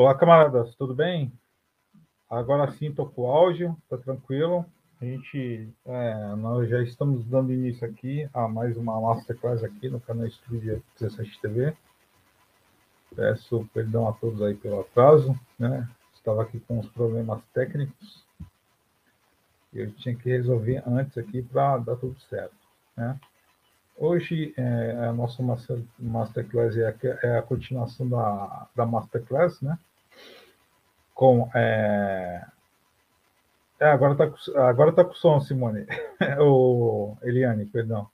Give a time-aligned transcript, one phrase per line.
[0.00, 1.32] Olá, camaradas, tudo bem?
[2.30, 4.64] Agora sim estou com o áudio, está tranquilo.
[5.02, 9.98] A gente, é, nós já estamos dando início aqui a mais uma masterclass aqui no
[9.98, 11.76] canal Estúdio 17 TV.
[13.16, 15.90] Peço perdão a todos aí pelo atraso, né?
[16.14, 18.24] Estava aqui com os problemas técnicos.
[19.74, 22.54] Eu tinha que resolver antes aqui para dar tudo certo,
[22.96, 23.18] né?
[23.96, 26.94] Hoje, é, a nossa master, Masterclass é a,
[27.26, 29.76] é a continuação da, da Masterclass, né?
[31.18, 32.46] Com, é...
[33.80, 35.84] É, agora está com, agora tá com som, Simone.
[36.38, 38.08] o Eliane, perdão.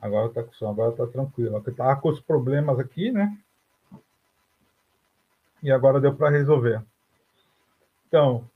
[0.00, 1.58] Agora está com som, agora está tranquilo.
[1.66, 3.36] Estava com os problemas aqui, né?
[5.60, 6.80] E agora deu para resolver.
[8.06, 8.48] Então,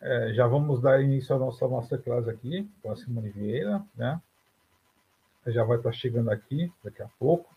[0.00, 4.20] é, já vamos dar início à nossa Masterclass aqui, com a Simone Vieira, né?
[5.46, 7.54] já vai estar chegando aqui daqui a pouco.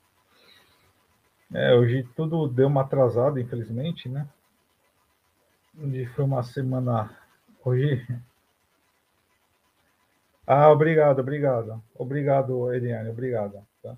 [1.51, 4.27] É, hoje tudo deu uma atrasada, infelizmente, né?
[5.75, 7.17] Hoje foi uma semana.
[7.65, 8.05] Hoje.
[10.45, 11.83] Ah, obrigado, obrigado.
[11.95, 13.65] Obrigado, Eliane, obrigado.
[13.81, 13.97] Tá?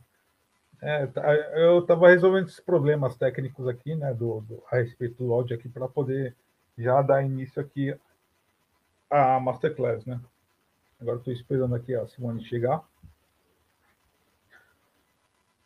[0.81, 5.33] É, tá, eu estava resolvendo esses problemas técnicos aqui, né, do, do, a respeito do
[5.33, 6.33] áudio aqui, para poder
[6.77, 7.93] já dar início aqui
[9.09, 10.21] à Masterclass, né?
[11.01, 12.83] Agora estou esperando aqui a Simone chegar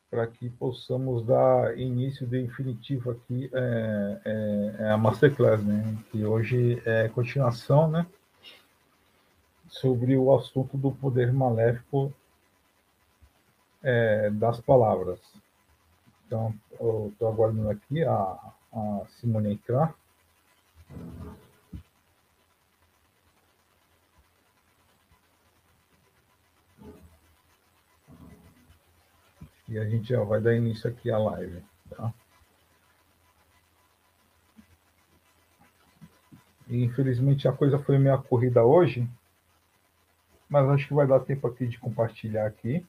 [0.10, 5.98] para que possamos dar início definitivo aqui é, é, é, a Masterclass, né?
[6.12, 8.08] que hoje é continuação né?
[9.68, 12.12] sobre o assunto do poder maléfico
[13.84, 15.20] é, das palavras.
[16.26, 18.40] Então, eu estou aguardando aqui a,
[18.74, 19.94] a Simone entrar.
[29.70, 31.64] E a gente já vai dar início aqui à live.
[31.92, 32.12] Tá?
[36.68, 39.08] E, infelizmente a coisa foi meio corrida hoje,
[40.50, 42.86] mas acho que vai dar tempo aqui de compartilhar aqui.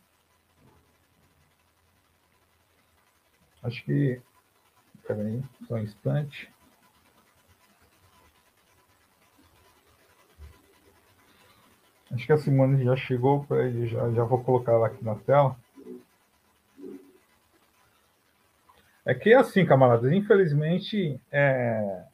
[3.63, 4.21] Acho que.
[4.95, 6.51] Espera aí, só um instante.
[12.11, 13.47] Acho que a Simone já chegou,
[13.89, 15.57] já, já vou colocar ela aqui na tela.
[19.05, 22.05] É que assim, camaradas, infelizmente, é...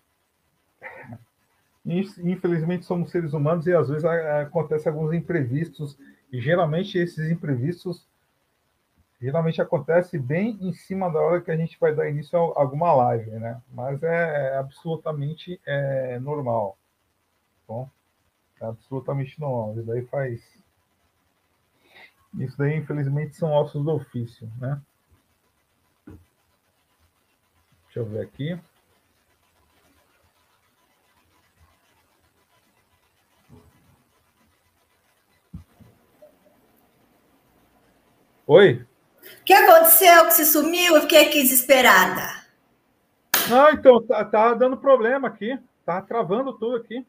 [1.84, 5.98] infelizmente somos seres humanos e às vezes acontecem alguns imprevistos
[6.32, 8.06] e geralmente esses imprevistos
[9.20, 12.92] geralmente acontece bem em cima da hora que a gente vai dar início a alguma
[12.92, 13.60] live, né?
[13.72, 16.76] Mas é absolutamente é, normal,
[17.66, 17.88] bom?
[18.60, 19.74] É absolutamente normal.
[19.74, 20.62] Isso daí faz,
[22.38, 24.80] isso daí infelizmente são ossos do ofício, né?
[27.96, 28.58] Deixa eu ver aqui.
[38.46, 38.86] Oi?
[39.40, 40.94] O que aconteceu que você sumiu?
[40.94, 42.44] Eu fiquei aqui desesperada.
[43.48, 45.58] Não, então, tá, tá dando problema aqui.
[45.86, 47.02] Tá travando tudo aqui.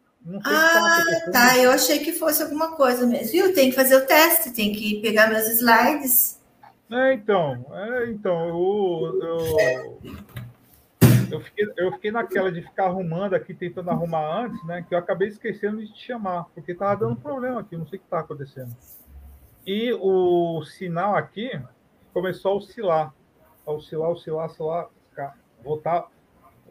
[0.46, 1.58] ah, tá, tá.
[1.58, 3.34] Eu achei que fosse alguma coisa mesmo.
[3.34, 3.54] Viu?
[3.54, 6.38] Tem que fazer o teste, tem que pegar meus slides.
[6.90, 10.00] É, então, é, então, eu, eu,
[11.32, 14.86] eu fiquei, eu fiquei naquela de ficar arrumando aqui, tentando arrumar antes, né?
[14.88, 18.02] Que eu acabei esquecendo de te chamar, porque tava dando problema aqui, não sei o
[18.02, 18.76] que tá acontecendo.
[19.66, 21.52] E o sinal aqui
[22.14, 23.14] começou a oscilar.
[23.66, 24.90] A oscilar, oscilar, oscilar,
[25.64, 26.08] voltar,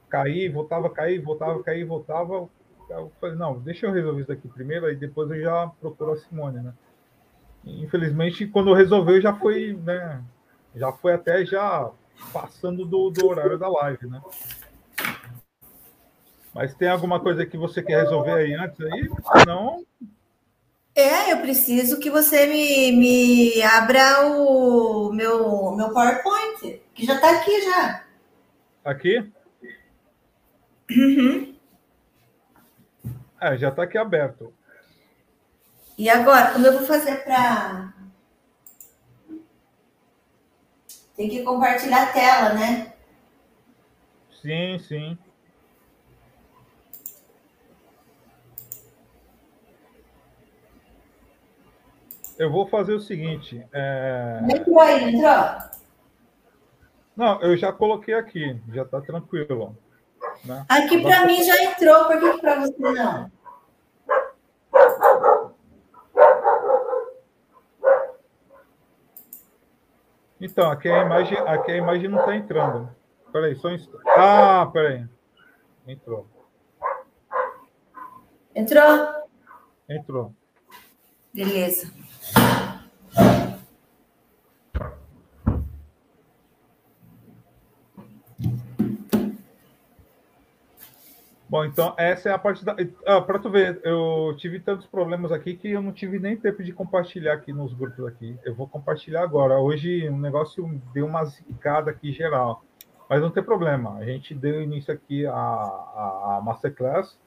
[0.09, 2.49] cair, voltava cair, voltava cair, voltava.
[2.89, 6.17] Eu falei, não, deixa eu resolver isso daqui primeiro, aí depois eu já procuro a
[6.17, 6.73] Simone, né?
[7.65, 10.23] Infelizmente, quando eu resolveu, já foi, né?
[10.75, 11.91] Já foi até já
[12.33, 14.21] passando do, do horário da live, né?
[16.55, 19.09] Mas tem alguma coisa que você quer resolver aí antes aí?
[19.47, 19.85] Não.
[20.95, 27.31] É, eu preciso que você me, me abra o meu, meu PowerPoint, que já está
[27.31, 28.05] aqui já.
[28.83, 29.31] Aqui?
[30.91, 31.55] Uhum.
[33.39, 34.51] É, já está aqui aberto.
[35.99, 37.93] E agora, como eu vou fazer para
[41.17, 42.93] Tem que compartilhar a tela, né?
[44.43, 45.19] Sim, sim.
[52.39, 53.65] Eu vou fazer o seguinte.
[53.73, 54.41] É...
[54.51, 55.71] Entrou aí, entrou?
[57.17, 59.77] Não, eu já coloquei aqui, já está tranquilo.
[60.45, 60.67] Né?
[60.69, 63.33] Aqui para mim já entrou, por que para você não?
[70.41, 72.89] Então, aqui a imagem, aqui a imagem não está entrando.
[73.33, 74.03] Peraí, só um instante.
[74.17, 75.07] Ah, peraí.
[75.87, 76.27] Entrou.
[78.55, 79.29] Entrou?
[79.89, 80.35] Entrou.
[81.33, 81.93] Beleza.
[91.57, 92.77] Bom, então essa é a parte da.
[93.07, 96.63] Ah, para tu ver, eu tive tantos problemas aqui que eu não tive nem tempo
[96.63, 98.37] de compartilhar aqui nos grupos aqui.
[98.45, 99.59] Eu vou compartilhar agora.
[99.59, 102.63] Hoje o negócio deu uma zicada aqui geral,
[103.09, 103.97] mas não tem problema.
[103.97, 107.19] A gente deu início aqui à, à, à masterclass.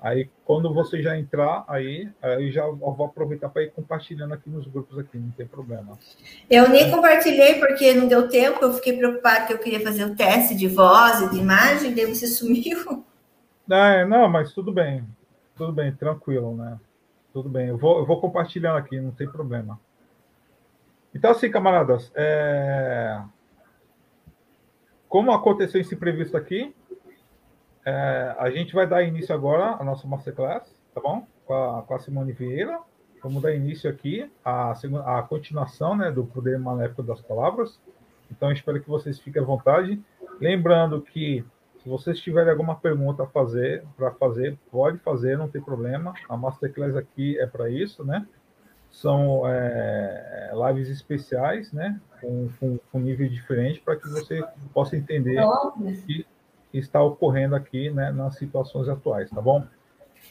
[0.00, 4.66] Aí quando você já entrar, aí, aí já vou aproveitar para ir compartilhando aqui nos
[4.66, 5.96] grupos aqui, não tem problema.
[6.50, 10.16] Eu nem compartilhei porque não deu tempo, eu fiquei preocupado que eu queria fazer o
[10.16, 13.06] teste de voz e de imagem, daí você sumiu.
[13.70, 15.06] É, não, mas tudo bem.
[15.54, 16.78] Tudo bem, tranquilo, né?
[17.32, 17.68] Tudo bem.
[17.68, 19.78] Eu vou, eu vou compartilhando aqui, não tem problema.
[21.14, 23.20] Então, assim, camaradas, é...
[25.08, 26.74] como aconteceu esse previsto aqui,
[27.84, 28.34] é...
[28.38, 31.26] a gente vai dar início agora à nossa masterclass, tá bom?
[31.44, 32.80] Com a, com a Simone Vieira.
[33.22, 34.72] Vamos dar início aqui à,
[35.06, 37.80] à continuação né, do Poder Maléfico das Palavras.
[38.30, 40.00] Então, espero que vocês fiquem à vontade.
[40.40, 41.44] Lembrando que
[41.88, 46.12] se vocês tiverem alguma pergunta a fazer, para fazer, pode fazer, não tem problema.
[46.28, 48.26] A Masterclass aqui é para isso, né?
[48.90, 51.98] São é, lives especiais, né?
[52.20, 55.72] Com, com, com nível diferente, para que você possa entender o
[56.04, 56.26] que
[56.74, 59.64] está ocorrendo aqui né, nas situações atuais, tá bom?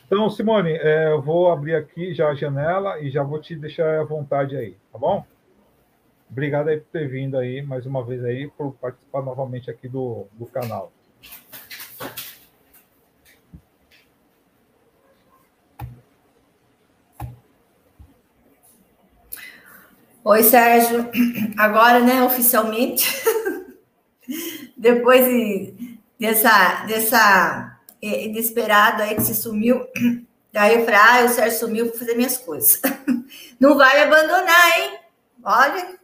[0.06, 4.00] Então, Simone, é, eu vou abrir aqui já a janela e já vou te deixar
[4.00, 5.26] à vontade aí, tá bom?
[6.30, 10.28] Obrigado aí por ter vindo aí mais uma vez aí, por participar novamente aqui do,
[10.34, 10.92] do canal.
[20.30, 21.10] Oi, Sérgio.
[21.58, 23.08] Agora, né, oficialmente,
[24.76, 29.88] depois de, dessa, dessa é, inesperado aí que se sumiu,
[30.52, 32.82] daí eu falei, ah, o Sérgio sumiu, vou fazer minhas coisas.
[33.58, 35.00] Não vai abandonar, hein?
[35.42, 35.98] Olha.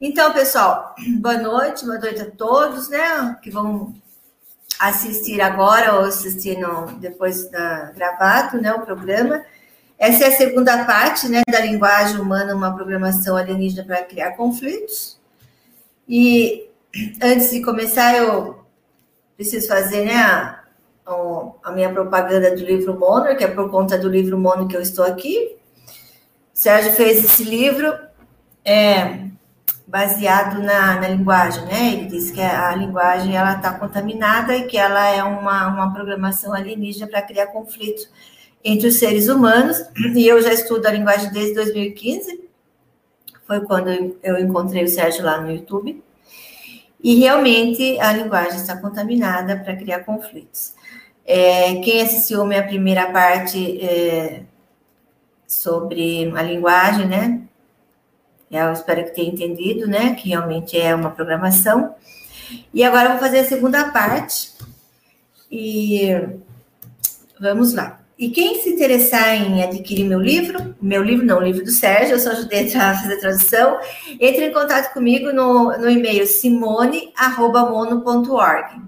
[0.00, 3.94] Então, pessoal, boa noite, boa noite a todos, né, que vão
[4.78, 9.44] assistir agora ou assistir no, depois da gravado, né, o programa.
[9.98, 15.18] Essa é a segunda parte né, da linguagem humana, uma programação alienígena para criar conflitos.
[16.08, 16.68] E
[17.22, 18.64] antes de começar, eu
[19.36, 20.60] preciso fazer né, a,
[21.62, 24.82] a minha propaganda do livro Mono, que é por conta do livro Mono que eu
[24.82, 25.56] estou aqui.
[26.52, 27.92] Sérgio fez esse livro
[28.64, 29.23] é,
[29.94, 31.92] baseado na, na linguagem, né?
[31.92, 36.52] Ele disse que a linguagem ela está contaminada e que ela é uma, uma programação
[36.52, 38.10] alienígena para criar conflitos
[38.64, 39.78] entre os seres humanos,
[40.16, 42.42] e eu já estudo a linguagem desde 2015,
[43.46, 46.02] foi quando eu encontrei o Sérgio lá no YouTube,
[47.00, 50.74] e realmente a linguagem está contaminada para criar conflitos.
[51.24, 54.42] É, quem assistiu a minha primeira parte é,
[55.46, 57.44] sobre a linguagem, né?
[58.54, 60.14] Eu espero que tenha entendido, né?
[60.14, 61.94] Que realmente é uma programação.
[62.72, 64.52] E agora eu vou fazer a segunda parte.
[65.50, 66.08] E
[67.40, 68.00] vamos lá.
[68.16, 72.14] E quem se interessar em adquirir meu livro, meu livro não, o livro do Sérgio,
[72.14, 73.80] eu só ajudei a fazer a tradução,
[74.20, 78.82] entre em contato comigo no, no e-mail simone.mono.org.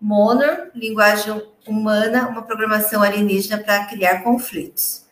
[0.00, 5.04] Mono, linguagem humana, uma programação alienígena para criar conflitos.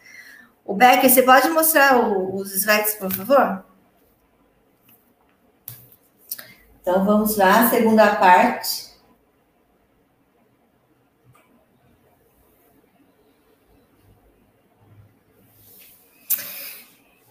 [0.65, 3.65] O Becker, você pode mostrar os slides, por favor?
[6.89, 8.95] Então, vamos lá, segunda parte.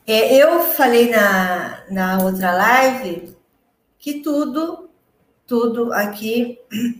[0.05, 3.35] É, eu falei na, na outra live
[3.97, 4.91] que tudo,
[5.47, 6.59] tudo aqui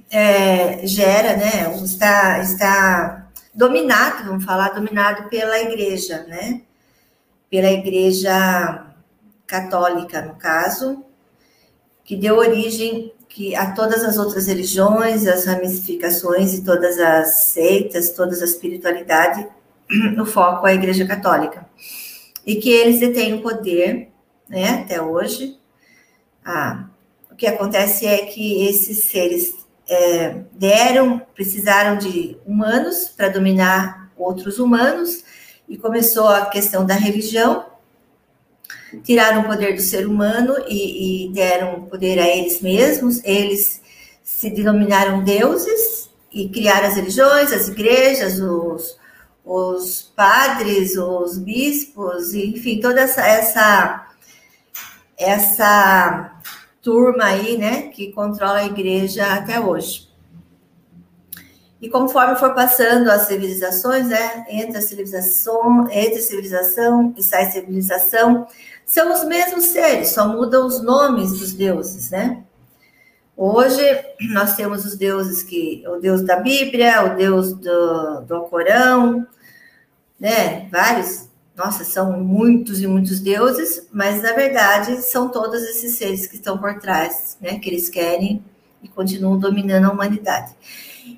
[0.09, 1.71] é, gera, né?
[1.83, 6.63] Está, está dominado, vamos falar, dominado pela igreja, né?
[7.51, 8.87] Pela igreja
[9.45, 11.05] católica, no caso,
[12.07, 18.11] que deu origem que a todas as outras religiões, as ramificações e todas as seitas,
[18.11, 19.45] todas as espiritualidades,
[20.19, 21.67] o foco é a igreja católica
[22.45, 24.09] e que eles detêm o poder,
[24.49, 25.59] né, até hoje.
[26.43, 26.85] Ah,
[27.29, 29.53] o que acontece é que esses seres
[29.87, 35.23] é, deram, precisaram de humanos para dominar outros humanos,
[35.67, 37.65] e começou a questão da religião,
[39.03, 43.81] tiraram o poder do ser humano e, e deram poder a eles mesmos, eles
[44.23, 48.97] se denominaram deuses e criaram as religiões, as igrejas, os,
[49.43, 54.07] os padres, os bispos, enfim, toda essa, essa,
[55.17, 56.39] essa
[56.81, 60.06] turma aí, né, que controla a igreja até hoje.
[61.81, 68.47] E conforme for passando as civilizações, né, entre a civilização, entre civilização e sai civilização,
[68.85, 72.43] são os mesmos seres, só mudam os nomes dos deuses, né?
[73.35, 73.83] Hoje
[74.31, 79.27] nós temos os deuses que o Deus da Bíblia, o Deus do, do Corão,
[80.19, 80.67] né?
[80.71, 86.37] Vários, nossa, são muitos e muitos deuses, mas na verdade são todos esses seres que
[86.37, 87.59] estão por trás, né?
[87.59, 88.43] Que eles querem
[88.81, 90.55] e continuam dominando a humanidade.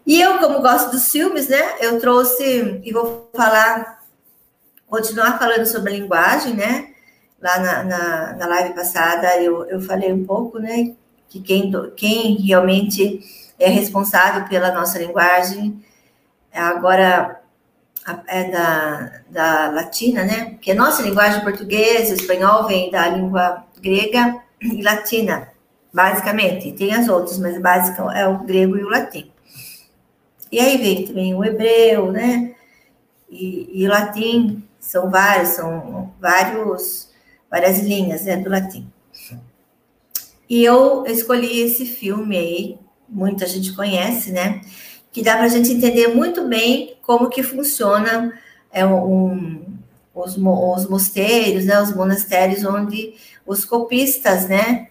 [0.10, 1.76] E eu, como gosto dos filmes, né?
[1.80, 4.02] Eu trouxe e vou falar,
[4.88, 6.96] continuar falando sobre a linguagem, né?
[7.40, 10.96] Lá na, na, na live passada eu, eu falei um pouco, né?
[11.30, 13.20] Que quem, quem realmente
[13.60, 15.80] é responsável pela nossa linguagem
[16.52, 17.44] agora
[18.26, 20.46] é da, da latina, né?
[20.54, 25.50] Porque a nossa linguagem portuguesa, espanhol vem da língua grega e latina,
[25.94, 26.72] basicamente.
[26.72, 29.32] Tem as outras, mas básica é o grego e o latim.
[30.52, 32.56] E aí vem também o hebreu, né?
[33.30, 37.10] E, e o latim são vários, são vários,
[37.50, 38.92] várias linhas né, do latim.
[40.50, 44.62] E eu escolhi esse filme aí, muita gente conhece, né?
[45.12, 48.34] Que dá para a gente entender muito bem como que funciona
[48.72, 49.64] é, um,
[50.14, 51.80] os, os mosteiros, né?
[51.80, 53.14] Os monastérios onde
[53.46, 54.88] os copistas, né?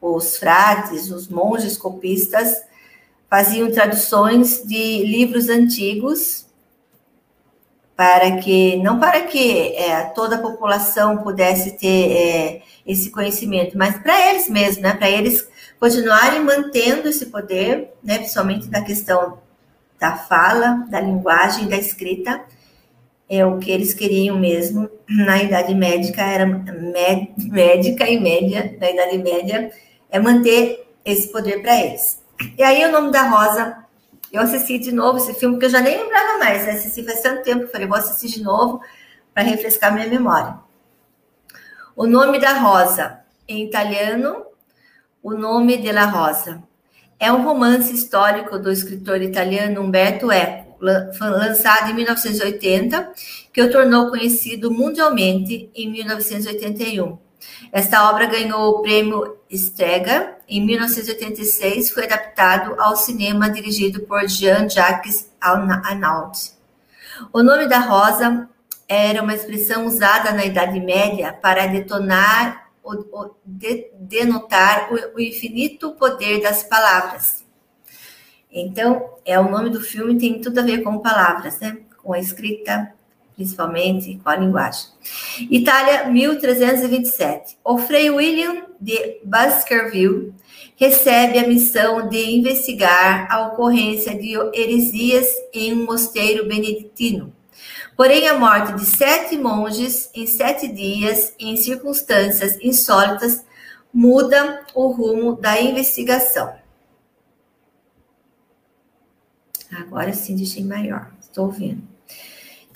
[0.00, 2.67] Os frades, os monges copistas
[3.28, 6.46] faziam traduções de livros antigos
[7.98, 13.98] para que não para que é, toda a população pudesse ter é, esse conhecimento, mas
[13.98, 15.48] para eles mesmos, né, para eles
[15.80, 19.38] continuarem mantendo esse poder, né, principalmente na questão
[19.98, 22.40] da fala, da linguagem, da escrita,
[23.28, 29.18] é o que eles queriam mesmo na Idade Médica era médica e média na Idade
[29.18, 29.70] Média
[30.08, 32.22] é manter esse poder para eles.
[32.56, 33.84] E aí, o nome da Rosa,
[34.32, 36.72] eu assisti de novo esse filme, que eu já nem lembrava mais, né?
[36.72, 38.80] assisti faz tanto tempo, falei, vou assistir de novo
[39.34, 40.58] para refrescar minha memória.
[41.96, 44.46] O nome da Rosa, em italiano,
[45.22, 46.62] o nome della Rosa.
[47.18, 53.12] É um romance histórico do escritor italiano Umberto Eco, lançado em 1980,
[53.52, 57.18] que o tornou conhecido mundialmente em 1981.
[57.72, 65.30] Esta obra ganhou o prêmio Strega em 1986, foi adaptado ao cinema dirigido por Jean-Jacques
[65.40, 66.38] Arnaud.
[67.32, 68.48] O nome da rosa
[68.88, 72.68] era uma expressão usada na Idade Média para detonar
[73.44, 77.44] de, denotar o, o infinito poder das palavras.
[78.50, 81.78] Então, é o nome do filme tem tudo a ver com palavras, né?
[82.02, 82.94] Com a escrita,
[83.38, 84.88] principalmente com a linguagem.
[85.48, 87.56] Itália, 1327.
[87.64, 90.34] O Frei William de Baskerville
[90.76, 97.32] recebe a missão de investigar a ocorrência de heresias em um mosteiro beneditino.
[97.96, 103.44] Porém, a morte de sete monges em sete dias, em circunstâncias insólitas,
[103.94, 106.56] muda o rumo da investigação.
[109.70, 111.12] Agora sim, deixei maior.
[111.20, 111.87] Estou ouvindo.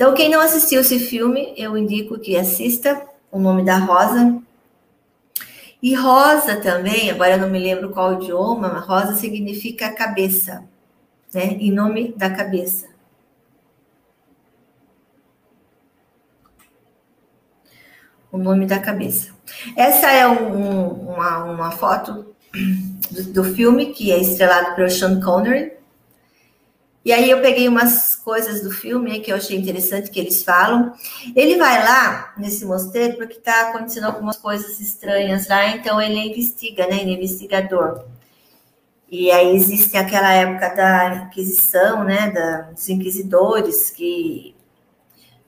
[0.03, 4.43] Então, quem não assistiu esse filme, eu indico que assista O Nome da Rosa.
[5.81, 10.65] E rosa também, agora eu não me lembro qual idioma, mas rosa significa cabeça,
[11.33, 11.53] né?
[11.53, 12.89] Em nome da cabeça.
[18.33, 19.33] O nome da cabeça.
[19.77, 22.35] Essa é um, uma, uma foto
[23.09, 25.81] do, do filme que é estrelado pelo Sean Connery.
[27.05, 30.93] E aí eu peguei umas coisas do filme que eu achei interessante que eles falam.
[31.35, 36.87] Ele vai lá nesse mosteiro porque está acontecendo algumas coisas estranhas lá, então ele investiga,
[36.87, 37.01] né?
[37.01, 38.05] Ele é investigador.
[39.11, 42.31] E aí existe aquela época da Inquisição, né?
[42.31, 44.55] Da, dos inquisidores que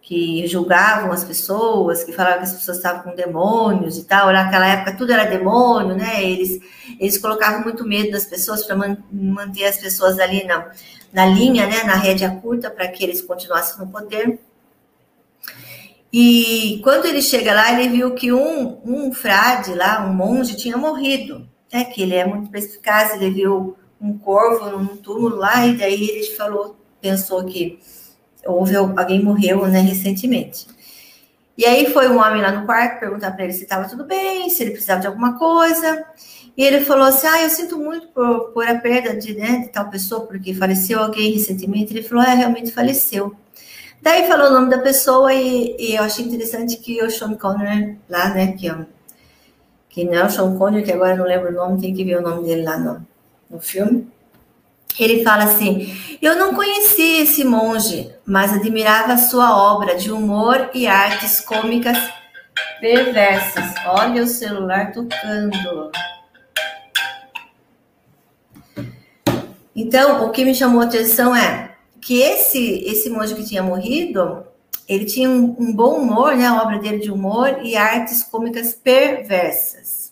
[0.05, 4.31] que julgavam as pessoas, que falavam que as pessoas estavam com demônios e tal.
[4.31, 6.23] Naquela época tudo era demônio, né?
[6.23, 6.61] Eles,
[7.01, 10.71] eles colocavam muito medo das pessoas para man, manter as pessoas ali na,
[11.11, 11.85] na linha, né?
[11.85, 14.39] Na rédea curta, para que eles continuassem no poder.
[16.13, 20.77] E quando ele chega lá, ele viu que um, um frade lá, um monge, tinha
[20.77, 21.49] morrido.
[21.73, 21.83] Né?
[21.83, 26.27] Que ele é muito perspicaz, ele viu um corvo num túmulo lá, e daí ele
[26.37, 27.81] falou, pensou que
[28.47, 30.67] houve alguém morreu, né, recentemente.
[31.57, 34.51] E aí foi um homem lá no quarto perguntar para ele se estava tudo bem,
[34.51, 36.05] se ele precisava de alguma coisa.
[36.57, 39.69] E ele falou assim: Ah, eu sinto muito por, por a perda de, né, de
[39.69, 41.93] tal pessoa, porque faleceu alguém recentemente.
[41.93, 43.35] Ele falou: É, realmente faleceu.
[44.03, 47.99] Daí falou o nome da pessoa e, e eu achei interessante que o Sean Connery,
[48.09, 48.77] lá, né, que, é,
[49.89, 52.19] que não é o Sean Connery, que agora não lembro o nome, tem que ver
[52.19, 53.07] o nome dele lá no,
[53.49, 54.07] no filme.
[54.99, 60.87] Ele fala assim: Eu não conhecia esse monge, mas admirava sua obra de humor e
[60.87, 61.99] artes cômicas
[62.81, 63.75] perversas.
[63.87, 65.91] Olha o celular tocando.
[69.75, 74.45] Então, o que me chamou a atenção é que esse esse monge que tinha morrido,
[74.89, 76.47] ele tinha um, um bom humor, né?
[76.47, 80.04] A obra dele de humor e artes cômicas perversas.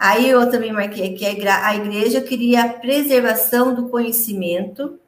[0.00, 4.98] Aí eu também marquei que a igreja queria a preservação do conhecimento.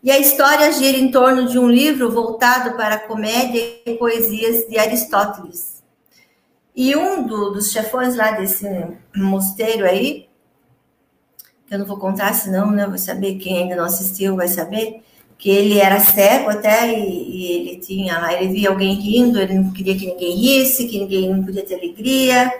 [0.00, 4.68] E a história gira em torno de um livro voltado para a comédia e poesias
[4.68, 5.82] de Aristóteles.
[6.74, 8.64] E um do, dos chefões lá desse
[9.14, 10.28] mosteiro aí,
[11.66, 15.02] que eu não vou contar, senão né, vou saber quem ainda não assistiu vai saber,
[15.36, 19.54] que ele era cego até e, e ele tinha lá, ele via alguém rindo, ele
[19.54, 22.52] não queria que ninguém risse, que ninguém não podia ter alegria.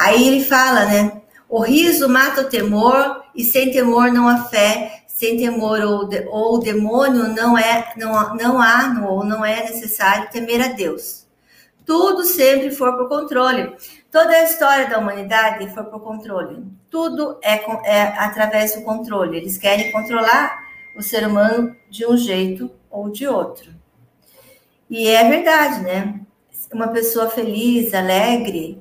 [0.00, 1.20] Aí ele fala, né?
[1.46, 6.26] O riso mata o temor e sem temor não há fé, sem temor ou, de,
[6.26, 11.26] ou o demônio não é não, não há ou não é necessário temer a Deus.
[11.84, 13.76] Tudo sempre for por controle.
[14.10, 16.64] Toda a história da humanidade foi por controle.
[16.88, 19.36] Tudo é, é através do controle.
[19.36, 20.56] Eles querem controlar
[20.96, 23.70] o ser humano de um jeito ou de outro.
[24.88, 26.20] E é verdade, né?
[26.72, 28.80] Uma pessoa feliz, alegre,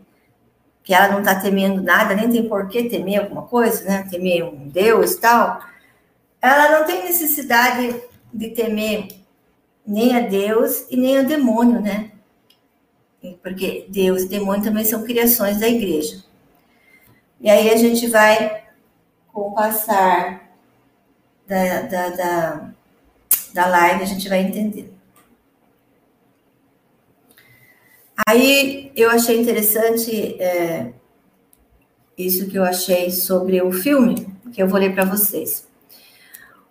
[0.90, 4.08] que ela não está temendo nada, nem tem por que temer alguma coisa, né?
[4.10, 5.62] Temer um Deus e tal.
[6.42, 7.96] Ela não tem necessidade
[8.34, 9.08] de temer
[9.86, 12.10] nem a Deus e nem o demônio, né?
[13.44, 16.24] Porque Deus e demônio também são criações da igreja.
[17.40, 18.64] E aí a gente vai,
[19.32, 20.50] com o passar
[21.46, 22.70] da, da, da,
[23.54, 24.92] da live, a gente vai entender.
[28.28, 30.92] Aí eu achei interessante é,
[32.18, 35.68] isso que eu achei sobre o filme, que eu vou ler para vocês.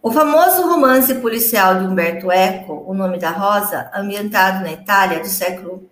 [0.03, 5.27] O famoso romance policial de Umberto Eco, O Nome da Rosa, ambientado na Itália do
[5.27, 5.89] século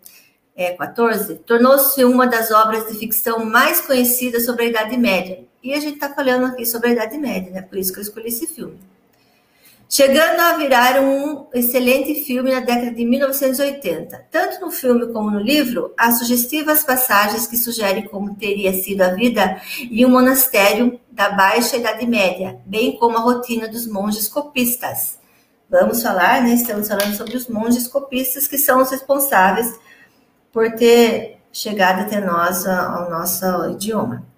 [0.56, 5.44] XIV, é, tornou-se uma das obras de ficção mais conhecidas sobre a Idade Média.
[5.62, 7.62] E a gente está falando aqui sobre a Idade Média, né?
[7.62, 8.78] Por isso que eu escolhi esse filme
[9.88, 14.26] chegando a virar um excelente filme na década de 1980.
[14.30, 19.10] Tanto no filme como no livro, há sugestivas passagens que sugerem como teria sido a
[19.10, 25.18] vida em um monastério da Baixa Idade Média, bem como a rotina dos monges copistas.
[25.68, 26.54] Vamos falar, né?
[26.54, 29.74] Estamos falando sobre os monges copistas que são os responsáveis
[30.52, 34.35] por ter chegado até nós ao nosso idioma.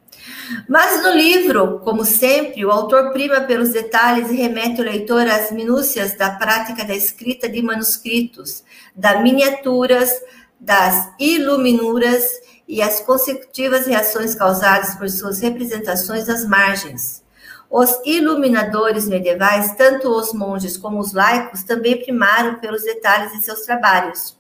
[0.68, 5.50] Mas no livro, como sempre, o autor prima pelos detalhes e remete o leitor às
[5.50, 8.64] minúcias da prática da escrita de manuscritos,
[8.94, 10.10] das miniaturas,
[10.58, 12.24] das iluminuras
[12.66, 17.22] e as consecutivas reações causadas por suas representações das margens.
[17.70, 23.60] Os iluminadores medievais, tanto os monges como os laicos, também primaram pelos detalhes de seus
[23.60, 24.37] trabalhos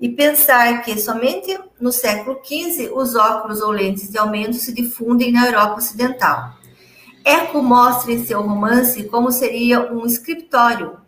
[0.00, 5.32] e pensar que somente no século XV os óculos ou lentes de aumento se difundem
[5.32, 6.54] na Europa Ocidental.
[7.24, 10.98] Eco mostra em seu romance como seria um escritório,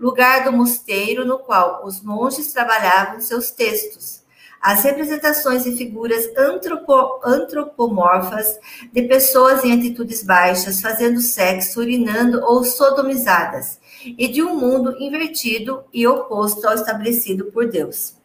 [0.00, 4.22] lugar do mosteiro no qual os monges trabalhavam seus textos.
[4.60, 8.58] As representações de figuras antropo, antropomorfas
[8.92, 15.84] de pessoas em atitudes baixas, fazendo sexo, urinando ou sodomizadas, e de um mundo invertido
[15.92, 18.17] e oposto ao estabelecido por Deus.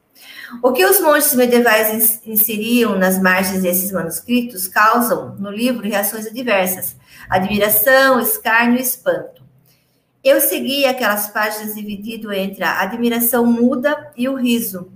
[0.61, 6.95] O que os monges medievais inseriam nas margens desses manuscritos causam, no livro, reações adversas:
[7.29, 9.41] admiração, escárnio e espanto.
[10.23, 14.89] Eu segui aquelas páginas dividido entre a admiração muda e o riso,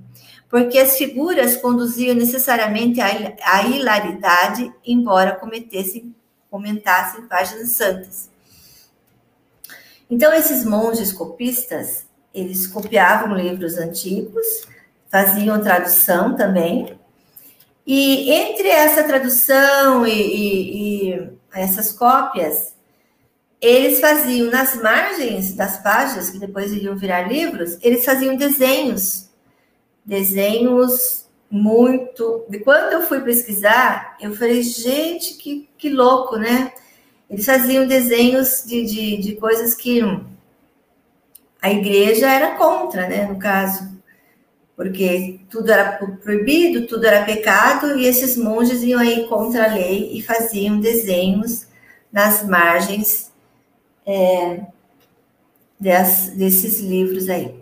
[0.49, 6.15] porque as figuras conduziam necessariamente à hilaridade, embora cometessem,
[6.49, 8.29] comentassem páginas santas.
[10.09, 14.45] Então, esses monges copistas, eles copiavam livros antigos,
[15.09, 16.97] faziam tradução também.
[17.85, 22.75] E entre essa tradução e, e, e essas cópias,
[23.61, 29.29] eles faziam nas margens das páginas, que depois iriam virar livros, eles faziam desenhos.
[30.05, 32.45] Desenhos muito.
[32.49, 36.73] De quando eu fui pesquisar, eu falei, gente, que, que louco, né?
[37.29, 40.01] Eles faziam desenhos de, de, de coisas que
[41.61, 43.25] a igreja era contra, né?
[43.25, 43.96] No caso
[44.77, 50.11] porque tudo era proibido, tudo era pecado, e esses monges iam aí contra a lei
[50.13, 51.65] e faziam desenhos
[52.13, 53.33] nas margens
[54.05, 54.61] é,
[55.79, 57.59] des, desses livros aí.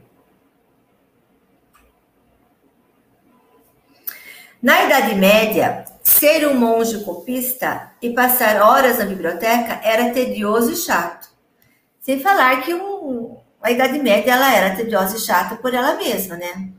[4.62, 10.76] Na Idade Média, ser um monge copista e passar horas na biblioteca era tedioso e
[10.76, 11.30] chato.
[12.02, 16.36] Sem falar que um, a Idade Média ela era tediosa e chata por ela mesma,
[16.36, 16.75] né?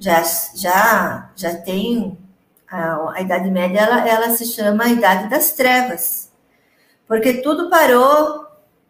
[0.00, 0.22] Já,
[0.54, 2.18] já, já tem
[2.66, 6.32] a, a Idade Média, ela, ela se chama a Idade das Trevas,
[7.06, 8.46] porque tudo parou,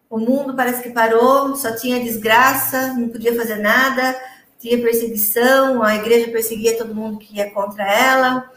[0.09, 4.16] o mundo parece que parou, só tinha desgraça, não podia fazer nada,
[4.61, 8.49] tinha perseguição, a igreja perseguia todo mundo que ia contra ela,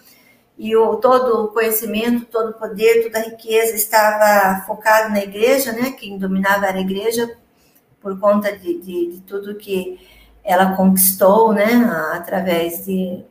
[0.55, 5.71] e o, todo o conhecimento, todo o poder, toda a riqueza estava focado na igreja,
[5.71, 5.91] né?
[5.91, 7.35] Quem dominava era a igreja,
[7.99, 9.99] por conta de, de, de tudo que
[10.43, 11.73] ela conquistou, né?
[12.13, 13.23] Através de,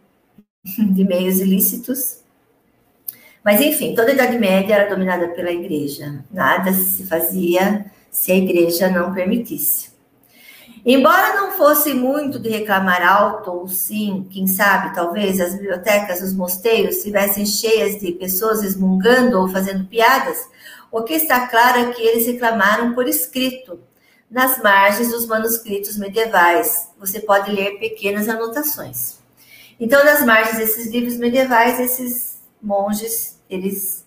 [0.92, 2.22] de meios ilícitos.
[3.44, 6.24] Mas, enfim, toda a Idade Média era dominada pela igreja.
[6.30, 9.90] Nada se fazia se a igreja não permitisse.
[10.84, 16.32] Embora não fosse muito de reclamar alto, ou sim, quem sabe, talvez as bibliotecas, os
[16.32, 20.38] mosteiros estivessem cheias de pessoas resmungando ou fazendo piadas,
[20.90, 23.78] o que está claro é que eles reclamaram por escrito,
[24.32, 26.88] nas margens dos manuscritos medievais.
[26.98, 29.18] Você pode ler pequenas anotações.
[29.78, 34.06] Então, nas margens desses livros medievais, esses monges, eles,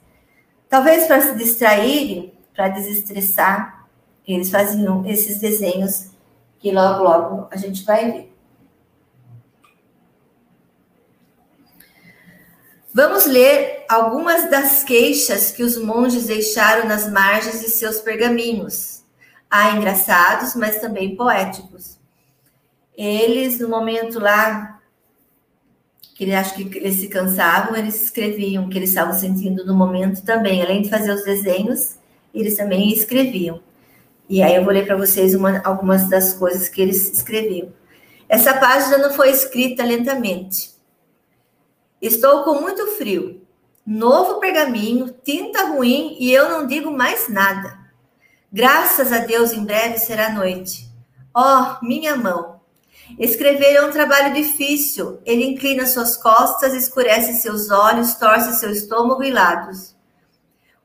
[0.68, 3.88] talvez para se distraírem, para desestressar,
[4.28, 6.08] eles faziam esses desenhos
[6.58, 8.36] que logo, logo a gente vai ver.
[12.92, 18.95] Vamos ler algumas das queixas que os monges deixaram nas margens de seus pergaminhos.
[19.50, 21.98] Há engraçados, mas também poéticos.
[22.98, 24.76] Eles, no momento lá
[26.16, 29.76] que ele acho que eles se cansavam, eles escreviam o que eles estavam sentindo no
[29.76, 30.64] momento também.
[30.64, 31.98] Além de fazer os desenhos,
[32.34, 33.60] eles também escreviam.
[34.30, 37.72] E aí eu vou ler para vocês uma, algumas das coisas que eles escreviam.
[38.30, 40.72] Essa página não foi escrita lentamente.
[42.02, 43.42] Estou com muito frio.
[43.86, 47.85] Novo pergaminho, tinta ruim e eu não digo mais nada.
[48.56, 50.90] Graças a Deus, em breve será noite.
[51.36, 52.62] Oh, minha mão,
[53.20, 55.20] Escrever é um trabalho difícil.
[55.26, 59.94] Ele inclina suas costas, escurece seus olhos, torce seu estômago e lados.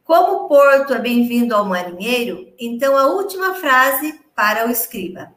[0.03, 5.33] Como o porto é bem-vindo ao marinheiro, então a última frase para o escriba.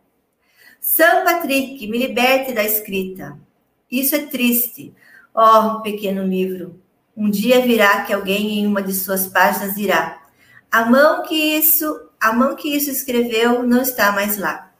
[0.82, 3.38] São Patrick, me liberte da escrita.
[3.92, 4.92] Isso é triste.
[5.36, 6.82] Oh, pequeno livro,
[7.16, 10.24] um dia virá que alguém em uma de suas páginas dirá:
[10.72, 14.72] a mão que isso, a mão que isso escreveu não está mais lá.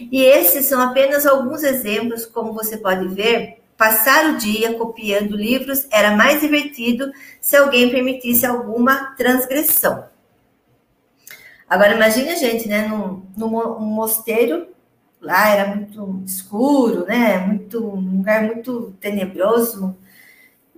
[0.00, 5.86] E esses são apenas alguns exemplos, como você pode ver, passar o dia copiando livros
[5.90, 10.06] era mais divertido se alguém permitisse alguma transgressão.
[11.68, 14.68] Agora imagine a gente, né, num, num mosteiro,
[15.20, 19.94] lá era muito escuro, né, muito, um lugar muito tenebroso,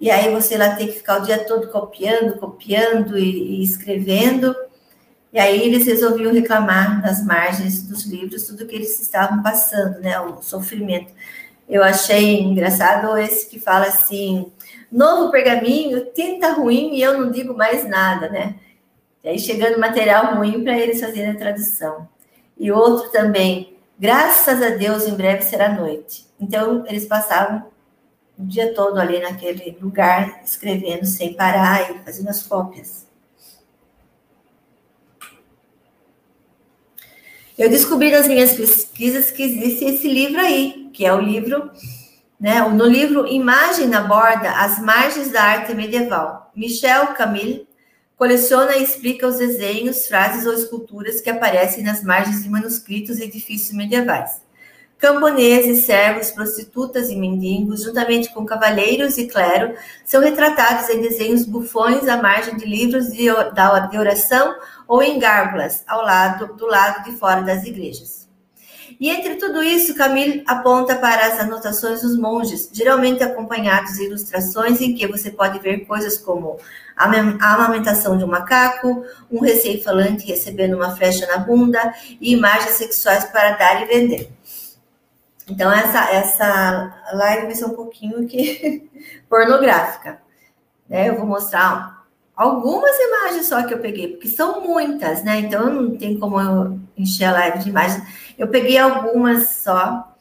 [0.01, 4.57] e aí você lá tem que ficar o dia todo copiando, copiando e, e escrevendo,
[5.33, 10.19] e aí eles resolviam reclamar nas margens dos livros tudo que eles estavam passando, né?
[10.21, 11.13] O sofrimento.
[11.69, 14.51] Eu achei engraçado esse que fala assim:
[14.91, 18.55] novo pergaminho, tinta ruim e eu não digo mais nada, né?
[19.23, 22.09] E aí chegando material ruim para eles fazerem a tradução.
[22.57, 26.27] E outro também, graças a Deus, em breve será noite.
[26.41, 27.65] Então eles passavam
[28.39, 33.08] o dia todo ali naquele lugar escrevendo sem parar e fazendo as cópias.
[37.59, 41.69] Eu descobri nas minhas pesquisas que existe esse livro aí, que é o livro,
[42.39, 42.61] né?
[42.61, 46.53] No livro Imagem na Borda, As Margens da Arte Medieval.
[46.55, 47.67] Michel Camille
[48.17, 53.25] coleciona e explica os desenhos, frases ou esculturas que aparecem nas margens de manuscritos e
[53.25, 54.41] edifícios medievais.
[54.99, 62.09] Camponeses, servos, prostitutas e mendigos, juntamente com cavaleiros e clero, são retratados em desenhos bufões
[62.09, 63.27] à margem de livros de,
[63.91, 64.57] de oração
[64.89, 68.27] ou em gárgulas ao lado do lado de fora das igrejas.
[68.99, 74.81] E entre tudo isso, Camille aponta para as anotações dos monges, geralmente acompanhados de ilustrações
[74.81, 76.59] em que você pode ver coisas como
[76.97, 77.05] a
[77.55, 83.53] amamentação de um macaco, um recém-falante recebendo uma flecha na bunda e imagens sexuais para
[83.53, 84.38] dar e vender.
[85.49, 88.89] Então, essa, essa live vai ser um pouquinho que
[89.29, 90.21] pornográfica.
[90.89, 91.09] Né?
[91.09, 92.07] Eu vou mostrar
[92.39, 95.41] algumas imagens só que eu peguei, porque são muitas, né?
[95.41, 98.03] Então não tem como eu encher a live de imagens.
[98.39, 100.15] Eu peguei algumas só.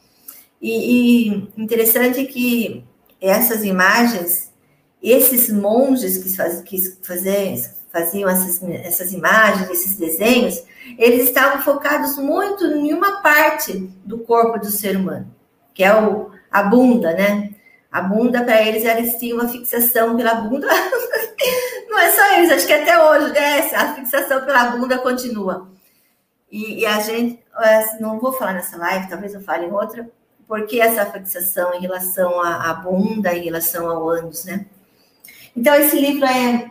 [0.60, 2.84] E, e interessante que
[3.20, 4.52] essas imagens,
[5.00, 10.64] esses monges que, faz, que faziam, essas, essas imagens, esses desenhos,
[10.96, 13.72] eles estavam focados muito em uma parte
[14.04, 15.34] do corpo do ser humano,
[15.74, 17.50] que é o, a bunda, né?
[17.90, 20.68] A bunda, para eles, eles tinham uma fixação pela bunda
[22.10, 23.58] só isso, acho que até hoje, né?
[23.74, 25.68] A fixação pela bunda continua.
[26.50, 27.42] E, e, a gente,
[28.00, 30.08] não vou falar nessa live, talvez eu fale em outra,
[30.46, 34.66] porque essa fixação em relação à, à bunda, em relação ao ânus, né?
[35.54, 36.70] Então, esse livro é,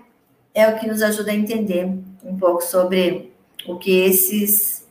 [0.54, 1.86] é o que nos ajuda a entender
[2.24, 3.34] um pouco sobre
[3.66, 4.86] o que esses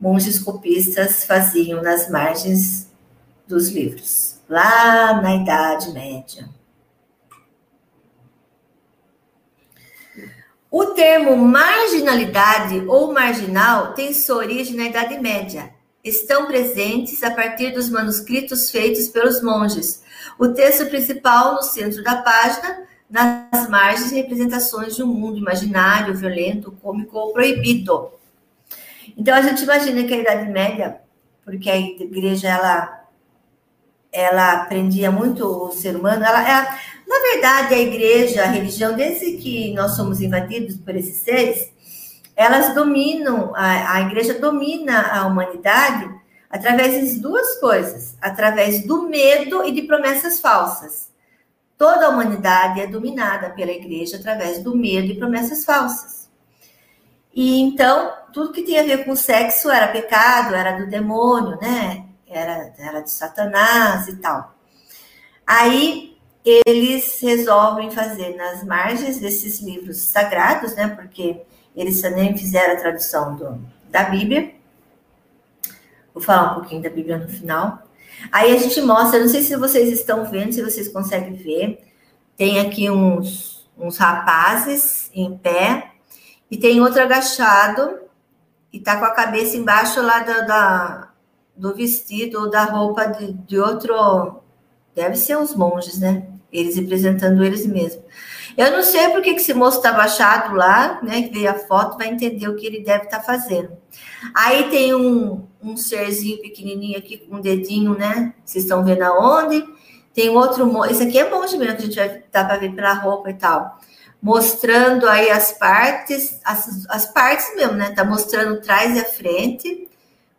[0.00, 2.90] monges copistas faziam nas margens
[3.46, 6.48] dos livros, lá na Idade Média.
[10.76, 15.72] O termo marginalidade ou marginal tem sua origem na Idade Média.
[16.02, 20.02] Estão presentes a partir dos manuscritos feitos pelos monges.
[20.36, 26.76] O texto principal no centro da página, nas margens, representações de um mundo imaginário, violento,
[26.82, 28.10] cômico ou proibido.
[29.16, 31.00] Então a gente imagina que a Idade Média,
[31.44, 33.00] porque a igreja ela
[34.10, 39.36] ela prendia muito o ser humano, ela, ela na verdade, a igreja, a religião, desde
[39.38, 41.72] que nós somos invadidos por esses seres,
[42.36, 46.08] elas dominam, a, a igreja domina a humanidade
[46.48, 51.13] através de duas coisas: através do medo e de promessas falsas.
[51.76, 56.30] Toda a humanidade é dominada pela igreja através do medo e promessas falsas.
[57.34, 62.06] E então, tudo que tem a ver com sexo era pecado, era do demônio, né?
[62.26, 64.54] Era, era de Satanás e tal.
[65.46, 70.88] Aí eles resolvem fazer nas margens desses livros sagrados, né?
[70.88, 71.42] Porque
[71.74, 73.60] eles também fizeram a tradução do,
[73.90, 74.54] da Bíblia.
[76.12, 77.83] Vou falar um pouquinho da Bíblia no final.
[78.30, 81.80] Aí a gente mostra, não sei se vocês estão vendo, se vocês conseguem ver.
[82.36, 85.92] Tem aqui uns, uns rapazes em pé
[86.50, 88.00] e tem outro agachado
[88.72, 91.10] e tá com a cabeça embaixo lá da, da
[91.56, 94.42] do vestido ou da roupa de, de outro.
[94.94, 96.26] Deve ser os monges, né?
[96.54, 98.04] eles representando eles mesmos.
[98.56, 101.22] Eu não sei por que esse moço está baixado lá, né?
[101.22, 103.76] Que veio a foto, vai entender o que ele deve estar tá fazendo.
[104.34, 108.32] Aí tem um, um serzinho pequenininho aqui com um dedinho, né?
[108.44, 109.64] Vocês estão vendo aonde?
[110.14, 112.92] Tem outro, esse aqui é monge mesmo, que a gente vai dar para ver pela
[112.94, 113.80] roupa e tal.
[114.22, 117.90] Mostrando aí as partes, as, as partes mesmo, né?
[117.90, 119.88] Tá mostrando trás e a frente.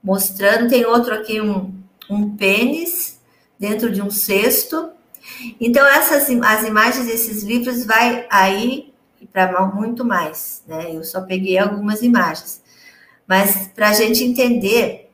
[0.02, 1.74] Mostrando, tem outro aqui, um,
[2.10, 3.20] um pênis
[3.60, 4.95] dentro de um cesto
[5.60, 8.94] então, essas as imagens desses livros vai aí
[9.32, 10.96] para muito mais, né?
[10.96, 12.64] Eu só peguei algumas imagens.
[13.28, 15.12] Mas para a gente entender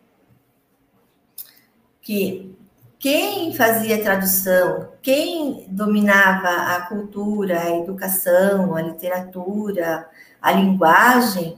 [2.02, 2.56] que
[3.00, 10.08] quem fazia tradução, quem dominava a cultura, a educação, a literatura,
[10.42, 11.58] a linguagem,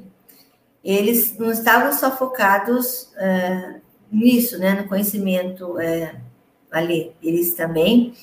[0.83, 6.15] eles não estavam só focados é, nisso, né, no conhecimento é,
[6.71, 8.13] ali, eles também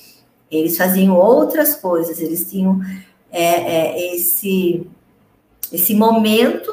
[0.51, 2.81] eles faziam outras coisas, eles tinham
[3.31, 4.85] é, é, esse,
[5.71, 6.69] esse momento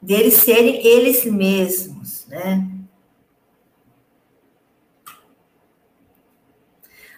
[0.00, 2.66] deles serem eles mesmos, né?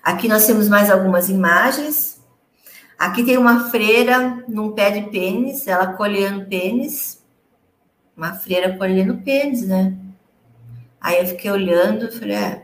[0.02, 2.22] Aqui nós temos mais algumas imagens.
[2.98, 7.24] Aqui tem uma freira num pé de pênis, ela colhendo pênis.
[8.14, 9.96] Uma freira colhendo pênis, né?
[11.00, 12.63] Aí eu fiquei olhando e falei, é,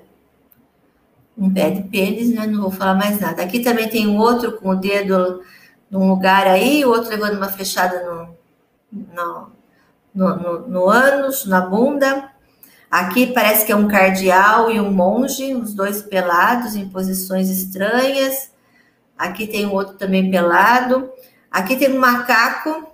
[1.40, 2.46] um pé de pênis, né?
[2.46, 3.42] Não vou falar mais nada.
[3.42, 5.42] Aqui também tem um outro com o dedo
[5.90, 8.36] num lugar aí, o outro levando uma flechada no,
[8.92, 9.50] no,
[10.14, 12.30] no, no, no ânus, na bunda.
[12.90, 18.50] Aqui parece que é um cardeal e um monge, os dois pelados em posições estranhas.
[19.16, 21.10] Aqui tem um outro também pelado.
[21.50, 22.86] Aqui tem um macaco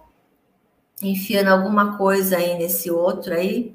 [1.02, 3.74] enfiando alguma coisa aí nesse outro aí.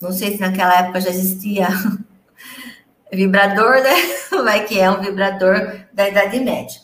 [0.00, 1.68] Não sei se naquela época já existia
[3.12, 3.94] vibrador, né?
[4.42, 6.80] Vai que é um vibrador da Idade Média.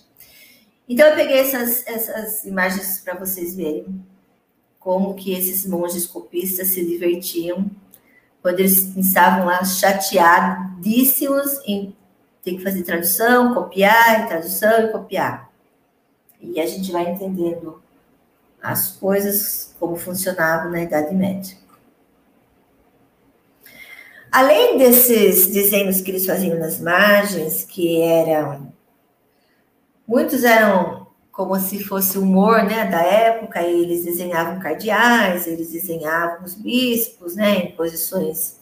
[0.89, 4.05] Então, eu peguei essas, essas imagens para vocês verem
[4.79, 7.71] como que esses monges copistas se divertiam
[8.41, 11.95] quando eles estavam lá chateadíssimos em
[12.43, 15.51] ter que fazer tradução, copiar, tradução e copiar.
[16.41, 17.83] E a gente vai entendendo
[18.63, 21.57] as coisas como funcionavam na Idade Média.
[24.39, 28.73] Além desses desenhos que eles faziam nas margens, que eram.
[30.07, 36.55] Muitos eram como se fosse humor né, da época, eles desenhavam cardeais, eles desenhavam os
[36.55, 38.61] bispos, né, em posições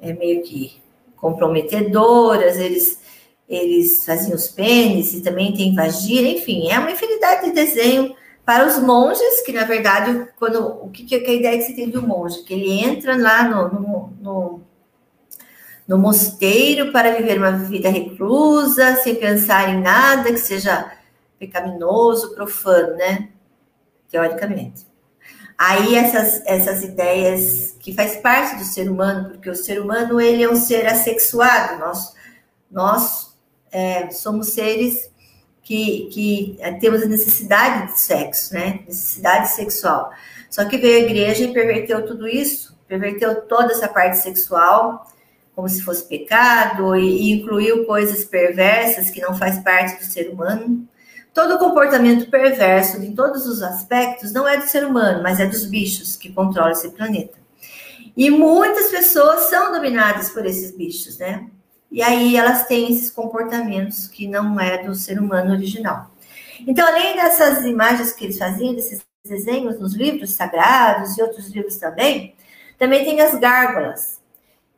[0.00, 0.82] é, meio que
[1.14, 3.00] comprometedoras, eles,
[3.48, 8.66] eles faziam os pênis e também tem vagina, enfim, é uma infinidade de desenho para
[8.66, 11.96] os monges, que na verdade, quando o que, que é a ideia que se tem
[11.96, 12.42] um monge?
[12.42, 14.67] Que ele entra lá no, no, no
[15.88, 20.92] no mosteiro para viver uma vida reclusa, sem pensar em nada que seja
[21.38, 23.30] pecaminoso, profano, né?
[24.10, 24.86] teoricamente.
[25.56, 30.42] Aí essas, essas ideias que faz parte do ser humano, porque o ser humano ele
[30.42, 32.14] é um ser assexuado, nós,
[32.70, 33.36] nós
[33.72, 35.10] é, somos seres
[35.62, 38.80] que, que é, temos a necessidade de sexo, né?
[38.86, 40.10] Necessidade sexual.
[40.48, 45.06] Só que veio a igreja e perverteu tudo isso, perverteu toda essa parte sexual,
[45.58, 50.86] como se fosse pecado, e, incluiu coisas perversas que não faz parte do ser humano.
[51.34, 55.66] Todo comportamento perverso, em todos os aspectos, não é do ser humano, mas é dos
[55.66, 57.36] bichos que controlam esse planeta.
[58.16, 61.48] E muitas pessoas são dominadas por esses bichos, né?
[61.90, 66.08] E aí elas têm esses comportamentos que não é do ser humano original.
[66.68, 71.78] Então, além dessas imagens que eles faziam, desses desenhos nos livros sagrados e outros livros
[71.78, 72.36] também,
[72.78, 74.17] também tem as gárgulas,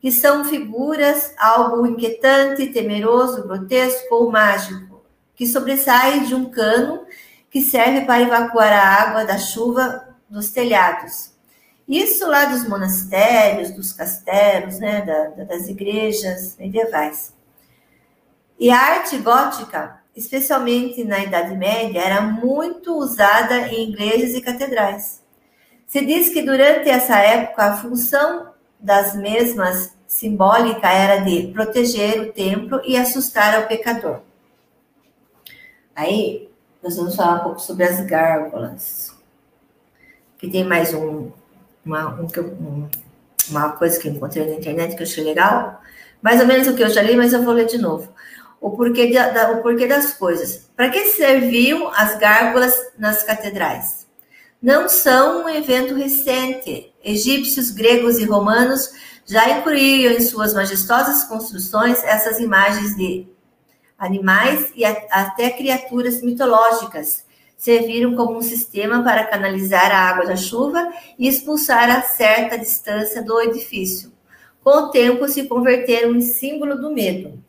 [0.00, 5.02] que são figuras algo inquietante, temeroso, grotesco ou mágico,
[5.34, 7.04] que sobressai de um cano
[7.50, 11.32] que serve para evacuar a água da chuva dos telhados.
[11.86, 17.34] Isso lá dos monastérios, dos castelos, né, da, das igrejas medievais.
[18.58, 25.20] E a arte gótica, especialmente na Idade Média, era muito usada em igrejas e catedrais.
[25.86, 28.49] Se diz que durante essa época a função
[28.80, 34.20] das mesmas simbólica era de proteger o templo e assustar o pecador.
[35.94, 36.50] Aí
[36.82, 39.14] nós vamos falar um pouco sobre as gárgulas,
[40.38, 41.30] que tem mais um,
[41.84, 42.88] uma, um,
[43.50, 45.80] uma coisa que eu encontrei na internet que eu achei legal,
[46.22, 48.12] mais ou menos o que eu já li, mas eu vou ler de novo.
[48.60, 50.70] O porquê, da, o porquê das coisas.
[50.76, 54.06] Para que serviam as gárgulas nas catedrais?
[54.60, 56.89] Não são um evento recente.
[57.02, 58.90] Egípcios, gregos e romanos
[59.24, 63.26] já incluíam em suas majestosas construções essas imagens de
[63.98, 67.24] animais e até criaturas mitológicas,
[67.56, 73.22] serviram como um sistema para canalizar a água da chuva e expulsar a certa distância
[73.22, 74.10] do edifício.
[74.64, 77.42] Com o tempo, se converteram em símbolo do medo.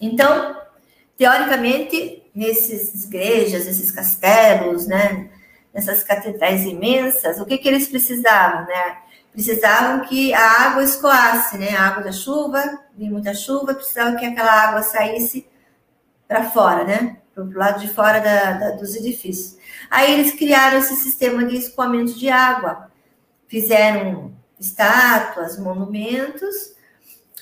[0.00, 0.56] Então,
[1.16, 5.30] teoricamente, nesses igrejas, esses castelos, né,
[5.72, 8.98] nessas catedrais imensas, o que, que eles precisavam, né?
[9.32, 11.76] Precisavam que a água escoasse, né?
[11.76, 15.48] A água da chuva, vinha muita chuva, precisava que aquela água saísse
[16.26, 17.20] para fora, né?
[17.34, 19.56] para o lado de fora da, da, dos edifícios.
[19.90, 22.90] Aí eles criaram esse sistema de escoamento de água,
[23.48, 26.74] fizeram estátuas, monumentos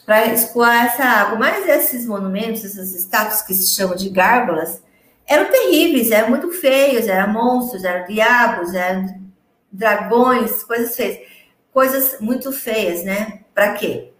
[0.06, 1.38] para escoar essa água.
[1.38, 4.82] Mas esses monumentos, essas estátuas que se chamam de gárgulas,
[5.28, 9.20] eram terríveis, eram muito feios, eram monstros, eram diabos, eram
[9.70, 11.28] dragões, coisas feias.
[11.72, 13.40] Coisas muito feias, né?
[13.54, 14.10] Para quê?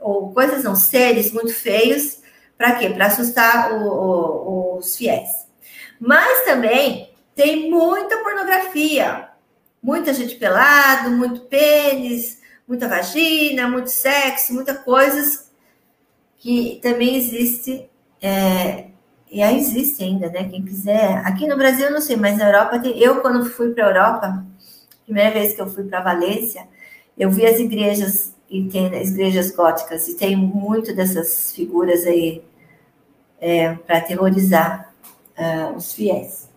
[0.00, 2.20] Ou coisas não, seres muito feios
[2.58, 2.90] para quê?
[2.90, 5.46] Para assustar o, o, os fiéis.
[6.00, 9.28] Mas também tem muita pornografia,
[9.80, 15.52] muita gente pelado, muito pênis, muita vagina, muito sexo, muita coisas
[16.36, 17.88] que também existe
[18.20, 18.87] é,
[19.30, 20.48] e aí existe ainda, né?
[20.48, 21.18] Quem quiser.
[21.26, 22.98] Aqui no Brasil eu não sei, mas na Europa tem.
[22.98, 24.46] Eu quando fui para a Europa,
[25.04, 26.66] primeira vez que eu fui para Valência,
[27.16, 32.42] eu vi as igrejas e tem as igrejas góticas e tem muito dessas figuras aí
[33.40, 34.92] é, para aterrorizar
[35.36, 36.48] uh, os fiéis.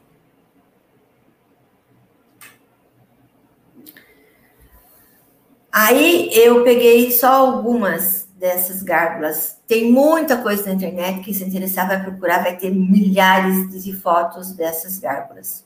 [5.71, 9.59] Aí eu peguei só algumas dessas gárgulas.
[9.67, 14.51] Tem muita coisa na internet, quem se interessar vai procurar, vai ter milhares de fotos
[14.51, 15.63] dessas gárgulas.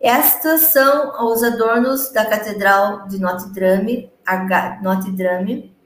[0.00, 4.10] Estas são os adornos da Catedral de Notre Dame,
[4.82, 5.76] Notre Dame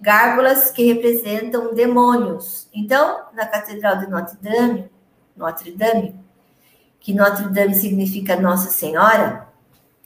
[0.00, 2.68] gárgulas que representam demônios.
[2.72, 4.88] Então, na Catedral de Notre Dame,
[5.36, 6.14] Notre Dame,
[7.00, 9.48] que Notre Dame significa Nossa Senhora,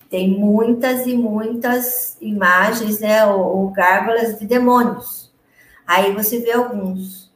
[0.09, 5.22] tem muitas e muitas imagens, né, ou, ou gárgulas de demônios.
[5.95, 7.30] Aí você vê alguns,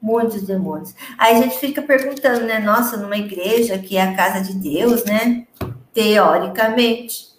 [0.00, 0.94] muitos demônios.
[1.18, 5.04] Aí a gente fica perguntando, né, nossa, numa igreja que é a casa de Deus,
[5.04, 5.46] né,
[5.92, 7.32] teoricamente,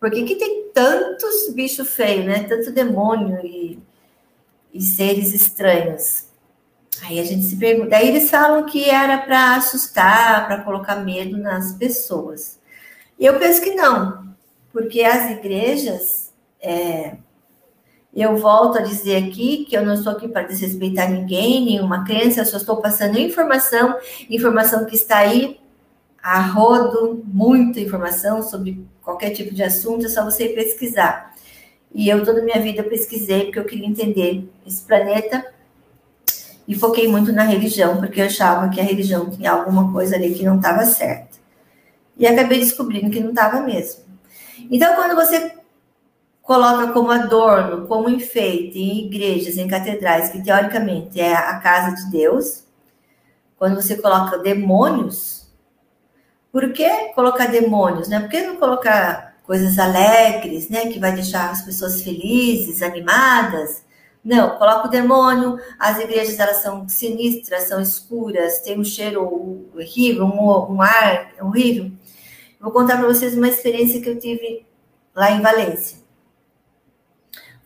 [0.00, 3.78] por que, que tem tantos bichos feios, né, tanto demônio e
[4.72, 6.24] e seres estranhos.
[7.02, 11.36] Aí a gente se pergunta, aí eles falam que era para assustar, para colocar medo
[11.36, 12.58] nas pessoas.
[13.18, 14.34] Eu penso que não,
[14.72, 17.16] porque as igrejas, é,
[18.14, 22.40] eu volto a dizer aqui que eu não estou aqui para desrespeitar ninguém, nenhuma crença,
[22.40, 23.96] eu só estou passando informação,
[24.28, 25.58] informação que está aí
[26.22, 31.32] a rodo, muita informação sobre qualquer tipo de assunto, é só você pesquisar.
[31.94, 35.44] E eu toda a minha vida pesquisei porque eu queria entender esse planeta
[36.68, 40.34] e foquei muito na religião, porque eu achava que a religião tinha alguma coisa ali
[40.34, 41.38] que não estava certa.
[42.16, 44.02] E acabei descobrindo que não estava mesmo.
[44.70, 45.52] Então, quando você
[46.42, 52.10] coloca como adorno, como enfeite em igrejas, em catedrais, que teoricamente é a casa de
[52.10, 52.64] Deus,
[53.56, 55.42] quando você coloca demônios,
[56.50, 58.20] por que colocar demônios, né?
[58.20, 60.88] Por que não colocar coisas alegres, né?
[60.92, 63.84] Que vai deixar as pessoas felizes, animadas?
[64.22, 70.26] Não, coloca o demônio, as igrejas elas são sinistras, são escuras, tem um cheiro horrível,
[70.26, 71.90] um, um ar horrível.
[72.60, 74.64] Vou contar para vocês uma experiência que eu tive
[75.14, 76.01] lá em Valência.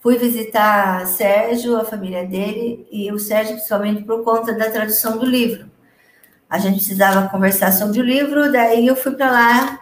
[0.07, 5.27] Fui visitar Sérgio, a família dele, e o Sérgio, principalmente por conta da tradução do
[5.27, 5.69] livro.
[6.49, 9.81] A gente precisava conversar sobre o livro, daí eu fui para lá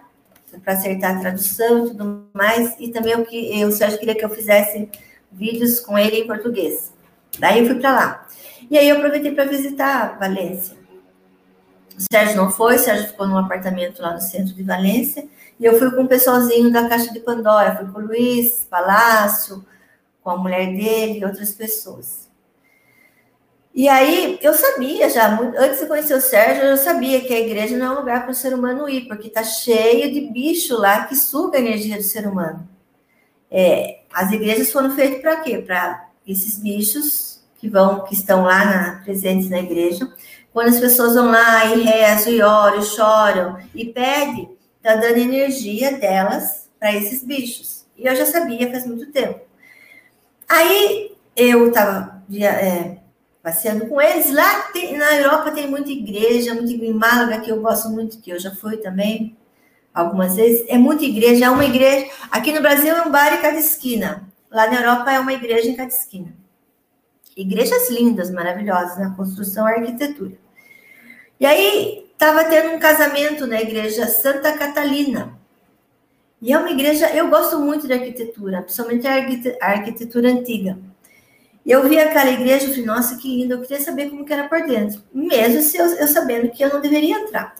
[0.62, 4.24] para acertar a tradução e tudo mais, e também o que o Sérgio queria que
[4.24, 4.88] eu fizesse
[5.30, 6.90] vídeos com ele em português.
[7.38, 8.26] Daí eu fui para lá.
[8.70, 10.74] E aí eu aproveitei para visitar Valência.
[11.98, 15.28] O Sérgio não foi, o Sérgio ficou num apartamento lá no centro de Valência,
[15.60, 19.62] e eu fui com o pessoalzinho da Caixa de Pandora, fui com o Luiz Palácio,
[20.24, 22.24] com a mulher dele e outras pessoas.
[23.74, 27.76] E aí, eu sabia já, antes de conhecer o Sérgio, eu sabia que a igreja
[27.76, 31.04] não é um lugar para o ser humano ir, porque está cheio de bicho lá
[31.06, 32.66] que suga a energia do ser humano.
[33.50, 35.58] É, as igrejas foram feitas para quê?
[35.58, 40.08] Para esses bichos que vão, que estão lá na, presentes na igreja.
[40.52, 45.98] Quando as pessoas vão lá e rezam, e oram, choram, e pedem, está dando energia
[45.98, 47.84] delas para esses bichos.
[47.96, 49.43] E eu já sabia faz muito tempo.
[50.48, 52.98] Aí eu estava é,
[53.42, 54.32] passeando com eles.
[54.32, 58.20] Lá tem, na Europa tem muita igreja, muita igreja, em Málaga, que eu gosto muito,
[58.20, 59.36] que eu já fui também
[59.92, 60.64] algumas vezes.
[60.68, 62.10] É muita igreja, é uma igreja.
[62.30, 64.28] Aqui no Brasil é um bar em cada esquina.
[64.50, 66.34] Lá na Europa é uma igreja em cada esquina.
[67.36, 70.32] Igrejas lindas, maravilhosas, na construção e arquitetura.
[71.38, 75.36] E aí estava tendo um casamento na igreja Santa Catalina.
[76.40, 80.78] E é uma igreja, eu gosto muito de arquitetura, principalmente a arquitetura antiga.
[81.64, 84.48] Eu vi aquela igreja e falei, nossa, que linda, eu queria saber como que era
[84.48, 85.02] por dentro.
[85.12, 87.54] Mesmo se eu, eu sabendo que eu não deveria entrar.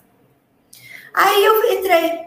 [1.14, 2.26] Aí eu entrei.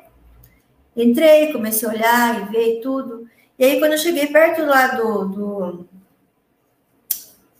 [0.95, 3.30] Entrei, comecei a olhar e ver tudo.
[3.60, 5.26] E aí, quando eu cheguei perto lá do.
[5.26, 5.89] do...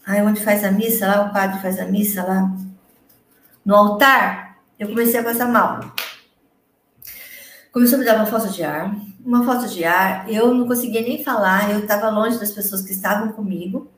[0.04, 2.52] Aí, onde faz a missa, lá o padre faz a missa lá,
[3.64, 5.82] no altar, eu comecei a passar mal
[7.72, 10.30] começou a me dar uma falta de ar, uma falta de ar.
[10.32, 13.92] Eu não conseguia nem falar, eu estava longe das pessoas que estavam comigo.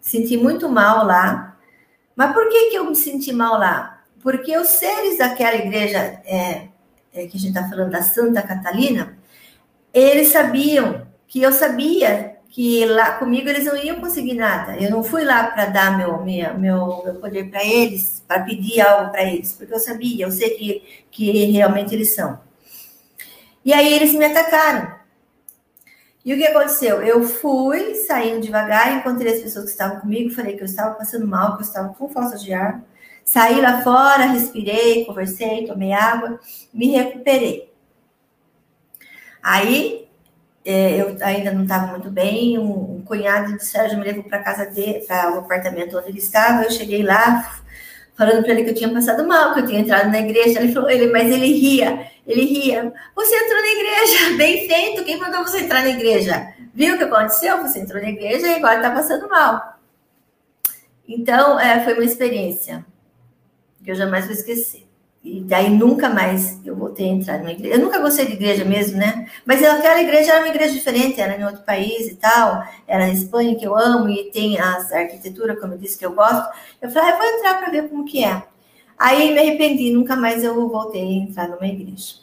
[0.00, 1.56] Senti muito mal lá.
[2.16, 4.02] Mas por que, que eu me senti mal lá?
[4.22, 6.68] Porque os seres daquela igreja, é,
[7.12, 9.16] é, que a gente está falando da Santa Catalina,
[9.92, 14.76] eles sabiam que eu sabia que lá comigo eles não iam conseguir nada.
[14.76, 18.80] Eu não fui lá para dar meu, meu, meu, meu poder para eles, para pedir
[18.80, 22.40] algo para eles, porque eu sabia, eu sei que, que realmente eles são.
[23.64, 25.00] E aí eles me atacaram.
[26.24, 27.02] E o que aconteceu?
[27.02, 31.26] Eu fui saindo devagar, encontrei as pessoas que estavam comigo, falei que eu estava passando
[31.26, 32.82] mal, que eu estava com falta de ar.
[33.24, 36.38] Saí lá fora, respirei, conversei, tomei água,
[36.74, 37.72] me recuperei.
[39.42, 40.08] Aí
[40.64, 44.66] é, eu ainda não estava muito bem, um, cunhado do Sérgio me levou para casa
[44.66, 46.64] dele, para o apartamento onde ele estava.
[46.64, 47.60] Eu cheguei lá,
[48.14, 50.60] falando para ele que eu tinha passado mal, que eu tinha entrado na igreja.
[50.60, 52.92] Ele falou, ele, mas ele ria, ele ria.
[53.14, 55.04] Você entrou na igreja, bem feito.
[55.04, 56.54] Quem mandou você entrar na igreja?
[56.72, 57.60] Viu o que aconteceu?
[57.62, 59.78] Você entrou na igreja e agora está passando mal.
[61.06, 62.84] Então, é, foi uma experiência
[63.82, 64.88] que eu jamais vou esquecer.
[65.22, 67.74] E daí nunca mais eu voltei a entrar numa igreja.
[67.74, 69.26] Eu nunca gostei de igreja mesmo, né?
[69.44, 72.64] Mas aquela igreja era uma igreja diferente, era em outro país e tal.
[72.86, 76.14] Era na Espanha, que eu amo, e tem as arquitetura, como eu disse, que eu
[76.14, 76.48] gosto.
[76.80, 78.42] Eu falei, ah, eu vou entrar para ver como que é.
[79.00, 82.16] Aí me arrependi, nunca mais eu voltei a entrar numa igreja.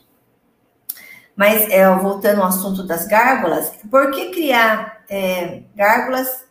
[1.35, 6.45] Mas é, voltando ao assunto das gárgulas, por que criar é, gárgulas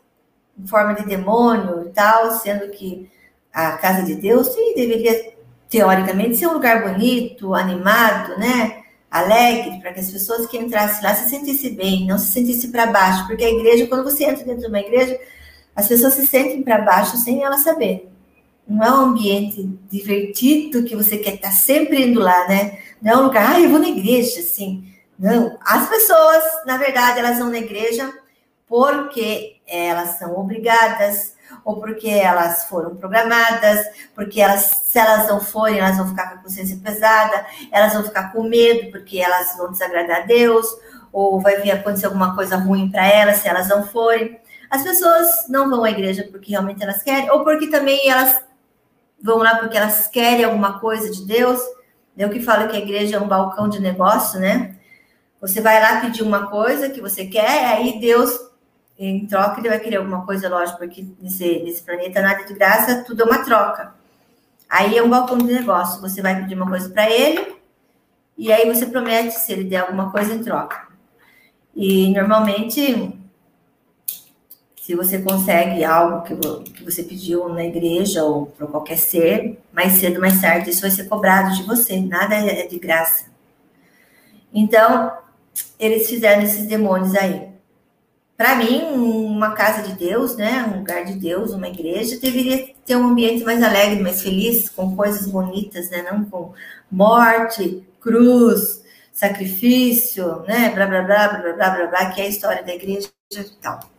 [0.59, 3.09] em forma de demônio e tal, sendo que
[3.53, 5.33] a casa de Deus sim, deveria
[5.69, 8.83] teoricamente, ser um lugar bonito, animado, né?
[9.09, 12.87] Alegre, para que as pessoas que entrassem lá se sentissem bem, não se sentissem para
[12.87, 13.29] baixo.
[13.29, 15.21] Porque a igreja, quando você entra dentro de uma igreja,
[15.75, 18.16] as pessoas se sentem para baixo sem elas saberem.
[18.67, 22.79] Não é um ambiente divertido que você quer estar sempre indo lá, né?
[23.01, 24.93] Não é um lugar, ah, eu vou na igreja, assim.
[25.19, 25.57] Não.
[25.61, 28.13] As pessoas, na verdade, elas vão na igreja
[28.67, 35.79] porque elas são obrigadas, ou porque elas foram programadas, porque elas, se elas não forem,
[35.79, 39.71] elas vão ficar com a consciência pesada, elas vão ficar com medo, porque elas vão
[39.71, 40.67] desagradar a Deus,
[41.13, 44.39] ou vai vir acontecer alguma coisa ruim para elas se elas não forem.
[44.69, 48.41] As pessoas não vão à igreja porque realmente elas querem, ou porque também elas
[49.27, 51.61] vão lá porque elas querem alguma coisa de Deus,
[52.17, 54.77] Eu que falo que a igreja é um balcão de negócio, né?
[55.39, 58.31] Você vai lá pedir uma coisa que você quer, aí Deus,
[58.99, 63.05] em troca, ele vai querer alguma coisa, lógico, porque nesse, nesse planeta nada de graça,
[63.05, 63.95] tudo é uma troca.
[64.67, 66.01] Aí é um balcão de negócio.
[66.01, 67.57] Você vai pedir uma coisa para ele,
[68.39, 70.89] e aí você promete se ele der alguma coisa em troca.
[71.75, 73.21] E normalmente
[74.87, 80.21] se você consegue algo que, você pediu na igreja ou para qualquer ser, mais cedo,
[80.21, 83.25] mais tarde, isso vai ser cobrado de você, nada é de graça.
[84.55, 85.11] Então,
[85.77, 87.49] eles fizeram esses demônios aí.
[88.37, 92.95] Para mim, uma casa de Deus, né, um lugar de Deus, uma igreja, deveria ter
[92.95, 96.53] um ambiente mais alegre, mais feliz, com coisas bonitas, né, não com
[96.89, 102.63] morte, cruz, sacrifício, né, blá blá blá blá blá blá, blá que é a história
[102.63, 103.96] da igreja e tal.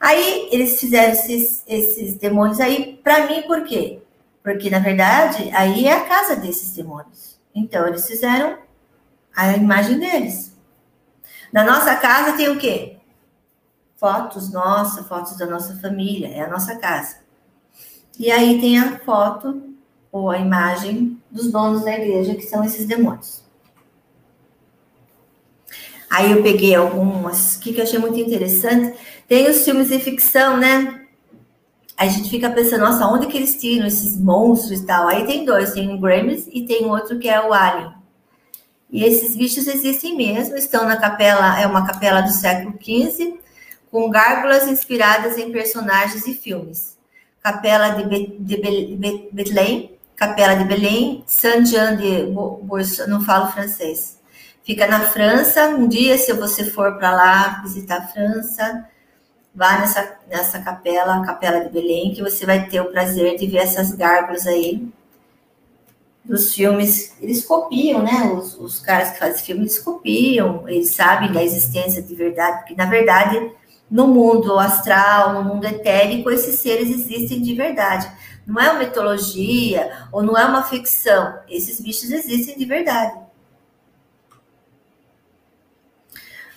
[0.00, 4.02] Aí eles fizeram esses, esses demônios aí para mim, por quê?
[4.42, 7.40] Porque na verdade aí é a casa desses demônios.
[7.54, 8.58] Então eles fizeram
[9.34, 10.54] a imagem deles.
[11.52, 12.98] Na nossa casa tem o quê?
[13.96, 17.18] Fotos nossas, fotos da nossa família, é a nossa casa.
[18.18, 19.74] E aí tem a foto
[20.12, 23.45] ou a imagem dos donos da igreja, que são esses demônios.
[26.16, 28.96] Aí eu peguei algumas que, que eu achei muito interessante.
[29.28, 31.02] Tem os filmes de ficção, né?
[31.94, 35.08] A gente fica pensando, nossa, onde que eles tiram esses monstros e tal?
[35.08, 37.92] Aí tem dois, tem o Gremlins e tem outro que é o Alien.
[38.90, 43.38] E esses bichos existem mesmo, estão na capela, é uma capela do século XV,
[43.90, 46.96] com gárgulas inspiradas em personagens e filmes.
[47.42, 52.24] Capela de, Be de Be Belém, Capela de Belém, Saint-Jean de
[52.62, 54.15] Bourse, não falo francês.
[54.66, 55.68] Fica na França.
[55.68, 58.84] Um dia, se você for para lá visitar a França,
[59.54, 63.46] vá nessa, nessa capela, a Capela de Belém, que você vai ter o prazer de
[63.46, 64.84] ver essas gárgulas aí
[66.24, 67.16] dos filmes.
[67.20, 68.24] Eles copiam, né?
[68.36, 72.74] Os, os caras que fazem filme, eles copiam, eles sabem da existência de verdade, porque
[72.74, 73.52] na verdade,
[73.88, 78.10] no mundo astral, no mundo etérico, esses seres existem de verdade.
[78.44, 81.38] Não é uma mitologia ou não é uma ficção.
[81.48, 83.25] Esses bichos existem de verdade.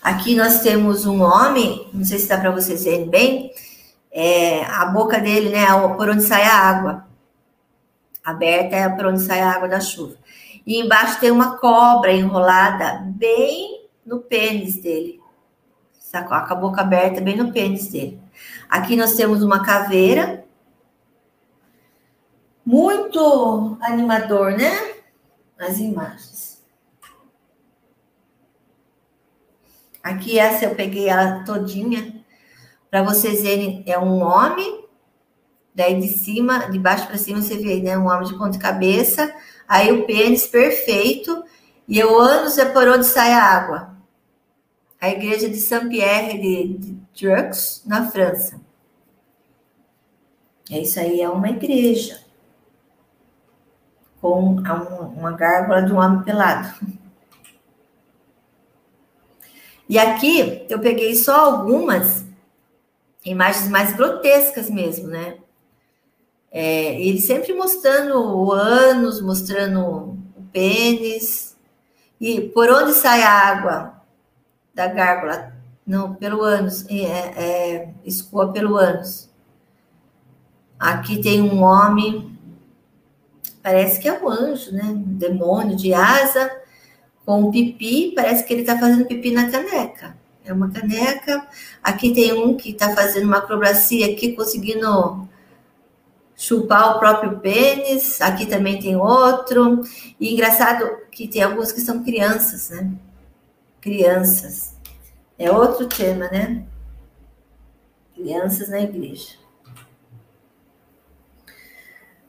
[0.02, 3.52] Aqui nós temos um homem, não sei se dá para vocês verem bem,
[4.12, 7.08] é, a boca dele, né, por onde sai a água.
[8.24, 10.16] Aberta é por onde sai a água da chuva.
[10.66, 15.20] E embaixo tem uma cobra enrolada bem no pênis dele.
[16.00, 16.40] Sacou?
[16.40, 18.20] Com a boca aberta bem no pênis dele.
[18.70, 20.46] Aqui nós temos uma caveira.
[22.66, 24.94] Muito animador, né?
[25.60, 26.29] As imagens.
[30.10, 32.16] Aqui essa eu peguei ela todinha
[32.90, 34.84] para vocês verem, é um homem,
[35.76, 39.32] daí de cima, de baixo para cima você vê, né, um homem de ponta cabeça,
[39.68, 41.44] aí o pênis perfeito
[41.88, 43.96] e o ânus é por onde sai a água.
[45.00, 48.60] A igreja de Saint-Pierre de, de Dreux, na França.
[50.72, 52.20] É isso aí, é uma igreja
[54.20, 56.99] com uma, uma gárgula de um homem pelado.
[59.90, 62.24] E aqui eu peguei só algumas
[63.26, 65.38] imagens mais grotescas mesmo, né?
[66.52, 70.18] É, ele sempre mostrando o ânus, mostrando o
[70.54, 71.58] pênis.
[72.22, 74.02] E por onde sai a água
[74.76, 75.54] da gárgula?
[75.86, 79.28] Não, pelo ânus, é, é, escoa pelo ânus.
[80.78, 82.38] Aqui tem um homem,
[83.64, 84.84] parece que é um anjo, né?
[84.84, 86.59] Um demônio de asa,
[87.30, 90.18] com o pipi, parece que ele está fazendo pipi na caneca.
[90.44, 91.48] É uma caneca.
[91.84, 95.30] Aqui tem um que está fazendo uma acrobacia aqui, conseguindo
[96.36, 98.20] chupar o próprio pênis.
[98.20, 99.84] Aqui também tem outro.
[100.20, 102.94] E engraçado que tem alguns que são crianças, né?
[103.80, 104.74] Crianças.
[105.38, 106.66] É outro tema, né?
[108.16, 109.39] Crianças na igreja.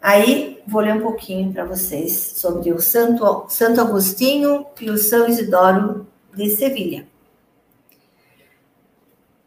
[0.02, 5.28] Aí, vou ler um pouquinho para vocês sobre o Santo, Santo Agostinho e o São
[5.28, 7.06] Isidoro de Sevilha.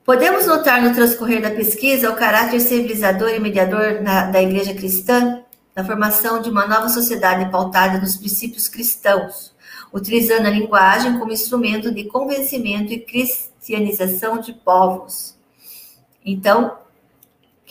[0.06, 5.44] Podemos notar no transcorrer da pesquisa o caráter civilizador e mediador na, da Igreja cristã
[5.76, 9.56] na formação de uma nova sociedade pautada nos princípios cristãos,
[9.92, 15.36] utilizando a linguagem como instrumento de convencimento e cristianização de povos.
[16.24, 16.78] Então,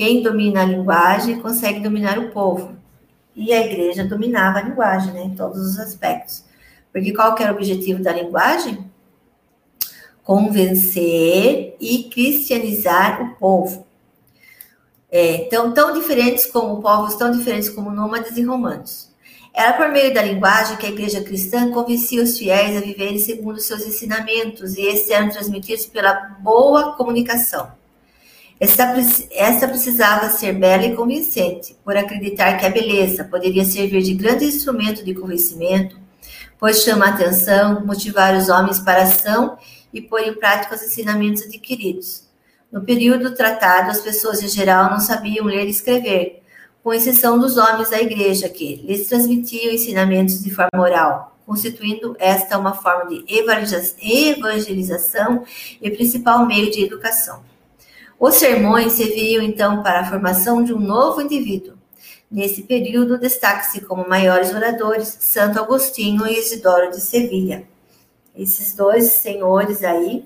[0.03, 2.75] quem domina a linguagem consegue dominar o povo.
[3.37, 6.45] E a igreja dominava a linguagem, né, em todos os aspectos.
[6.93, 8.91] Porque qual que era o objetivo da linguagem?
[10.25, 13.87] Convencer e cristianizar o povo.
[15.09, 19.09] É, então, tão diferentes como povos, tão diferentes como nômades e romanos.
[19.55, 23.61] Era por meio da linguagem que a igreja cristã convencia os fiéis a viverem segundo
[23.61, 27.81] seus ensinamentos, e esses eram transmitidos pela boa comunicação.
[28.63, 28.95] Esta,
[29.33, 34.45] esta precisava ser bela e convincente, por acreditar que a beleza poderia servir de grande
[34.45, 35.99] instrumento de convencimento,
[36.61, 39.59] pois chama a atenção, motivar os homens para a ação
[39.93, 42.23] e pôr em prática os ensinamentos adquiridos.
[42.71, 46.41] No período tratado, as pessoas em geral não sabiam ler e escrever,
[46.85, 52.57] com exceção dos homens da igreja, que lhes transmitiam ensinamentos de forma oral, constituindo esta
[52.59, 55.43] uma forma de evangelização
[55.83, 57.51] e principal meio de educação.
[58.23, 61.77] Os sermões serviam então para a formação de um novo indivíduo.
[62.31, 67.67] Nesse período, destaca-se como maiores oradores Santo Agostinho e Isidoro de Sevilha.
[68.33, 70.25] Esses dois senhores aí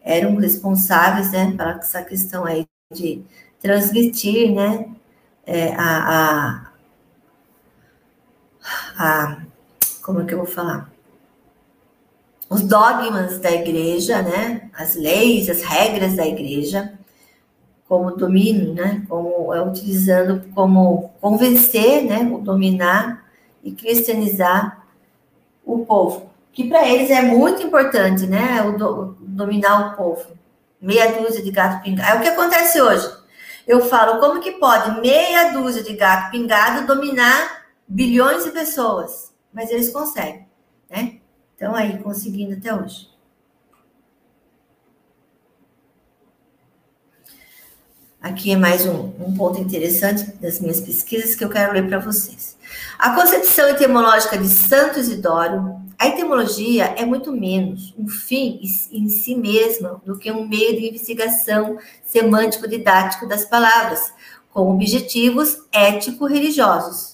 [0.00, 3.20] eram responsáveis, né, para essa questão aí de
[3.60, 4.94] transmitir, né,
[5.44, 6.70] é, a,
[8.96, 9.42] a, a,
[10.02, 10.89] como é que eu vou falar?
[12.50, 14.68] Os dogmas da igreja, né?
[14.74, 16.98] As leis, as regras da igreja,
[17.88, 19.06] como domínio, né?
[19.08, 22.28] Como é utilizando como convencer, né?
[22.32, 23.24] O dominar
[23.62, 24.84] e cristianizar
[25.64, 28.60] o povo, que para eles é muito importante, né?
[28.62, 30.26] O, do, o dominar o povo.
[30.82, 32.10] Meia dúzia de gato pingado.
[32.10, 33.08] É o que acontece hoje.
[33.64, 39.32] Eu falo, como que pode meia dúzia de gato pingado dominar bilhões de pessoas?
[39.52, 40.48] Mas eles conseguem,
[40.90, 41.19] né?
[41.60, 43.06] Estão aí conseguindo até hoje.
[48.18, 51.98] Aqui é mais um, um, ponto interessante das minhas pesquisas que eu quero ler para
[51.98, 52.56] vocês.
[52.98, 58.58] A concepção etimológica de Santo Isidoro, a etimologia é muito menos um fim
[58.90, 64.14] em si mesma do que um meio de investigação semântico-didático das palavras,
[64.50, 67.09] com objetivos ético-religiosos.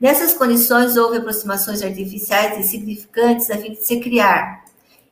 [0.00, 4.64] Nessas condições, houve aproximações artificiais e significantes a fim de se criar,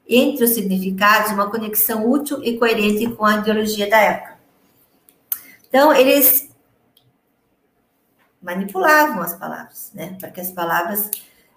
[0.08, 4.38] entre os significados, uma conexão útil e coerente com a ideologia da época.
[5.68, 6.48] Então, eles
[8.40, 11.10] manipulavam as palavras, né, para que as palavras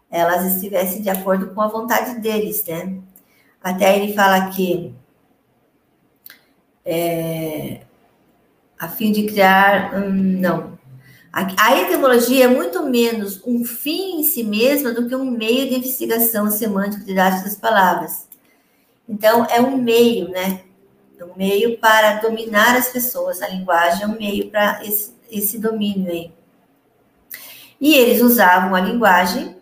[0.10, 2.98] elas estivessem de acordo com a vontade deles, né.
[3.64, 4.94] Até ele fala que
[6.84, 7.82] é,
[8.78, 10.71] a fim de criar, hum, não,
[11.32, 15.76] a, etimologia é muito menos um fim em si mesma do que um meio de
[15.76, 18.28] investigação semântica didática das palavras.
[19.08, 20.62] Então, é um meio, né?
[21.18, 23.42] É um meio para dominar as pessoas.
[23.42, 26.34] A linguagem é um meio para esse, esse domínio aí.
[27.80, 29.56] E eles usavam a linguagem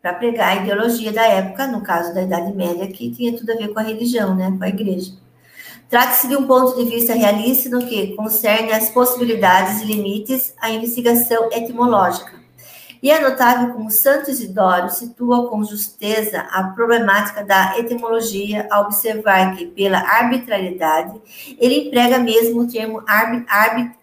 [0.00, 3.56] para pregar a ideologia da época, no caso da Idade Média, que tinha tudo a
[3.56, 4.54] ver com a religião, né?
[4.56, 5.12] Com a igreja.
[5.88, 10.70] Trata-se de um ponto de vista realista no que concerne as possibilidades e limites à
[10.70, 12.38] investigação etimológica.
[13.02, 19.56] E é notável como Santo Isidoro situa com justeza a problemática da etimologia ao observar
[19.56, 21.18] que, pela arbitrariedade,
[21.58, 23.02] ele emprega mesmo o termo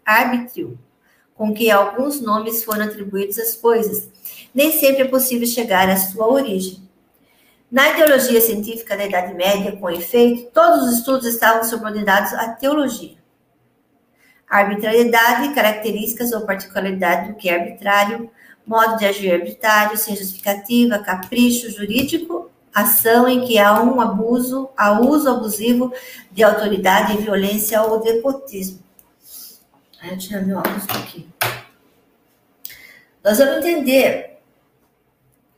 [0.05, 0.79] arbítrio,
[1.35, 4.09] com que alguns nomes foram atribuídos às coisas.
[4.53, 6.84] Nem sempre é possível chegar à sua origem.
[7.71, 13.17] Na ideologia científica da Idade Média, com efeito, todos os estudos estavam subordinados à teologia.
[14.47, 18.29] arbitrariedade, características ou particularidade do que é arbitrário,
[18.65, 24.99] modo de agir arbitrário, sem justificativa, capricho jurídico, ação em que há um abuso, há
[24.99, 25.91] uso abusivo
[26.31, 28.79] de autoridade, violência ou despotismo.
[29.99, 31.27] Aí eu tirar meu óculos aqui.
[33.23, 34.34] Nós vamos entender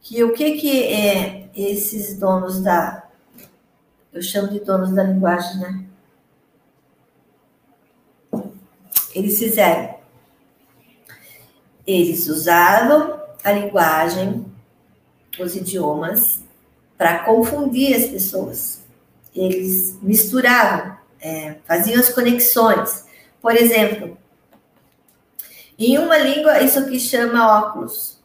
[0.07, 3.03] que o que, que é esses donos da.
[4.13, 5.85] Eu chamo de donos da linguagem, né?
[9.13, 9.97] Eles fizeram.
[11.85, 14.45] Eles usavam a linguagem,
[15.37, 16.41] os idiomas,
[16.97, 18.85] para confundir as pessoas.
[19.35, 23.05] Eles misturavam, é, faziam as conexões.
[23.41, 24.17] Por exemplo,
[25.77, 28.16] em uma língua, isso aqui chama óculos.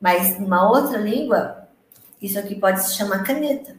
[0.00, 1.68] Mas numa outra língua,
[2.20, 3.76] isso aqui pode se chamar caneta.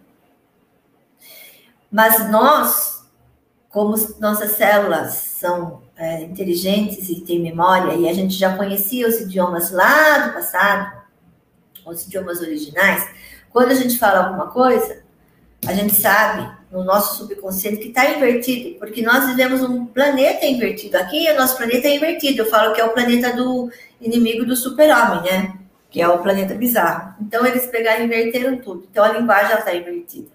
[1.91, 3.05] Mas nós,
[3.70, 9.20] como nossas células são é, inteligentes e têm memória, e a gente já conhecia os
[9.22, 10.99] idiomas lá do passado,
[11.86, 13.09] os idiomas originais,
[13.49, 15.01] quando a gente fala alguma coisa,
[15.65, 20.97] a gente sabe no nosso subconsciente que está invertido, porque nós vivemos um planeta invertido.
[20.97, 22.43] Aqui o nosso planeta é invertido.
[22.43, 25.59] Eu falo que é o planeta do inimigo do super-homem, né?
[25.90, 27.16] Que é o planeta bizarro.
[27.22, 28.88] Então, eles pegaram e inverteram tudo.
[28.90, 30.30] Então, a linguagem está invertida.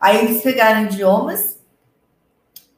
[0.00, 1.60] Aí, eles pegaram idiomas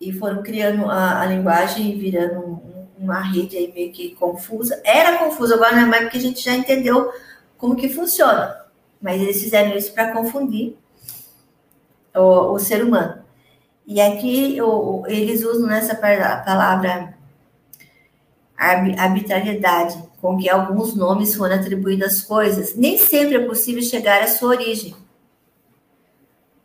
[0.00, 4.80] e foram criando a, a linguagem e virando um, uma rede aí meio que confusa.
[4.84, 7.10] Era confusa, agora não é mais porque a gente já entendeu
[7.56, 8.64] como que funciona.
[9.00, 10.76] Mas eles fizeram isso para confundir
[12.14, 13.22] o, o, ser humano.
[13.86, 17.14] E aqui o, eles usam nessa palavra
[18.56, 22.74] arbitrariedade, com que alguns nomes foram atribuídos às coisas.
[22.74, 24.96] Nem sempre é possível chegar à sua origem.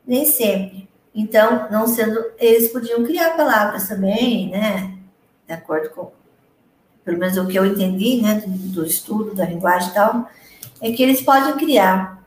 [0.07, 0.87] Nem sempre.
[1.13, 4.97] Então, não sendo, eles podiam criar palavras também, né?
[5.45, 6.09] De acordo com,
[7.03, 10.29] pelo menos o que eu entendi, né, do, do estudo da linguagem e tal,
[10.81, 12.23] é que eles podem criar.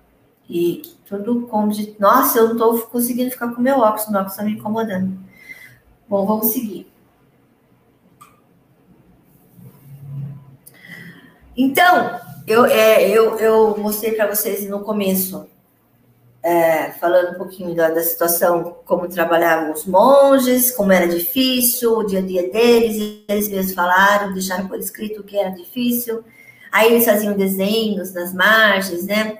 [0.50, 4.32] E tudo como de, nossa, eu não estou conseguindo ficar com meu óculos, meu óculos
[4.32, 5.18] está me incomodando.
[6.06, 6.91] Bom, vamos seguir.
[11.56, 15.46] Então, eu, é, eu, eu mostrei para vocês no começo,
[16.42, 22.04] é, falando um pouquinho da, da, situação, como trabalhavam os monges, como era difícil o
[22.04, 26.24] dia a dia deles, e eles mesmos falaram, deixaram por escrito que era difícil.
[26.70, 29.38] Aí eles faziam desenhos nas margens, né?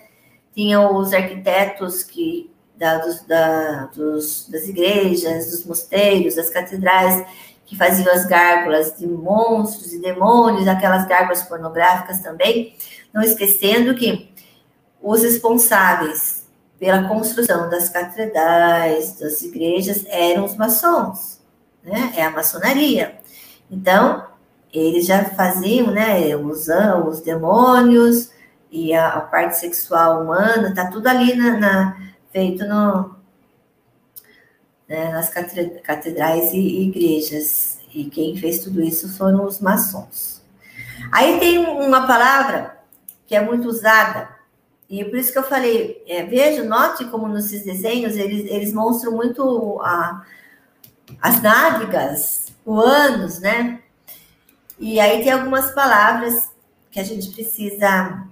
[0.54, 7.24] Tinham os arquitetos que da, dos, da, dos, das igrejas, dos mosteiros, das catedrais,
[7.72, 12.76] que faziam as gárgulas de monstros e demônios, aquelas gárgulas pornográficas também,
[13.14, 14.30] não esquecendo que
[15.00, 16.46] os responsáveis
[16.78, 21.40] pela construção das catedrais, das igrejas, eram os maçons,
[21.82, 22.12] né?
[22.14, 23.18] É a maçonaria.
[23.70, 24.26] Então,
[24.70, 26.36] eles já faziam, né?
[26.36, 26.68] Os,
[27.06, 28.30] os demônios
[28.70, 31.96] e a, a parte sexual humana, tá tudo ali na, na
[32.30, 33.16] feito no,
[34.92, 37.78] né, nas catedrais e igrejas.
[37.94, 40.42] E quem fez tudo isso foram os maçons.
[41.10, 42.78] Aí tem uma palavra
[43.26, 44.28] que é muito usada,
[44.88, 49.12] e por isso que eu falei, é, veja, note como nesses desenhos eles, eles mostram
[49.12, 50.22] muito a,
[51.18, 53.80] as nádegas, o ânus, né?
[54.78, 56.50] E aí tem algumas palavras
[56.90, 58.22] que a gente precisa.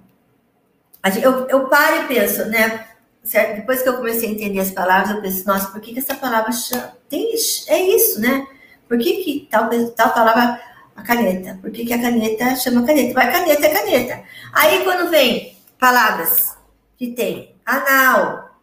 [1.19, 2.90] Eu, eu paro e penso, né?
[3.23, 3.57] Certo?
[3.57, 6.15] Depois que eu comecei a entender as palavras, eu pensei, nossa, por que, que essa
[6.15, 6.93] palavra chama...
[7.09, 7.33] tem
[7.67, 8.47] é isso, né?
[8.87, 10.61] Por que, que tal, tal palavra
[10.95, 11.57] a caneta?
[11.61, 13.13] Por que, que a caneta chama caneta?
[13.13, 14.23] Mas caneta é caneta.
[14.53, 16.57] Aí quando vem palavras
[16.97, 18.57] que tem anal,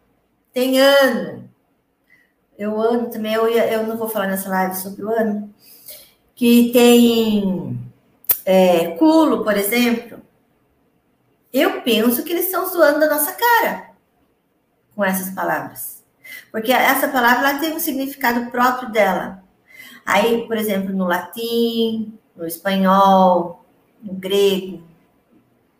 [0.53, 1.49] tem ano,
[2.57, 5.53] eu ano também, eu, eu não vou falar nessa live sobre o ano,
[6.35, 7.79] que tem
[8.45, 10.19] é, culo, por exemplo,
[11.51, 13.88] eu penso que eles estão zoando da nossa cara
[14.99, 16.03] com essas palavras.
[16.51, 19.41] Porque essa palavra ela tem um significado próprio dela.
[20.05, 23.63] Aí, por exemplo, no latim, no espanhol,
[24.03, 24.83] no grego,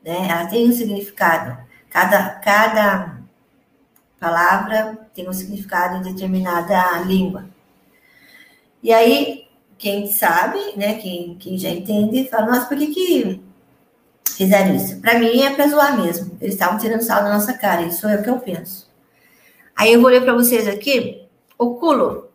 [0.01, 0.29] né?
[0.29, 1.57] Ela tem um significado.
[1.89, 3.17] Cada, cada
[4.17, 7.43] palavra tem um significado em determinada língua.
[8.81, 13.41] E aí, quem sabe, né, quem, quem já entende, fala, nossa, por que que
[14.29, 15.01] fizeram isso?
[15.01, 16.37] Para mim é para zoar mesmo.
[16.39, 18.88] Eles estavam tirando sal da nossa cara, isso é o que eu penso.
[19.79, 21.21] Aí eu vou ler para vocês aqui
[21.57, 22.27] o culo.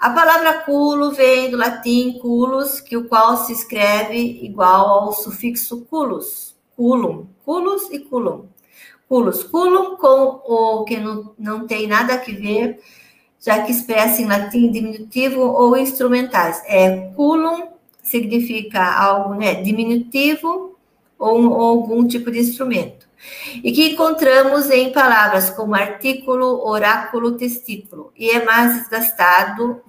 [0.00, 5.82] A palavra culo vem do latim culus, que o qual se escreve igual ao sufixo
[5.82, 8.46] culus, culum, culus e culum.
[9.08, 12.80] Culus, culum com o que não, não tem nada a ver,
[13.38, 16.60] já que expressa em latim diminutivo ou instrumentais.
[16.66, 17.68] É culum
[18.02, 20.76] significa algo né, diminutivo
[21.16, 23.07] ou, ou algum tipo de instrumento
[23.62, 29.82] e que encontramos em palavras como artículo, oráculo, testículo, e é mais desgastado,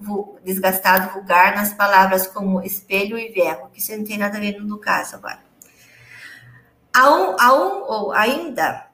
[0.44, 4.60] desgastado vulgar nas palavras como espelho e verbo, que isso não tem nada a ver
[4.60, 5.40] no caso agora.
[6.92, 8.86] A um, a um, ou ainda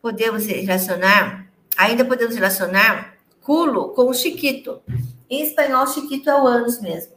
[0.00, 4.80] podemos relacionar, ainda podemos relacionar culo com chiquito.
[5.28, 7.12] Em espanhol, chiquito é o ânus mesmo.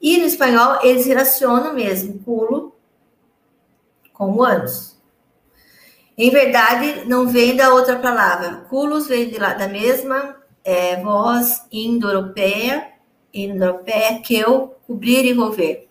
[0.00, 2.74] E no espanhol, eles relacionam mesmo culo
[4.12, 5.00] com o ânus.
[6.16, 8.66] Em verdade, não vem da outra palavra.
[8.68, 12.92] Culos vem de lá, da mesma é, voz indo-europeia,
[13.32, 15.88] indo-europeia, que eu cobrir e envolver.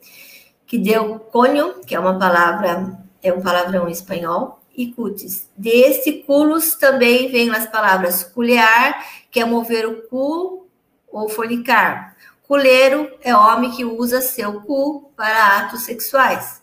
[0.66, 5.50] Que deu conho, que é uma palavra, é um palavrão em espanhol, e cutis.
[5.58, 10.68] Deste culos também vem as palavras culear, que é mover o cu
[11.12, 12.16] ou fornicar.
[12.48, 16.62] Culeiro é homem que usa seu cu para atos sexuais.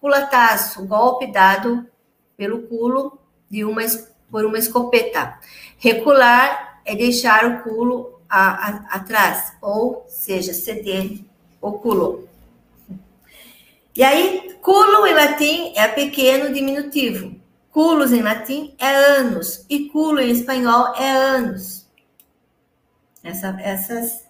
[0.00, 1.86] Culataço, golpe dado
[2.36, 3.18] pelo culo
[3.50, 3.82] de uma,
[4.30, 5.38] por uma escopeta.
[5.78, 11.20] Recular é deixar o culo a, a, atrás, ou seja, ceder
[11.60, 12.28] o culo.
[13.96, 17.36] E aí, culo em latim é pequeno diminutivo.
[17.70, 21.86] Culos em latim é anos e culo em espanhol é anos.
[23.22, 24.24] Essa, essas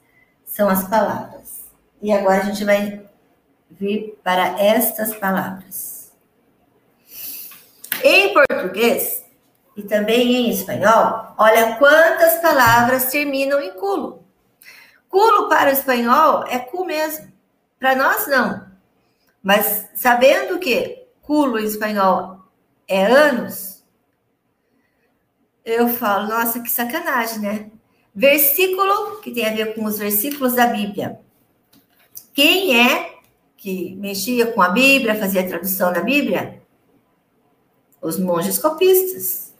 [0.44, 1.64] são as palavras.
[2.00, 3.02] E agora a gente vai
[3.70, 5.93] vir para estas palavras.
[8.06, 9.24] Em português
[9.74, 14.22] e também em espanhol, olha quantas palavras terminam em culo.
[15.08, 17.32] Culo para o espanhol é cu mesmo.
[17.80, 18.68] Para nós, não.
[19.42, 22.40] Mas sabendo que culo em espanhol
[22.86, 23.82] é anos,
[25.64, 27.70] eu falo, nossa, que sacanagem, né?
[28.14, 31.20] Versículo, que tem a ver com os versículos da Bíblia.
[32.34, 33.14] Quem é
[33.56, 36.63] que mexia com a Bíblia, fazia a tradução da Bíblia?
[38.04, 39.54] Os monges copistas.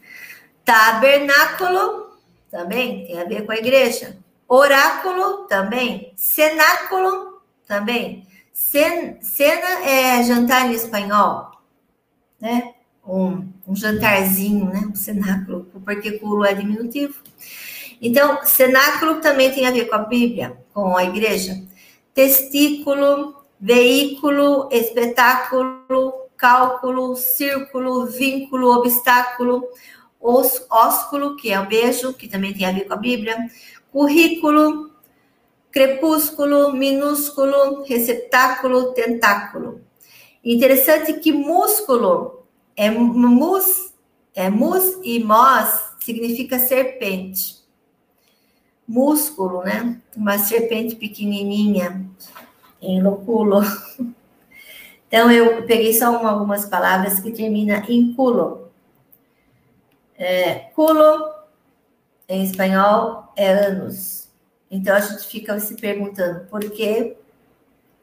[0.63, 2.11] Tabernáculo
[2.51, 4.17] também tem a ver com a igreja.
[4.47, 6.13] Oráculo também.
[6.15, 8.27] Cenáculo também.
[8.53, 11.53] Cena, é jantar em espanhol,
[12.39, 12.75] né?
[13.05, 14.81] Um, um jantarzinho, né?
[14.91, 17.15] Um cenáculo, porque culo é diminutivo.
[17.99, 21.63] Então, cenáculo também tem a ver com a Bíblia, com a igreja.
[22.13, 29.67] Testículo, veículo, espetáculo, cálculo, círculo, vínculo, obstáculo,
[30.19, 33.37] os, ósculo, que é o beijo, que também tem a ver com a Bíblia,
[33.91, 34.91] currículo,
[35.71, 39.81] crepúsculo, minúsculo, receptáculo, tentáculo.
[40.43, 43.93] Interessante que músculo é mus,
[44.33, 47.63] é mus e mós significa serpente.
[48.87, 49.99] Músculo, né?
[50.15, 52.05] Uma serpente pequenininha
[52.81, 53.61] em loculo.
[55.15, 58.69] Então eu peguei só uma, algumas palavras que termina em culo.
[60.17, 61.31] É, culo
[62.27, 64.27] em espanhol é anos.
[64.69, 67.15] Então a gente fica se perguntando por que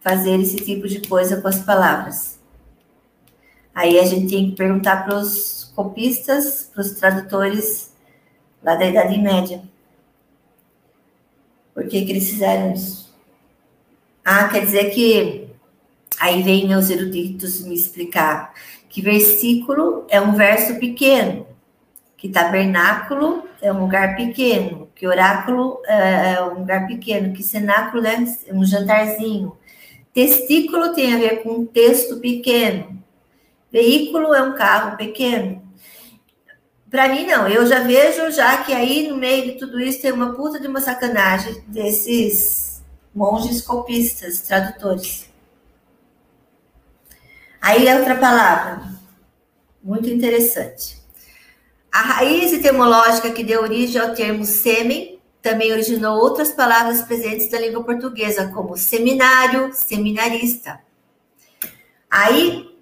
[0.00, 2.40] fazer esse tipo de coisa com as palavras.
[3.74, 7.92] Aí a gente tem que perguntar para os copistas, para os tradutores
[8.62, 9.62] lá da Idade Média.
[11.74, 13.14] Por que, que eles fizeram isso?
[14.24, 15.41] Ah, quer dizer que
[16.22, 18.54] aí vem meus eruditos me explicar
[18.88, 21.46] que versículo é um verso pequeno,
[22.16, 28.06] que tabernáculo é um lugar pequeno, que oráculo é, é um lugar pequeno, que cenáculo
[28.06, 28.18] é
[28.52, 29.56] um jantarzinho.
[30.14, 33.02] Testículo tem a ver com um texto pequeno.
[33.72, 35.60] Veículo é um carro pequeno.
[36.88, 37.48] Para mim, não.
[37.48, 40.68] Eu já vejo já que aí no meio de tudo isso tem uma puta de
[40.68, 45.31] uma sacanagem desses monges copistas, tradutores.
[47.62, 48.82] Aí é outra palavra,
[49.80, 51.00] muito interessante.
[51.92, 57.60] A raiz etimológica que deu origem ao termo sêmen também originou outras palavras presentes na
[57.60, 60.80] língua portuguesa, como seminário, seminarista.
[62.10, 62.76] Aí,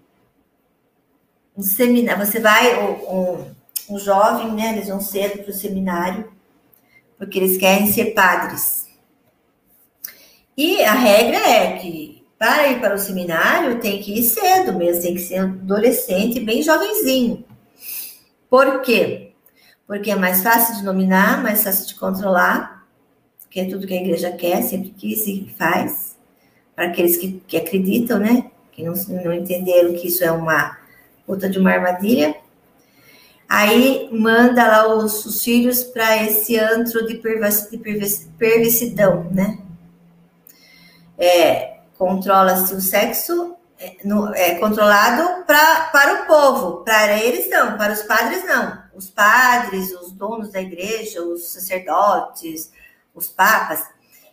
[1.54, 3.54] um seminário, você vai, um,
[3.90, 6.32] um jovem, né, eles vão cedo para o seminário,
[7.18, 8.88] porque eles querem ser padres.
[10.56, 15.02] E a regra é que para ir para o seminário tem que ir cedo mesmo,
[15.02, 17.44] tem que ser adolescente, bem jovenzinho.
[18.48, 19.32] Por quê?
[19.86, 22.86] Porque é mais fácil de dominar, mais fácil de controlar,
[23.50, 26.16] que é tudo que a igreja quer, sempre quis e faz,
[26.74, 28.50] para aqueles que, que acreditam, né?
[28.72, 30.78] Que não, não entenderam que isso é uma
[31.26, 32.34] puta de uma armadilha.
[33.46, 37.76] Aí manda lá os, os filhos para esse antro de, pervas, de
[39.30, 39.58] né?
[41.18, 47.76] É, Controla-se o sexo é, no, é, controlado pra, para o povo, para eles não,
[47.76, 48.82] para os padres não.
[48.94, 52.72] Os padres, os donos da igreja, os sacerdotes,
[53.14, 53.86] os papas.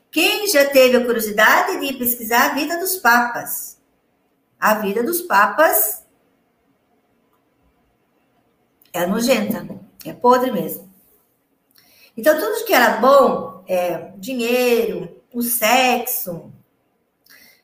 [0.09, 3.77] Quem já teve a curiosidade de pesquisar a vida dos papas?
[4.57, 6.05] A vida dos papas
[8.93, 9.67] é nojenta,
[10.05, 10.89] é podre mesmo.
[12.15, 16.53] Então, tudo que era bom, é, dinheiro, o sexo,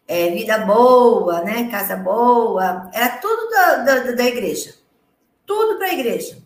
[0.08, 1.70] é, vida boa, né?
[1.70, 4.76] Casa boa, era tudo da, da, da igreja.
[5.46, 6.38] Tudo para a igreja.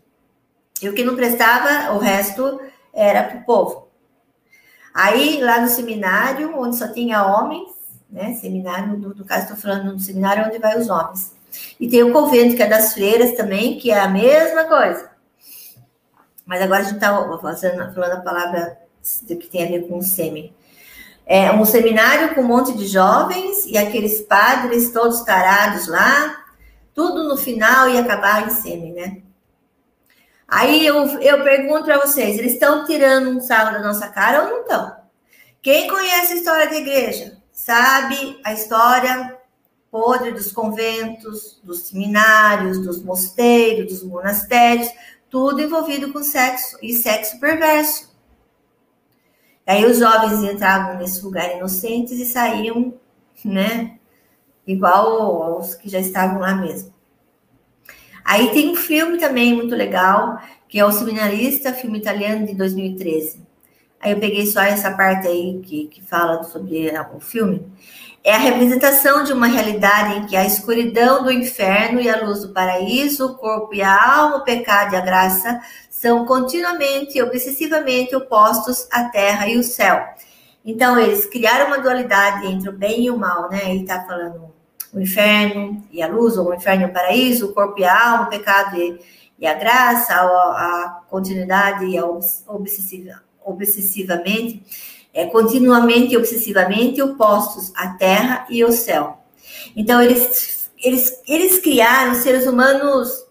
[0.81, 2.61] E o que não prestava, o resto
[2.93, 3.87] era para o povo.
[4.93, 7.69] Aí, lá no seminário, onde só tinha homens,
[8.09, 8.33] né?
[8.35, 11.35] Seminário, no, no caso, estou falando no seminário onde vai os homens.
[11.79, 15.09] E tem o convento, que é das freiras também, que é a mesma coisa.
[16.45, 17.13] Mas agora a gente está
[17.93, 18.79] falando a palavra
[19.25, 20.55] que tem a ver com o semi
[21.27, 26.45] é, um seminário com um monte de jovens e aqueles padres todos tarados lá,
[26.95, 29.17] tudo no final ia acabar em semi, né?
[30.47, 34.49] Aí eu, eu pergunto para vocês, eles estão tirando um sarro da nossa cara ou
[34.49, 34.95] não estão?
[35.61, 39.37] Quem conhece a história da igreja sabe a história
[39.91, 44.89] podre dos conventos, dos seminários, dos mosteiros, dos monastérios,
[45.29, 48.16] tudo envolvido com sexo e sexo perverso.
[49.67, 52.93] Aí os jovens entravam nesse lugar inocentes e saíam,
[53.43, 53.97] né,
[54.65, 56.93] igual aos que já estavam lá mesmo.
[58.23, 63.45] Aí tem um filme também muito legal, que é O Seminarista, filme italiano de 2013.
[63.99, 67.65] Aí eu peguei só essa parte aí que, que fala sobre o filme.
[68.23, 72.41] É a representação de uma realidade em que a escuridão do inferno e a luz
[72.41, 75.61] do paraíso, o corpo e a alma, o pecado e a graça
[75.99, 79.99] são continuamente e obsessivamente opostos à terra e o céu.
[80.63, 83.71] Então, eles criaram uma dualidade entre o bem e o mal, né?
[83.71, 84.53] Ele está falando
[84.93, 88.11] o inferno e a luz, ou o inferno e o paraíso, o corpo e a
[88.11, 88.99] alma, o pecado e,
[89.39, 94.63] e a graça, a, a continuidade e a obsessiva, obsessivamente,
[95.11, 99.17] é, continuamente e obsessivamente opostos à terra e ao céu.
[99.75, 103.25] Então, eles, eles, eles criaram seres humanos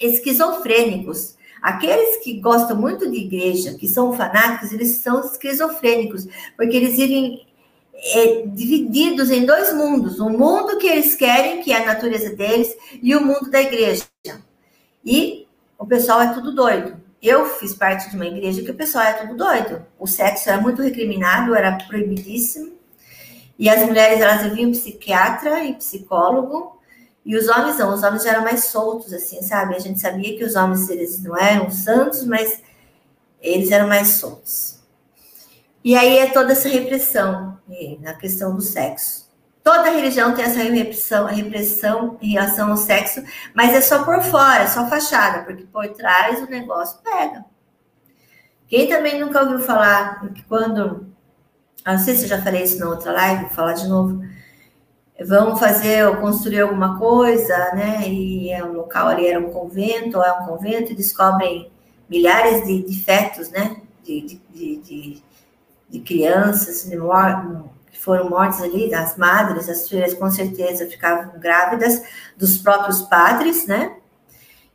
[0.00, 1.33] esquizofrênicos,
[1.64, 7.46] Aqueles que gostam muito de igreja, que são fanáticos, eles são esquizofrênicos, porque eles vivem
[7.94, 12.76] é, divididos em dois mundos: o mundo que eles querem, que é a natureza deles,
[13.02, 14.04] e o mundo da igreja.
[15.02, 15.48] E
[15.78, 17.00] o pessoal é tudo doido.
[17.22, 19.86] Eu fiz parte de uma igreja que o pessoal é tudo doido.
[19.98, 22.74] O sexo era muito recriminado, era proibidíssimo.
[23.58, 26.78] E as mulheres elas viviam psiquiatra e psicólogo
[27.24, 29.74] e os homens não, os homens eram mais soltos, assim, sabe?
[29.74, 32.62] A gente sabia que os homens, eles não eram santos, mas
[33.40, 34.78] eles eram mais soltos.
[35.82, 37.58] E aí é toda essa repressão
[38.00, 39.24] na questão do sexo.
[39.62, 43.22] Toda religião tem essa repressão, repressão em relação ao sexo,
[43.54, 47.46] mas é só por fora, é só fachada, porque por trás o negócio pega.
[48.66, 51.06] Quem também nunca ouviu falar que quando.
[51.86, 54.22] Não sei se eu já falei isso na outra live, vou falar de novo
[55.22, 58.08] vão fazer ou construir alguma coisa, né?
[58.08, 61.70] E é um local ali era um convento, ou é um convento, e descobrem
[62.08, 63.76] milhares de, de fetos, né?
[64.02, 65.22] De, de, de,
[65.88, 66.82] de crianças
[67.90, 72.02] que foram mortas ali, as madres, as filhas com certeza ficavam grávidas
[72.36, 73.96] dos próprios padres, né?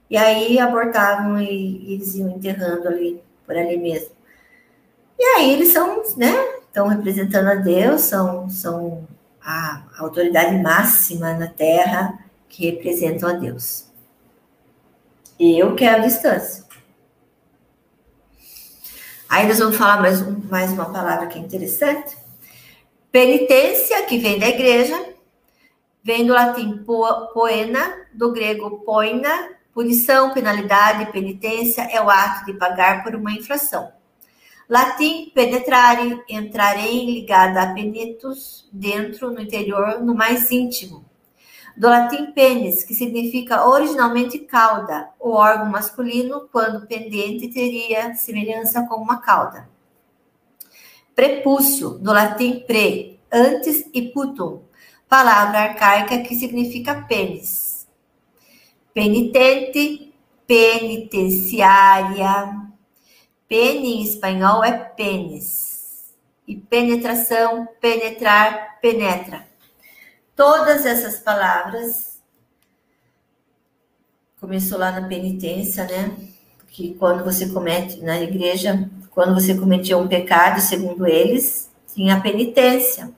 [0.10, 4.12] E aí abortavam e, e eles iam enterrando ali, por ali mesmo.
[5.20, 6.34] E aí eles são, né?
[6.66, 9.08] Estão representando a Deus, são, são
[9.52, 13.88] a autoridade máxima na Terra que representam a Deus.
[15.40, 16.66] Eu quero a distância.
[19.28, 22.16] Aí nós vamos falar mais, um, mais uma palavra que é interessante.
[23.12, 25.16] Penitência, que vem da igreja,
[26.04, 26.86] vem do latim
[27.34, 33.92] poena, do grego poina, punição, penalidade, penitência é o ato de pagar por uma infração.
[34.70, 41.04] Latim, penetrare, entrarem, ligada a penetus, dentro, no interior, no mais íntimo.
[41.76, 48.98] Do latim pênis, que significa originalmente cauda, o órgão masculino, quando pendente, teria semelhança com
[48.98, 49.68] uma cauda.
[51.16, 54.62] Prepúcio, do latim pre, antes e putum,
[55.08, 57.88] palavra arcaica que significa pênis.
[58.94, 60.14] Penitente,
[60.46, 62.69] penitenciária,
[63.50, 66.14] Pene em espanhol é pênis.
[66.48, 69.48] E penetração, penetrar, penetra.
[70.36, 72.22] Todas essas palavras
[74.40, 76.16] começou lá na penitência, né?
[76.68, 83.12] Que quando você comete na igreja, quando você cometia um pecado, segundo eles, tinha penitência.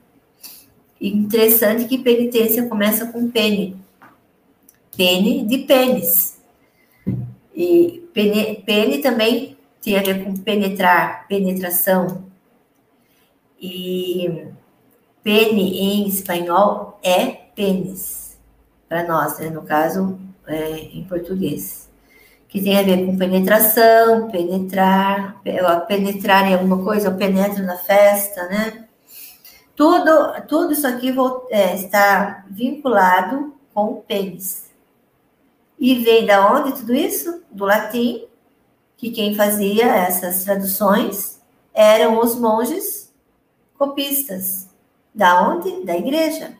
[0.98, 3.76] Interessante que penitência começa com pene.
[4.96, 6.38] Pene de pênis.
[7.54, 12.24] E pene, pene também tem a ver com penetrar, penetração.
[13.60, 14.46] E
[15.22, 18.38] pene em espanhol é pênis,
[18.88, 19.50] para nós, né?
[19.50, 21.90] no caso, é, em português.
[22.48, 25.40] Que tem a ver com penetração, penetrar,
[25.88, 28.86] penetrar em alguma coisa, eu penetro na festa, né?
[29.74, 31.14] Tudo, tudo isso aqui
[31.50, 34.70] é, está vinculado com o pênis.
[35.78, 37.42] E vem da onde tudo isso?
[37.50, 38.26] Do latim,
[39.02, 41.40] que quem fazia essas traduções
[41.74, 43.12] eram os monges
[43.76, 44.68] copistas.
[45.12, 45.84] Da onde?
[45.84, 46.52] Da igreja.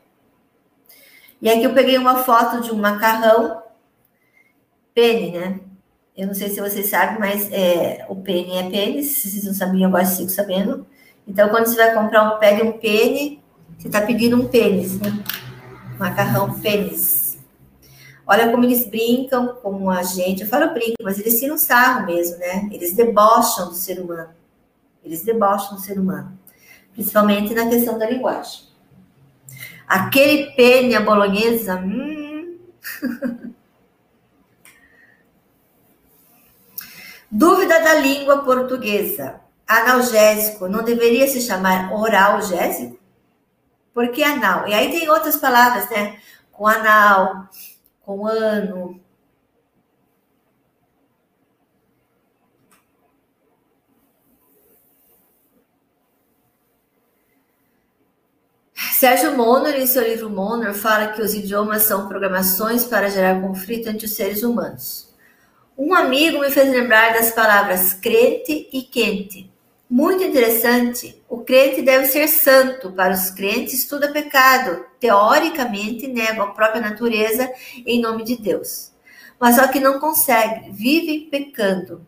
[1.40, 3.62] E aqui eu peguei uma foto de um macarrão
[4.92, 5.60] pene, né?
[6.16, 9.18] Eu não sei se vocês sabem, mas é, o pene é pênis.
[9.18, 10.84] Se vocês não sabiam, agora sigo sabendo.
[11.28, 13.40] Então, quando você vai comprar um, pede um pene,
[13.78, 15.16] você está pedindo um pênis, né?
[15.96, 17.11] Macarrão pênis.
[18.32, 20.40] Olha como eles brincam com a gente.
[20.40, 22.66] Eu falo brinco, mas eles tiram sarro mesmo, né?
[22.72, 24.30] Eles debocham do ser humano.
[25.04, 26.38] Eles debocham do ser humano.
[26.94, 28.62] Principalmente na questão da linguagem.
[29.86, 31.76] Aquele pene a bolonhesa.
[31.76, 32.56] Hum.
[37.30, 39.42] Dúvida da língua portuguesa.
[39.68, 42.98] Analgésico não deveria se chamar oralgésico?
[43.92, 44.66] Por que anal?
[44.66, 46.18] E aí tem outras palavras, né?
[46.50, 47.50] Com anal,
[48.04, 49.00] com ano.
[58.74, 63.88] Sérgio Monor, em seu livro Monor, fala que os idiomas são programações para gerar conflito
[63.88, 65.12] entre os seres humanos.
[65.76, 69.51] Um amigo me fez lembrar das palavras crente e quente.
[69.92, 71.22] Muito interessante.
[71.28, 72.90] O crente deve ser santo.
[72.92, 74.86] Para os crentes, tudo é pecado.
[74.98, 77.52] Teoricamente, negam a própria natureza
[77.84, 78.90] em nome de Deus.
[79.38, 82.06] Mas só que não consegue, vivem pecando.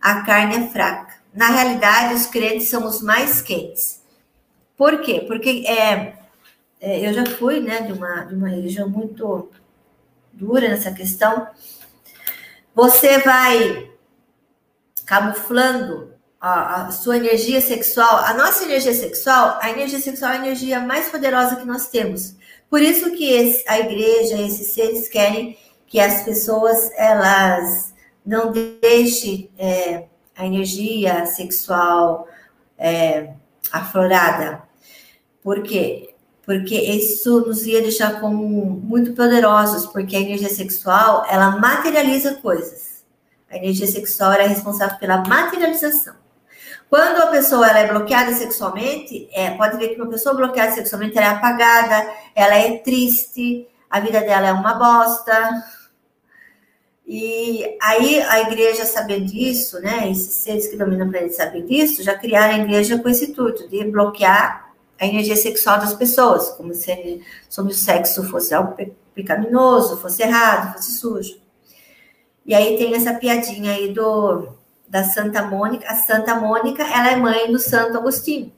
[0.00, 1.16] A carne é fraca.
[1.34, 4.00] Na realidade, os crentes são os mais quentes.
[4.76, 5.24] Por quê?
[5.26, 6.16] Porque é,
[6.80, 9.50] é, eu já fui né, de, uma, de uma religião muito
[10.32, 11.48] dura nessa questão.
[12.72, 13.90] Você vai
[15.04, 16.15] camuflando
[16.46, 18.18] a, a, sua energia sexual.
[18.18, 22.36] A nossa energia sexual, a energia sexual é a energia mais poderosa que nós temos.
[22.70, 27.92] Por isso que esse, a igreja, esses seres querem que as pessoas elas
[28.24, 30.04] não deixem é,
[30.36, 32.28] a energia sexual
[32.78, 33.32] é,
[33.72, 34.62] aflorada.
[35.42, 36.14] Por quê?
[36.44, 43.04] Porque isso nos ia deixar como muito poderosos, porque a energia sexual, ela materializa coisas.
[43.50, 46.25] A energia sexual é responsável pela materialização.
[46.96, 51.18] Quando a pessoa ela é bloqueada sexualmente, é, pode ver que uma pessoa bloqueada sexualmente
[51.18, 55.62] é apagada, ela é triste, a vida dela é uma bosta.
[57.06, 62.02] E aí a igreja, sabendo disso, né, esses seres que dominam o planeta sabem disso,
[62.02, 66.72] já criaram a igreja com esse intuito de bloquear a energia sexual das pessoas, como
[66.72, 68.74] se, sobre o sexo fosse algo
[69.14, 71.38] pecaminoso, fosse errado, fosse sujo.
[72.46, 74.48] E aí tem essa piadinha aí do
[74.96, 75.86] da Santa Mônica.
[75.86, 78.50] A Santa Mônica, ela é mãe do Santo Agostinho.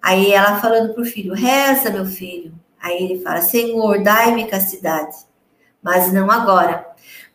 [0.00, 2.54] Aí ela falando pro filho, reza, meu filho.
[2.80, 5.14] Aí ele fala, Senhor, dai-me castidade.
[5.82, 6.86] Mas não agora.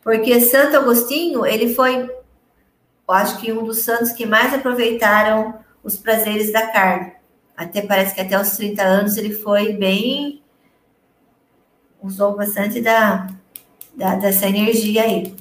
[0.02, 5.96] Porque Santo Agostinho, ele foi, eu acho que um dos santos que mais aproveitaram os
[5.96, 7.12] prazeres da carne.
[7.56, 10.42] Até parece que até os 30 anos ele foi bem.
[12.02, 13.28] usou bastante da,
[13.94, 15.34] da dessa energia aí.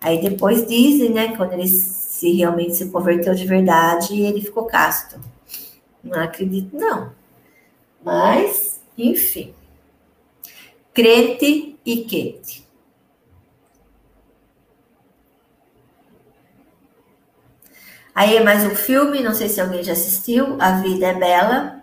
[0.00, 1.68] Aí depois dizem, né, quando ele
[2.20, 5.18] se realmente se converteu de verdade, ele ficou casto.
[6.04, 7.14] Não acredito, não.
[8.04, 9.54] Mas, enfim.
[10.92, 12.68] Crente e quente.
[18.14, 21.82] Aí é mais um filme, não sei se alguém já assistiu, A Vida é Bela.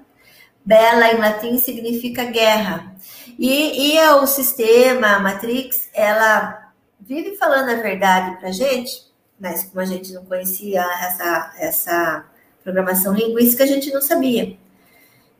[0.64, 2.96] Bela em latim significa guerra.
[3.40, 9.07] E, e o sistema, a Matrix, ela vive falando a verdade para gente,
[9.40, 12.26] mas como a gente não conhecia essa, essa
[12.64, 14.58] programação linguística, a gente não sabia.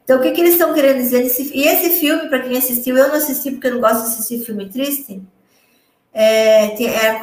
[0.04, 1.24] Então, o que, que eles estão querendo dizer?
[1.24, 4.08] Nesse, e esse filme, para quem assistiu, eu não assisti porque eu não gosto de
[4.08, 5.22] assistir filme triste,
[6.14, 7.20] é, tem, é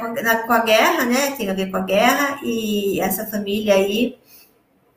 [0.46, 1.32] com, a, guerra, né?
[1.32, 4.18] Tem a ver com a guerra e essa família aí,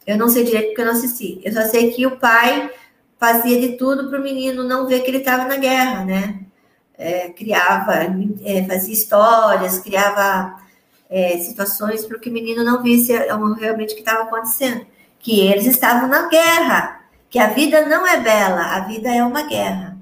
[0.06, 1.40] eu não sei direito porque eu não assisti.
[1.44, 2.70] Eu só sei que o pai
[3.18, 6.42] fazia de tudo para o menino não ver que ele estava na guerra, né?
[6.98, 7.94] É, criava,
[8.44, 10.62] é, fazia histórias, criava
[11.10, 14.86] é, situações para que o menino não visse realmente o que estava acontecendo.
[15.20, 19.44] Que eles estavam na guerra, que a vida não é bela, a vida é uma
[19.44, 19.98] guerra.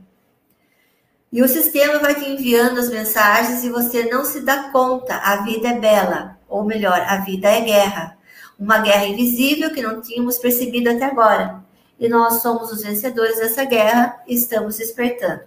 [1.32, 5.16] E o sistema vai te enviando as mensagens e você não se dá conta.
[5.18, 8.18] A vida é bela, ou melhor, a vida é guerra.
[8.58, 11.64] Uma guerra invisível que não tínhamos percebido até agora.
[12.00, 15.42] E nós somos os vencedores dessa guerra e estamos despertando.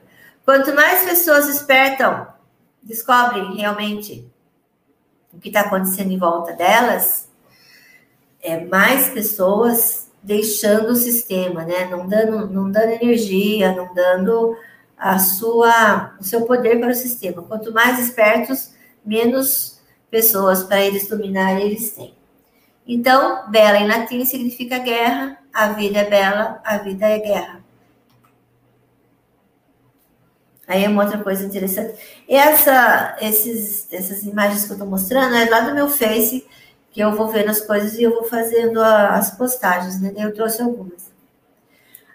[0.45, 2.27] Quanto mais pessoas despertam,
[2.83, 4.31] descobrem realmente
[5.33, 7.29] o que está acontecendo em volta delas,
[8.41, 11.87] é mais pessoas deixando o sistema, né?
[11.87, 14.57] Não dando, não dando energia, não dando
[14.97, 17.43] a sua, o seu poder para o sistema.
[17.43, 18.73] Quanto mais espertos,
[19.05, 19.81] menos
[20.11, 22.15] pessoas para eles dominarem eles têm.
[22.87, 27.68] Então, bela em latim significa guerra, a vida é bela, a vida é guerra.
[30.69, 31.99] Aí é uma outra coisa interessante.
[32.29, 36.47] Essa, esses, essas imagens que eu estou mostrando é lá do meu Face,
[36.91, 40.13] que eu vou vendo as coisas e eu vou fazendo a, as postagens, né?
[40.17, 41.11] Eu trouxe algumas.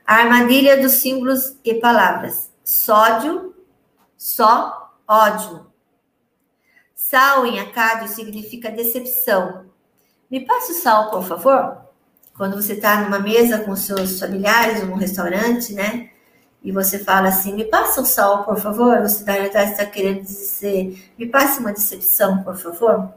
[0.05, 3.53] A armadilha dos símbolos e palavras sódio,
[4.17, 5.67] só, ódio.
[6.95, 9.65] Sal em acádio significa decepção.
[10.31, 11.77] Me passe o sal, por favor.
[12.35, 16.09] Quando você está numa mesa com seus familiares, num restaurante, né?
[16.63, 19.01] E você fala assim, me passa o sal, por favor.
[19.01, 23.13] Você na realidade está querendo dizer, me passe uma decepção, por favor.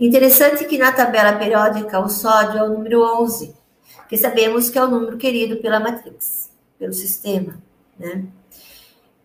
[0.00, 3.54] Interessante que na tabela periódica o sódio é o número 11,
[4.08, 6.50] que sabemos que é o número querido pela Matrix.
[6.78, 7.60] pelo sistema,
[7.98, 8.24] né?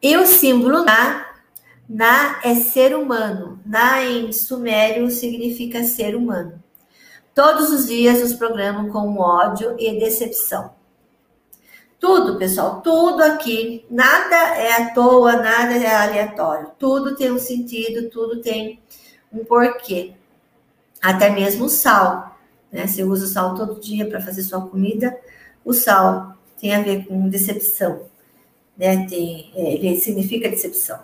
[0.02, 1.26] E o símbolo Na,
[1.88, 3.60] Na é ser humano.
[3.65, 6.61] Na em sumério significa ser humano.
[7.34, 10.72] Todos os dias nos programam com ódio e decepção.
[11.99, 16.72] Tudo, pessoal, tudo aqui, nada é à toa, nada é aleatório.
[16.77, 18.80] Tudo tem um sentido, tudo tem
[19.31, 20.13] um porquê.
[21.01, 22.38] Até mesmo o sal,
[22.72, 22.85] né?
[22.85, 25.17] Você usa o sal todo dia para fazer sua comida,
[25.63, 28.03] o sal tem a ver com decepção,
[28.77, 29.07] né?
[29.07, 30.99] Tem, é, ele significa decepção.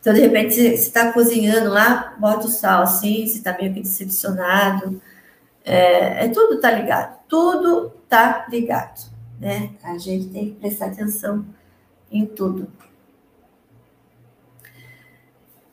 [0.00, 3.80] Então, de repente, você está cozinhando lá, bota o sal assim, você está meio que
[3.80, 5.00] decepcionado.
[5.64, 9.09] É, é tudo tá ligado, tudo tá ligado
[9.40, 9.70] né?
[9.82, 11.46] A gente tem que prestar atenção
[12.12, 12.68] em tudo.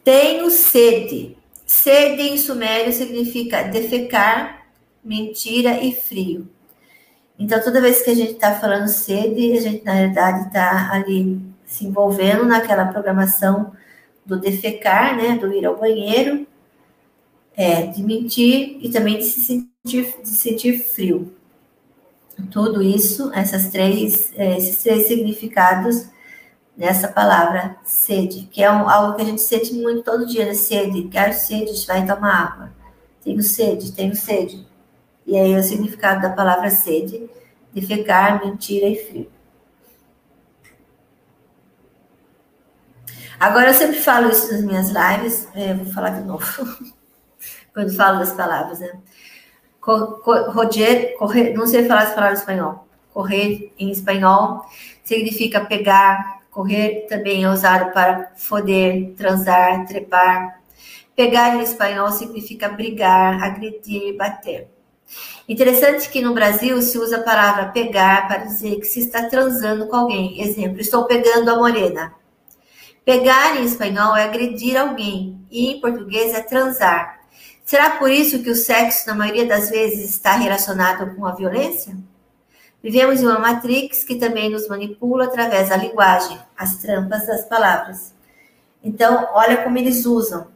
[0.04, 1.38] Tenho sede.
[1.66, 4.68] Sede em sumério significa defecar,
[5.04, 6.48] mentira e frio.
[7.38, 11.40] Então, toda vez que a gente está falando sede, a gente, na verdade, está ali
[11.66, 13.74] se envolvendo naquela programação
[14.26, 15.38] do defecar, né?
[15.38, 16.48] Do ir ao banheiro,
[17.56, 21.37] é, de mentir e também de se sentir, de sentir frio
[22.52, 26.08] tudo isso, essas três, é, esses três significados
[26.76, 30.54] nessa palavra sede, que é um, algo que a gente sente muito todo dia, né?
[30.54, 32.72] Sede, quero sede, vai tomar água.
[33.24, 34.66] Tenho sede, tenho sede.
[35.26, 37.28] E aí o significado da palavra sede,
[37.74, 39.32] defecar, mentira e frio.
[43.40, 46.46] Agora eu sempre falo isso nas minhas lives, é, vou falar de novo,
[47.74, 48.92] quando falo das palavras, né?
[49.88, 52.88] Roger, correr, não sei falar essa palavra em espanhol.
[53.14, 54.66] Correr em espanhol
[55.04, 56.42] significa pegar.
[56.52, 60.60] Correr também é usado para foder, transar, trepar.
[61.16, 64.68] Pegar em espanhol significa brigar, agredir, bater.
[65.48, 69.88] Interessante que no Brasil se usa a palavra pegar para dizer que se está transando
[69.88, 70.42] com alguém.
[70.42, 72.14] Exemplo, estou pegando a morena.
[73.06, 77.17] Pegar em espanhol é agredir alguém e em português é transar.
[77.68, 81.98] Será por isso que o sexo, na maioria das vezes, está relacionado com a violência?
[82.82, 88.16] Vivemos em uma matrix que também nos manipula através da linguagem, as trampas das palavras.
[88.82, 90.48] Então, olha como eles usam.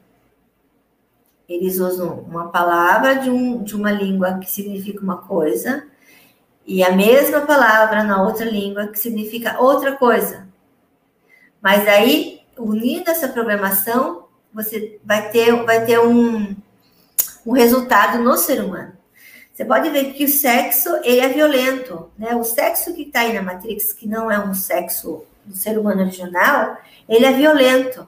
[1.49, 5.85] Eles usam uma palavra de, um, de uma língua que significa uma coisa
[6.65, 10.47] e a mesma palavra na outra língua que significa outra coisa.
[11.61, 16.55] Mas aí, unindo essa programação, você vai ter, vai ter um,
[17.45, 18.93] um resultado no ser humano.
[19.53, 22.35] Você pode ver que o sexo ele é violento, né?
[22.35, 26.01] O sexo que está aí na Matrix, que não é um sexo do ser humano
[26.01, 26.77] original,
[27.07, 28.07] ele é violento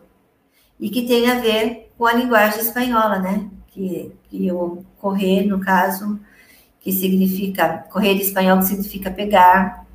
[0.79, 3.49] e que tem a ver com a linguagem espanhola, né?
[3.67, 6.19] Que, que o correr, no caso,
[6.79, 9.85] que significa correr de espanhol que significa pegar,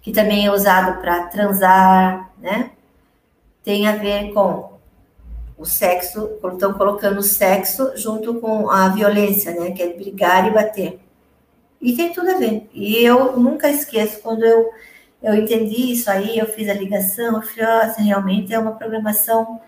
[0.00, 2.70] que também é usado para transar, né?
[3.62, 4.78] Tem a ver com
[5.60, 9.72] o sexo, estão colocando o sexo junto com a violência, né?
[9.72, 10.98] Que é brigar e bater.
[11.78, 12.66] E tem tudo a ver.
[12.72, 14.70] E eu nunca esqueço, quando eu,
[15.22, 19.60] eu entendi isso aí, eu fiz a ligação, eu falei, nossa, realmente é uma programação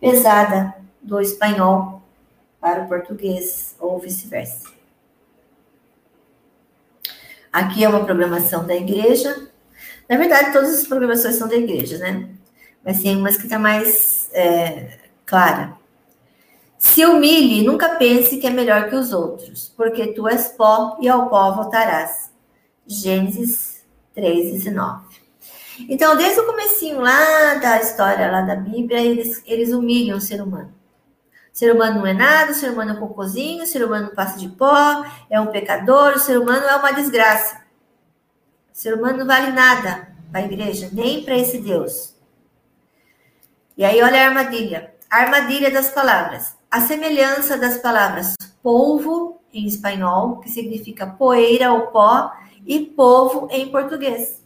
[0.00, 2.02] pesada do espanhol
[2.58, 4.66] para o português, ou vice-versa.
[7.52, 9.46] Aqui é uma programação da igreja.
[10.08, 12.30] Na verdade, todas as programações são da igreja, né?
[12.82, 15.76] Mas tem umas que está mais é, Clara.
[16.78, 21.08] Se humilhe, nunca pense que é melhor que os outros, porque tu és pó e
[21.08, 22.32] ao pó voltarás.
[22.86, 23.84] Gênesis
[24.14, 25.04] 3, 19.
[25.86, 30.40] Então, desde o comecinho lá da história lá da Bíblia, eles, eles humilham o ser
[30.40, 30.72] humano.
[31.52, 34.14] O ser humano não é nada, o ser humano é um cocôzinho, o ser humano
[34.14, 37.60] passa de pó, é um pecador, o ser humano é uma desgraça.
[38.72, 42.16] O ser humano não vale nada para a igreja, nem para esse Deus.
[43.76, 44.97] E aí, olha a armadilha.
[45.10, 46.54] Armadilha das palavras.
[46.70, 52.30] A semelhança das palavras polvo em espanhol, que significa poeira ou pó,
[52.66, 54.44] e povo em português.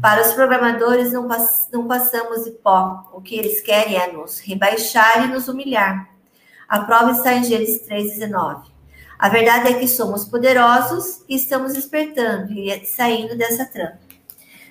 [0.00, 3.10] Para os programadores, não, pass não passamos de pó.
[3.12, 6.08] O que eles querem é nos rebaixar e nos humilhar.
[6.68, 8.70] A prova está em Gênesis 3,19.
[9.18, 13.98] A verdade é que somos poderosos e estamos despertando e saindo dessa trampa.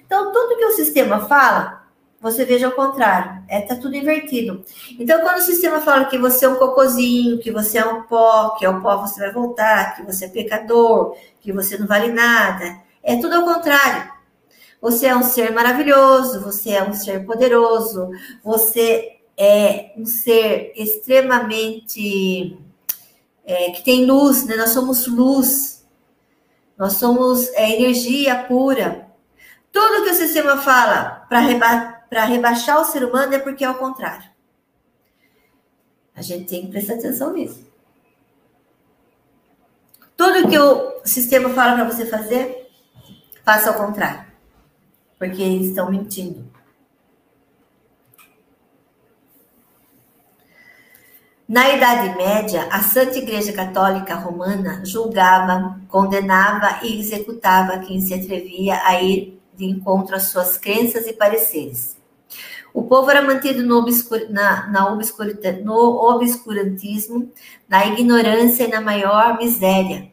[0.05, 1.78] Então, tudo que o sistema fala,
[2.21, 4.63] você veja ao contrário, é tá tudo invertido.
[4.99, 8.55] Então, quando o sistema fala que você é um cocôzinho, que você é um pó,
[8.57, 12.11] que é o pó você vai voltar, que você é pecador, que você não vale
[12.11, 14.11] nada, é tudo ao contrário.
[14.81, 18.09] Você é um ser maravilhoso, você é um ser poderoso,
[18.43, 22.57] você é um ser extremamente
[23.45, 24.55] é, que tem luz, né?
[24.55, 25.87] Nós somos luz,
[26.77, 29.07] nós somos é, energia pura.
[29.71, 33.77] Tudo que o sistema fala para reba rebaixar o ser humano é porque é o
[33.77, 34.29] contrário.
[36.15, 37.67] A gente tem que prestar atenção nisso.
[40.17, 42.69] Tudo que o sistema fala para você fazer,
[43.45, 44.29] faça ao contrário.
[45.17, 46.49] Porque eles estão mentindo.
[51.47, 58.79] Na Idade Média, a Santa Igreja Católica Romana julgava, condenava e executava quem se atrevia
[58.85, 61.98] a ir de encontro às suas crenças e pareceres.
[62.73, 65.75] O povo era mantido no, obscur, na, na obscurita, no
[66.13, 67.31] obscurantismo,
[67.67, 70.11] na ignorância e na maior miséria.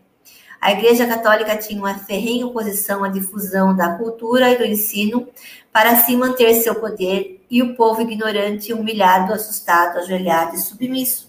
[0.60, 5.28] A Igreja Católica tinha uma ferrenha oposição à difusão da cultura e do ensino
[5.72, 11.25] para assim manter seu poder e o povo ignorante, humilhado, assustado, ajoelhado e submisso.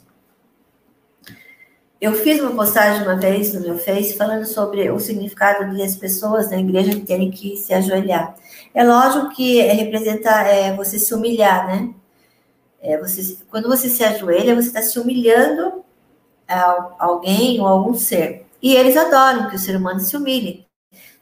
[2.00, 5.96] Eu fiz uma postagem uma vez no meu Face falando sobre o significado de as
[5.96, 8.36] pessoas na igreja terem que se ajoelhar.
[8.72, 11.92] É lógico que representa é, você se humilhar, né?
[12.80, 15.84] É, você, quando você se ajoelha, você está se humilhando
[16.48, 18.46] a alguém ou a algum ser.
[18.62, 20.68] E eles adoram que o ser humano se humilhe.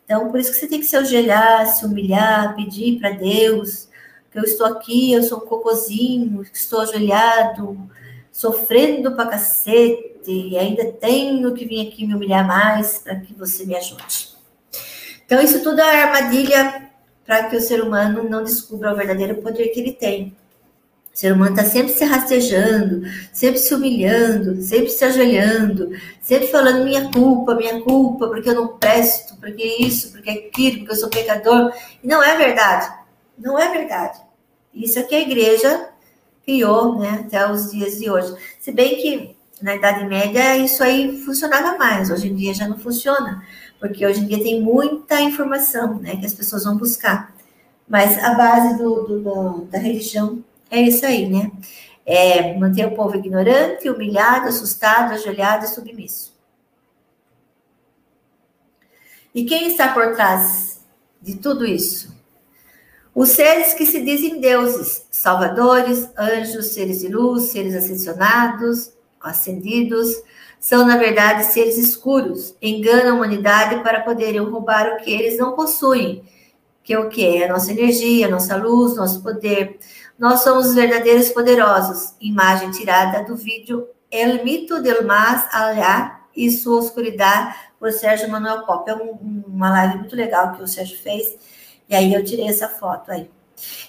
[0.04, 3.88] Então, por isso que você tem que se ajoelhar, se humilhar, pedir para Deus
[4.30, 7.90] que eu estou aqui, eu sou um cocôzinho, estou ajoelhado,
[8.30, 13.66] sofrendo pra cacete, e ainda tenho que vir aqui me humilhar mais para que você
[13.66, 14.36] me ajude.
[15.26, 16.90] Então, isso tudo é armadilha
[17.26, 20.36] para que o ser humano não descubra o verdadeiro poder que ele tem.
[21.14, 25.92] O ser humano está sempre se rastejando, sempre se humilhando, sempre se ajoelhando,
[26.22, 30.92] sempre falando minha culpa, minha culpa, porque eu não presto, porque isso, porque aquilo, porque
[30.92, 31.74] eu sou pecador.
[32.04, 32.94] E não é verdade.
[33.38, 34.20] Não é verdade.
[34.74, 35.90] Isso é que a igreja
[36.44, 38.36] criou né, até os dias de hoje.
[38.60, 42.78] Se bem que na Idade Média isso aí funcionava mais, hoje em dia já não
[42.78, 43.44] funciona,
[43.80, 47.34] porque hoje em dia tem muita informação né, que as pessoas vão buscar.
[47.88, 51.52] Mas a base do, do, do, da religião é isso aí, né?
[52.06, 56.34] É manter o povo ignorante, humilhado, assustado, ajoelhado e submisso.
[59.34, 60.80] E quem está por trás
[61.22, 62.16] de tudo isso?
[63.14, 68.92] Os seres que se dizem deuses, salvadores, anjos, seres de luz, seres ascensionados,
[69.26, 70.10] ascendidos,
[70.60, 75.54] são, na verdade, seres escuros, enganam a humanidade para poderem roubar o que eles não
[75.54, 76.24] possuem,
[76.84, 79.78] que é o que é a nossa energia, a nossa luz, nosso poder.
[80.18, 86.50] Nós somos os verdadeiros poderosos, imagem tirada do vídeo El Mito del Más Allá e
[86.50, 88.90] Sua Oscuridade, por Sérgio Manuel Pop.
[88.90, 91.36] É um, uma live muito legal que o Sérgio fez,
[91.88, 93.30] e aí eu tirei essa foto aí.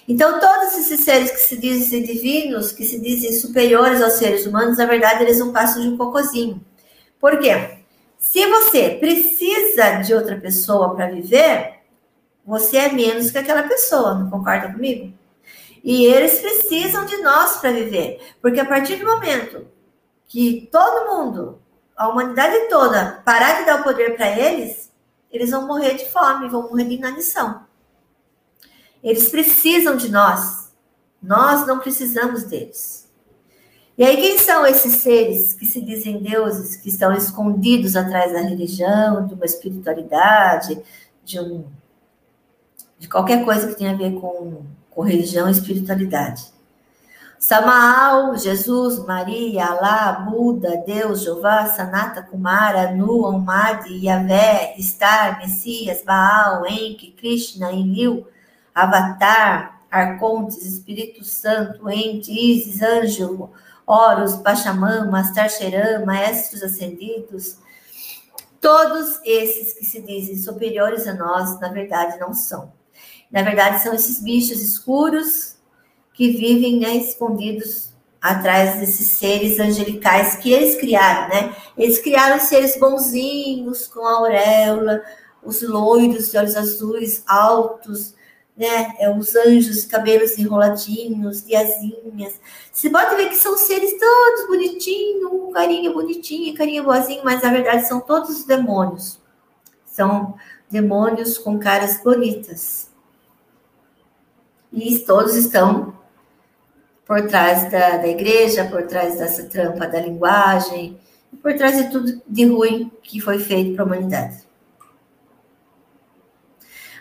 [0.07, 4.77] Então, todos esses seres que se dizem divinos, que se dizem superiores aos seres humanos,
[4.77, 6.63] na verdade, eles não passam de um cocôzinho.
[7.19, 7.79] Por quê?
[8.17, 11.81] Se você precisa de outra pessoa para viver,
[12.45, 15.13] você é menos que aquela pessoa, não concorda comigo?
[15.83, 19.67] E eles precisam de nós para viver, porque a partir do momento
[20.27, 21.61] que todo mundo,
[21.95, 24.91] a humanidade toda, parar de dar o poder para eles,
[25.31, 27.66] eles vão morrer de fome, vão morrer de inanição.
[29.03, 30.71] Eles precisam de nós.
[31.21, 33.07] Nós não precisamos deles.
[33.97, 38.41] E aí, quem são esses seres que se dizem deuses, que estão escondidos atrás da
[38.41, 40.79] religião, de uma espiritualidade,
[41.25, 41.65] de, um,
[42.99, 44.61] de qualquer coisa que tenha a ver com,
[44.91, 46.45] com religião e espiritualidade?
[47.39, 56.65] Samaal, Jesus, Maria, Alá, Buda, Deus, Jeová, Sanata, Kumara, Nu, Almadi, Yahvé, Star, Messias, Baal,
[56.67, 58.27] Enki, Krishna, Enlil,
[58.77, 63.49] Avatar, Arcontes, Espírito Santo, Ente, Isis, Anjo,
[63.85, 65.49] Horus, Pachamama, Mastar
[66.05, 67.57] Maestros Ascendidos,
[68.61, 72.71] todos esses que se dizem superiores a nós, na verdade não são.
[73.31, 75.55] Na verdade, são esses bichos escuros
[76.13, 81.55] que vivem né, escondidos atrás desses seres angelicais que eles criaram, né?
[81.77, 85.01] Eles criaram seres bonzinhos, com auréola,
[85.43, 88.15] os loiros de olhos azuis, altos,
[88.57, 88.95] né?
[88.97, 92.39] É, os anjos, cabelos enroladinhos, diazinhas.
[92.71, 97.87] Você pode ver que são seres todos bonitinhos, carinha bonitinha, carinha boazinha, mas na verdade
[97.87, 99.19] são todos demônios.
[99.85, 100.35] São
[100.69, 102.89] demônios com caras bonitas.
[104.73, 105.95] E todos estão
[107.05, 110.99] por trás da, da igreja, por trás dessa trampa da linguagem,
[111.41, 114.46] por trás de tudo de ruim que foi feito para a humanidade.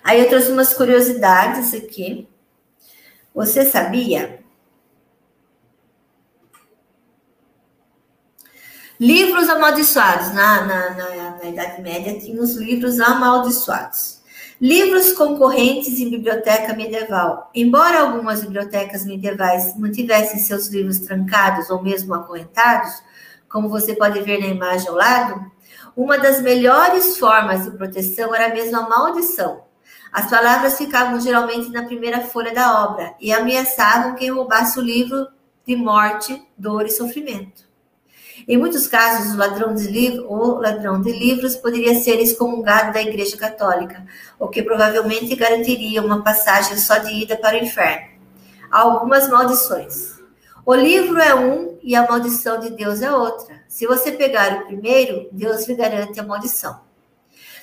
[0.06, 2.28] Aí eu trouxe umas curiosidades aqui.
[3.34, 4.38] Você sabia?
[9.00, 10.32] Livros amaldiçoados.
[10.32, 14.22] Na, na, na, na Idade Média tinha os livros amaldiçoados.
[14.60, 17.50] Livros concorrentes em biblioteca medieval.
[17.52, 22.92] Embora algumas bibliotecas medievais mantivessem seus livros trancados ou mesmo acorrentados,
[23.48, 25.50] como você pode ver na imagem ao lado,
[25.96, 29.65] uma das melhores formas de proteção era mesmo a maldição.
[30.12, 35.26] As palavras ficavam geralmente na primeira folha da obra e ameaçavam quem roubasse o livro
[35.66, 37.66] de morte, dor e sofrimento.
[38.46, 43.36] Em muitos casos, o ladrão de, livro, ladrão de livros poderia ser excomungado da Igreja
[43.36, 44.04] Católica,
[44.38, 48.06] o que provavelmente garantiria uma passagem só de ida para o inferno.
[48.70, 50.16] Algumas maldições.
[50.64, 53.62] O livro é um e a maldição de Deus é outra.
[53.68, 56.85] Se você pegar o primeiro, Deus lhe garante a maldição.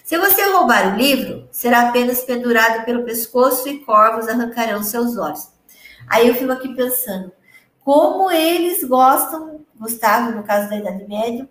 [0.03, 5.49] Se você roubar o livro, será apenas pendurado pelo pescoço e corvos arrancarão seus olhos.
[6.07, 7.31] Aí eu fico aqui pensando,
[7.79, 11.49] como eles gostam Gustavo, no caso da Idade Média,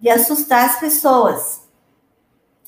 [0.00, 1.62] de assustar as pessoas.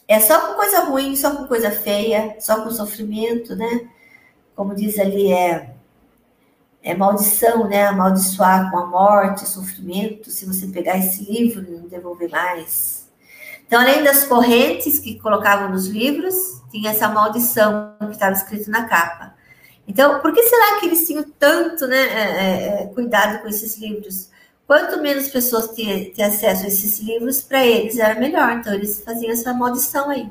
[0.07, 3.89] É só com coisa ruim, só com coisa feia, só com sofrimento, né?
[4.57, 5.75] Como diz ali, é,
[6.83, 7.87] é maldição, né?
[7.87, 13.04] Amaldiçoar com a morte, sofrimento, se você pegar esse livro e não devolver mais.
[13.67, 16.35] Então, além das correntes que colocavam nos livros,
[16.71, 19.35] tinha essa maldição que estava escrito na capa.
[19.87, 24.31] Então, por que será que eles tinham tanto né, é, é, cuidado com esses livros?
[24.67, 28.51] Quanto menos pessoas ter acesso a esses livros, para eles era melhor.
[28.53, 30.31] Então, eles faziam essa maldição aí.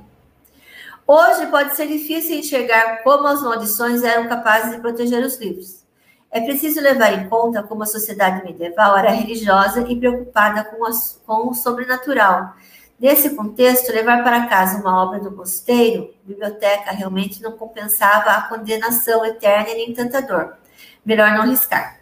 [1.05, 5.84] Hoje pode ser difícil enxergar como as maldições eram capazes de proteger os livros.
[6.31, 11.22] É preciso levar em conta como a sociedade medieval era religiosa e preocupada com, as,
[11.27, 12.55] com o sobrenatural.
[12.99, 19.26] Nesse contexto, levar para casa uma obra do mosteiro, biblioteca, realmente não compensava a condenação
[19.26, 20.56] eterna e nem tanta dor.
[21.06, 21.99] Melhor não arriscar.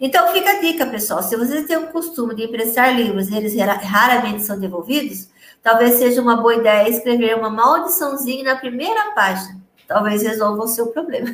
[0.00, 1.22] Então fica a dica, pessoal.
[1.22, 5.28] Se você tem o costume de emprestar livros e eles raramente são devolvidos,
[5.62, 9.60] talvez seja uma boa ideia escrever uma maldiçãozinha na primeira página.
[9.86, 11.28] Talvez resolva o seu problema.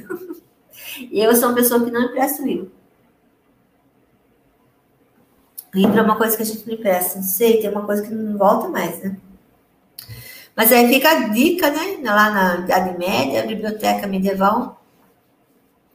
[1.13, 2.73] eu sou uma pessoa que não empresta livro.
[5.79, 8.13] Livro é uma coisa que a gente não empresta, não sei, tem uma coisa que
[8.13, 9.17] não volta mais, né?
[10.57, 12.01] Mas aí fica a dica, né?
[12.03, 14.83] Lá na Idade Média, a biblioteca medieval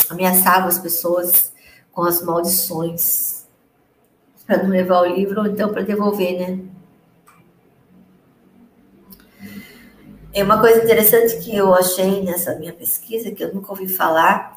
[0.10, 1.52] ameaçava as pessoas
[1.92, 3.46] com as maldições
[4.48, 6.60] para não levar o livro ou então para devolver, né?
[10.34, 14.56] É uma coisa interessante que eu achei nessa minha pesquisa que eu nunca ouvi falar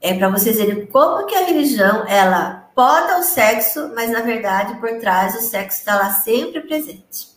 [0.00, 4.78] é para vocês verem como que a religião ela poda o sexo, mas na verdade
[4.78, 7.28] por trás o sexo está lá sempre presente.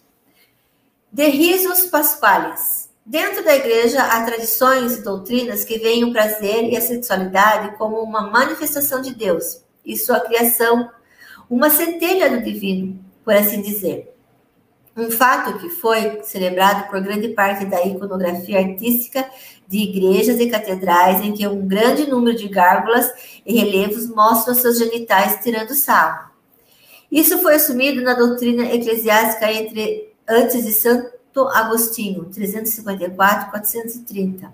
[1.09, 2.89] De risos pasquales.
[3.05, 8.01] Dentro da igreja há tradições e doutrinas que veem o prazer e a sexualidade como
[8.01, 10.91] uma manifestação de Deus e sua criação,
[11.49, 14.13] uma centelha do divino, por assim dizer.
[14.95, 19.27] Um fato que foi celebrado por grande parte da iconografia artística
[19.69, 23.07] de igrejas e catedrais, em que um grande número de gárgulas
[23.45, 26.31] e relevos mostram seus genitais tirando sarro.
[27.11, 34.51] Isso foi assumido na doutrina eclesiástica entre antes de Santo Agostinho, 354, 430.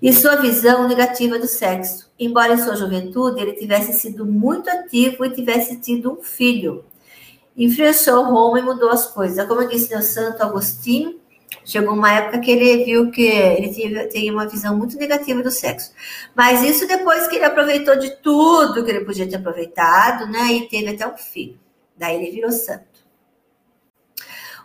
[0.00, 2.08] E sua visão negativa do sexo.
[2.16, 6.84] Embora em sua juventude ele tivesse sido muito ativo e tivesse tido um filho.
[7.56, 9.44] Influenciou Roma e mudou as coisas.
[9.48, 11.18] Como eu disse, Santo Agostinho
[11.64, 15.92] chegou uma época que ele viu que ele tinha, uma visão muito negativa do sexo.
[16.34, 20.52] Mas isso depois que ele aproveitou de tudo que ele podia ter aproveitado, né?
[20.52, 21.58] E teve até um filho.
[21.96, 22.86] Daí ele virou santo.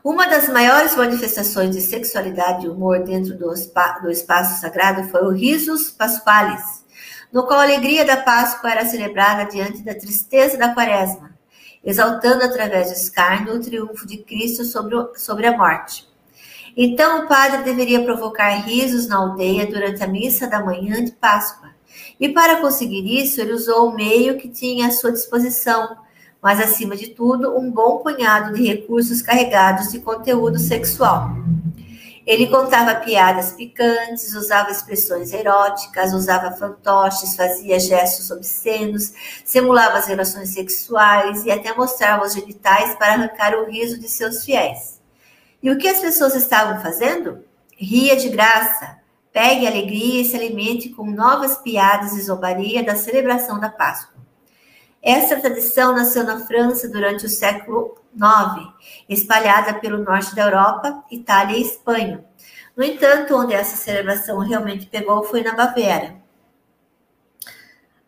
[0.03, 3.53] Uma das maiores manifestações de sexualidade e humor dentro do,
[4.01, 6.83] do espaço sagrado foi o Risos Pasqualis,
[7.31, 11.33] no qual a alegria da Páscoa era celebrada diante da tristeza da Quaresma,
[11.81, 16.12] exaltando através do escárnio o triunfo de Cristo sobre, o, sobre a morte.
[16.75, 21.69] Então o padre deveria provocar risos na aldeia durante a missa da manhã de Páscoa.
[22.19, 25.95] E para conseguir isso, ele usou o meio que tinha à sua disposição,
[26.41, 31.29] mas acima de tudo, um bom punhado de recursos carregados de conteúdo sexual.
[32.25, 39.13] Ele contava piadas picantes, usava expressões eróticas, usava fantoches, fazia gestos obscenos,
[39.43, 44.43] simulava as relações sexuais e até mostrava os genitais para arrancar o riso de seus
[44.45, 44.92] fiéis.
[45.63, 47.45] E o que as pessoas estavam fazendo?
[47.77, 48.99] Ria de graça,
[49.31, 54.21] pegue alegria e se alimente com novas piadas e zombaria da celebração da Páscoa.
[55.01, 58.73] Essa tradição nasceu na França durante o século IX,
[59.07, 62.25] espalhada pelo norte da Europa, Itália e Espanha.
[62.75, 66.15] No entanto, onde essa celebração realmente pegou foi na Baviera.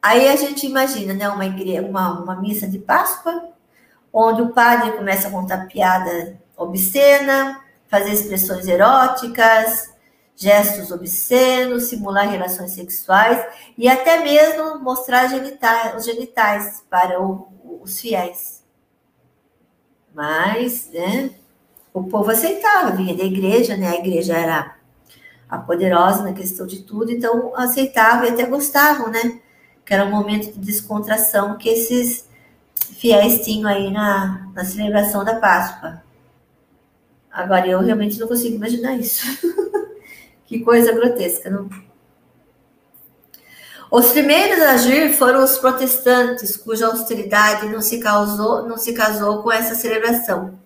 [0.01, 3.49] Aí a gente imagina, né, uma, igreja, uma, uma missa de Páscoa,
[4.11, 9.93] onde o padre começa a contar piada obscena, fazer expressões eróticas,
[10.35, 13.45] gestos obscenos, simular relações sexuais
[13.77, 17.47] e até mesmo mostrar genitais, os genitais para o,
[17.81, 18.63] os fiéis.
[20.13, 21.31] Mas, né,
[21.93, 23.89] o povo aceitava, vinha da igreja, né?
[23.89, 24.75] A igreja era
[25.49, 29.39] a poderosa na questão de tudo, então aceitavam e até gostavam, né?
[29.85, 32.27] Que era um momento de descontração que esses
[32.97, 36.03] fiéis tinham aí na, na celebração da Páscoa.
[37.35, 39.27] Agora, eu realmente não consigo imaginar isso.
[40.47, 41.69] que coisa grotesca, não?
[43.91, 49.43] Os primeiros a agir foram os protestantes, cuja austeridade não se, causou, não se casou
[49.43, 50.57] com essa celebração.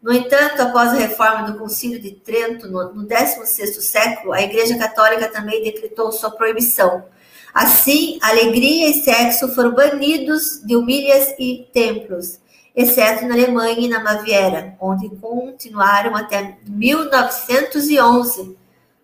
[0.00, 4.78] No entanto, após a reforma do Concílio de Trento, no, no 16º século, a Igreja
[4.78, 7.04] Católica também decretou sua proibição.
[7.52, 12.38] Assim, alegria e sexo foram banidos de humilhas e templos,
[12.78, 18.56] exceto na Alemanha e na Baviera, onde continuaram até 1911.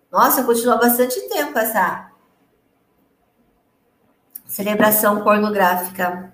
[0.09, 2.09] Nossa, continuou bastante tempo essa
[4.47, 6.33] celebração pornográfica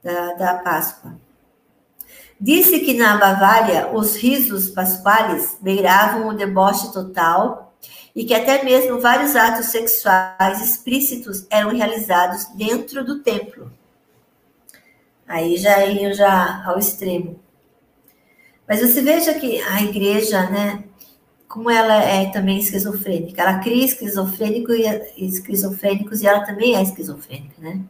[0.00, 1.18] da, da Páscoa.
[2.40, 7.74] Disse que na Bavária os risos pasquales beiravam o deboche total
[8.14, 13.76] e que até mesmo vários atos sexuais explícitos eram realizados dentro do templo.
[15.28, 17.38] Aí já iam já ao extremo.
[18.66, 20.84] Mas você veja que a igreja, né,
[21.46, 24.84] como ela é também esquizofrênica, ela cria esquizofrênico e,
[25.18, 27.82] esquizofrênicos e ela também é esquizofrênica, né?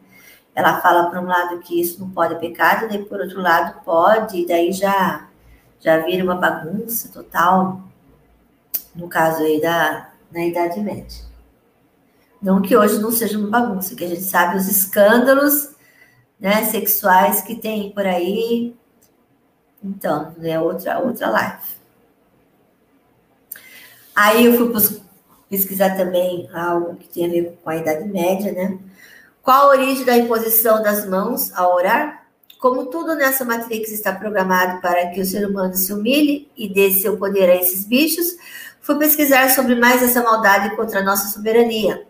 [0.59, 3.81] ela fala por um lado que isso não pode é pecado, daí por outro lado
[3.83, 5.27] pode, e daí já,
[5.79, 7.81] já vira uma bagunça total,
[8.93, 11.25] no caso aí da na Idade Média.
[12.41, 15.69] Não que hoje não seja uma bagunça, que a gente sabe os escândalos
[16.39, 18.75] né, sexuais que tem por aí.
[19.83, 21.79] Então, é outra, outra live.
[24.15, 24.99] Aí eu fui
[25.49, 28.77] pesquisar também algo que tem a ver com a Idade Média, né?
[29.41, 32.27] Qual a origem da imposição das mãos ao orar?
[32.59, 36.91] Como tudo nessa matrix está programado para que o ser humano se humilhe e dê
[36.91, 38.35] seu poder a esses bichos,
[38.81, 42.05] fui pesquisar sobre mais essa maldade contra a nossa soberania.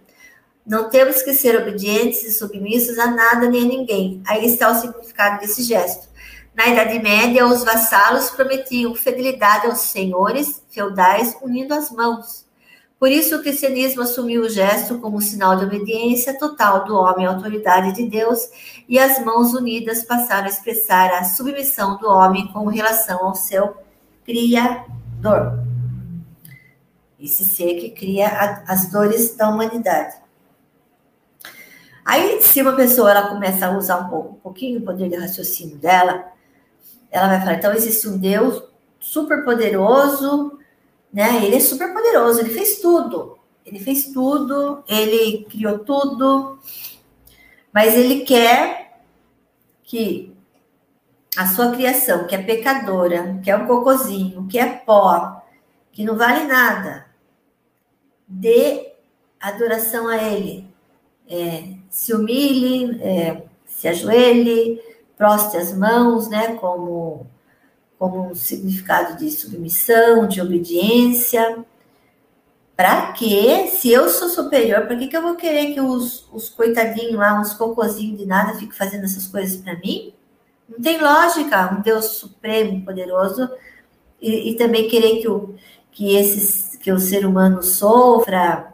[0.66, 4.22] Não temos que ser obedientes e submissos a nada nem a ninguém.
[4.26, 6.10] Aí está o significado desse gesto.
[6.56, 12.46] Na Idade Média, os vassalos prometiam fidelidade aos senhores feudais unindo as mãos.
[13.00, 17.30] Por isso, o cristianismo assumiu o gesto como sinal de obediência total do homem à
[17.30, 18.42] autoridade de Deus,
[18.90, 23.78] e as mãos unidas passaram a expressar a submissão do homem com relação ao seu
[24.26, 25.64] Criador.
[27.18, 30.16] Esse ser que cria as dores da humanidade.
[32.10, 35.16] Aí, se uma pessoa ela começa a usar um, pouco, um pouquinho o poder de
[35.16, 36.32] raciocínio dela,
[37.12, 38.64] ela vai falar: então existe um Deus
[39.00, 40.60] super poderoso
[41.12, 41.44] né?
[41.44, 43.38] Ele é super poderoso, ele fez tudo.
[43.66, 46.58] Ele fez tudo, ele criou tudo,
[47.72, 49.00] mas ele quer
[49.84, 50.36] que
[51.38, 55.44] a sua criação, que é pecadora, que é um cocôzinho, que é pó,
[55.92, 57.06] que não vale nada,
[58.28, 58.94] dê
[59.40, 60.68] adoração a ele.
[61.28, 64.82] É, se humilhe, é, se ajoelhe,
[65.18, 66.56] proste as mãos, né?
[66.56, 67.28] Como
[68.00, 71.66] como um significado de submissão, de obediência.
[72.78, 73.68] Para quê?
[73.68, 77.38] Se eu sou superior, para que, que eu vou querer que os, os coitadinhos lá,
[77.38, 80.14] uns cocôzinhos de nada, fiquem fazendo essas coisas para mim?
[80.70, 83.50] Não tem lógica um Deus supremo, poderoso,
[84.22, 85.56] e, e, também querer que o,
[85.92, 88.74] que, esses, que o ser humano sofra,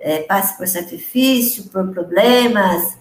[0.00, 2.98] é, passe por sacrifício, por problemas,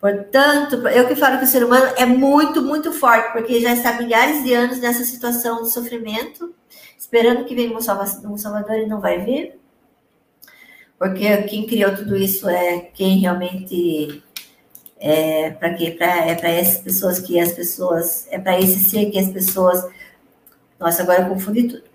[0.00, 3.92] Portanto, eu que falo que o ser humano é muito, muito forte, porque já está
[4.00, 6.54] milhares de anos nessa situação de sofrimento,
[6.98, 7.80] esperando que venha um
[8.38, 9.60] Salvador e não vai vir.
[10.98, 14.22] Porque quem criou tudo isso é quem realmente
[14.98, 15.90] é para quê?
[15.90, 19.82] Pra, é para essas pessoas que as pessoas é para esse ser que as pessoas
[20.78, 21.89] nossa agora eu confundi tudo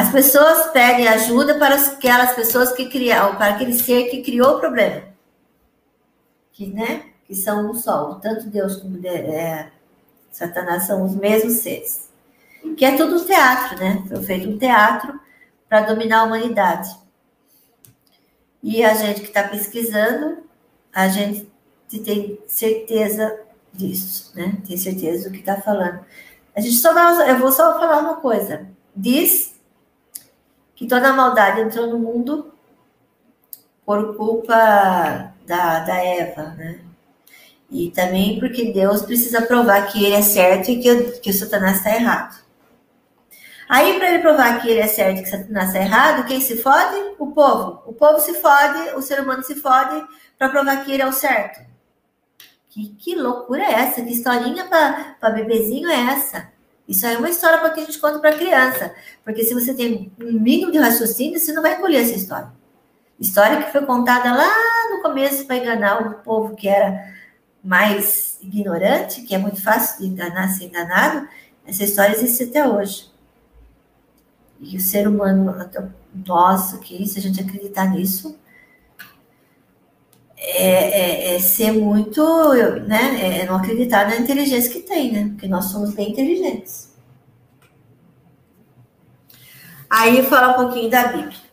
[0.00, 4.60] as pessoas pedem ajuda para aquelas pessoas que criaram para aquele ser que criou o
[4.60, 5.10] problema
[6.60, 9.70] que, né, que são um só, tanto Deus como é,
[10.30, 12.10] Satanás são os mesmos seres.
[12.76, 14.04] Que é tudo um teatro, né?
[14.06, 15.18] Foi feito um teatro
[15.66, 16.94] para dominar a humanidade.
[18.62, 20.42] E a gente que está pesquisando,
[20.92, 21.50] a gente
[22.04, 23.40] tem certeza
[23.72, 24.58] disso, né?
[24.66, 26.04] Tem certeza do que está falando.
[26.54, 28.68] A gente só vai, eu vou só falar uma coisa.
[28.94, 29.49] Diz
[30.80, 32.54] que toda a maldade entrou no mundo
[33.84, 34.54] por culpa
[35.46, 36.80] da, da Eva, né?
[37.70, 41.76] E também porque Deus precisa provar que ele é certo e que, que o Satanás
[41.76, 42.42] está errado.
[43.68, 46.56] Aí, para ele provar que ele é certo e que Satanás é errado, quem se
[46.56, 47.14] fode?
[47.18, 47.82] O povo.
[47.84, 50.02] O povo se fode, o ser humano se fode
[50.38, 51.60] para provar que ele é o certo.
[52.70, 54.00] Que, que loucura é essa?
[54.00, 56.50] Que historinha para bebezinho é essa?
[56.90, 58.92] Isso aí é uma história para que a gente conta para criança.
[59.22, 62.50] Porque se você tem um mínimo de raciocínio, você não vai colher essa história.
[63.16, 64.50] História que foi contada lá
[64.90, 67.14] no começo para enganar o povo que era
[67.62, 71.28] mais ignorante, que é muito fácil de enganar ser enganado.
[71.64, 73.08] Essa história existe até hoje.
[74.58, 75.54] E o ser humano,
[76.26, 78.36] nossa, que se a gente acreditar nisso,
[80.42, 82.22] é, é, é, ser muito,
[82.86, 83.42] né?
[83.42, 85.28] É não acreditar na inteligência que tem, né?
[85.28, 86.90] Porque nós somos bem inteligentes.
[89.88, 91.50] Aí fala um pouquinho da Bíblia.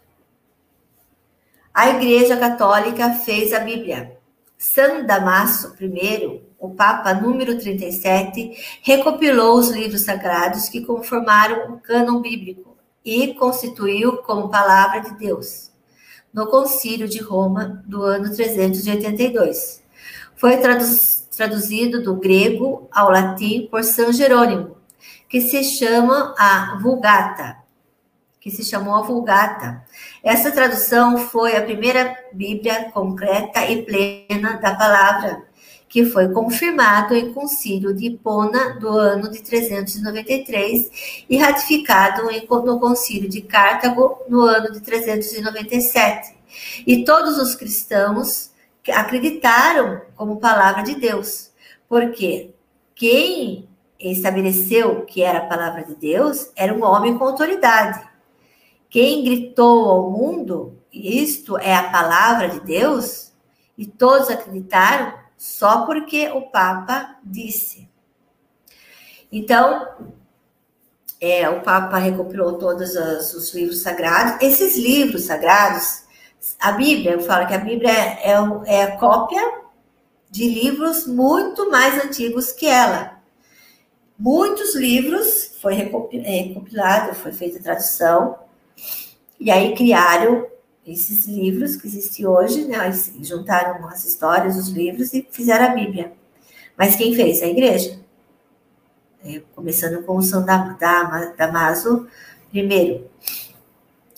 [1.73, 4.18] A Igreja Católica fez a Bíblia.
[4.57, 12.22] San Damaso I, o Papa número 37, recopilou os livros sagrados que conformaram o cânon
[12.22, 15.72] bíblico e constituiu como palavra de Deus
[16.38, 19.81] no Concílio de Roma do ano 382.
[20.35, 20.57] Foi
[21.35, 24.77] traduzido do grego ao latim por São Jerônimo,
[25.27, 27.57] que se chama a Vulgata,
[28.39, 29.84] que se chamou a Vulgata.
[30.23, 35.46] Essa tradução foi a primeira Bíblia concreta e plena da palavra
[35.97, 42.21] que foi confirmado em concílio de Hipona do ano de 393 e ratificado
[42.63, 46.35] no concílio de Cartago no ano de 397.
[46.85, 48.51] E todos os cristãos
[48.93, 51.49] acreditaram como palavra de Deus,
[51.89, 52.53] porque
[52.93, 53.67] quem
[53.99, 58.07] estabeleceu que era a palavra de Deus era um homem com autoridade.
[58.87, 63.33] Quem gritou ao mundo, isto é a palavra de Deus,
[63.75, 67.88] e todos acreditaram, só porque o Papa disse.
[69.31, 69.88] Então,
[71.22, 74.41] é, o Papa recopilou todos os, os, livros sagrados.
[74.41, 76.03] Esses livros sagrados,
[76.59, 79.61] a Bíblia, eu falo que a Bíblia é, é, é cópia
[80.30, 83.18] de livros muito mais antigos que ela.
[84.18, 88.38] Muitos livros foi recopilado, foi feita tradução,
[89.39, 90.47] e aí criaram
[90.88, 92.91] esses livros que existem hoje, né?
[93.22, 96.14] Juntaram as histórias, os livros e fizeram a Bíblia.
[96.77, 97.43] Mas quem fez?
[97.43, 97.99] A igreja.
[99.26, 102.07] É, começando com o São Damaso
[102.49, 103.09] primeiro.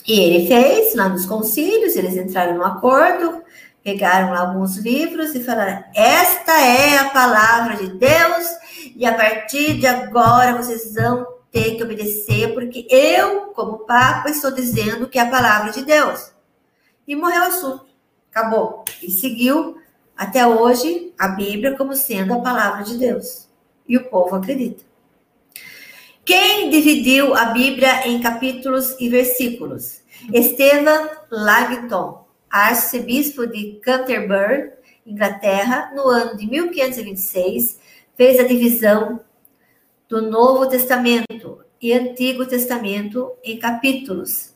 [0.08, 3.41] E ele fez lá nos concílios, eles entraram no acordo,
[3.84, 8.48] pegaram lá alguns livros e falaram: Esta é a palavra de Deus,
[8.96, 14.52] e a partir de agora vocês vão ter que obedecer, porque eu, como Papa, estou
[14.52, 16.39] dizendo que é a palavra de Deus
[17.10, 17.86] e morreu o assunto.
[18.31, 18.86] Acabou.
[19.02, 19.81] E seguiu
[20.15, 23.49] até hoje a Bíblia como sendo a palavra de Deus.
[23.88, 24.84] E o povo acredita.
[26.23, 30.02] Quem dividiu a Bíblia em capítulos e versículos?
[30.31, 34.73] Estevan Langton, arcebispo de Canterbury,
[35.03, 37.80] Inglaterra, no ano de 1526,
[38.15, 39.19] fez a divisão
[40.07, 44.49] do Novo Testamento e Antigo Testamento em capítulos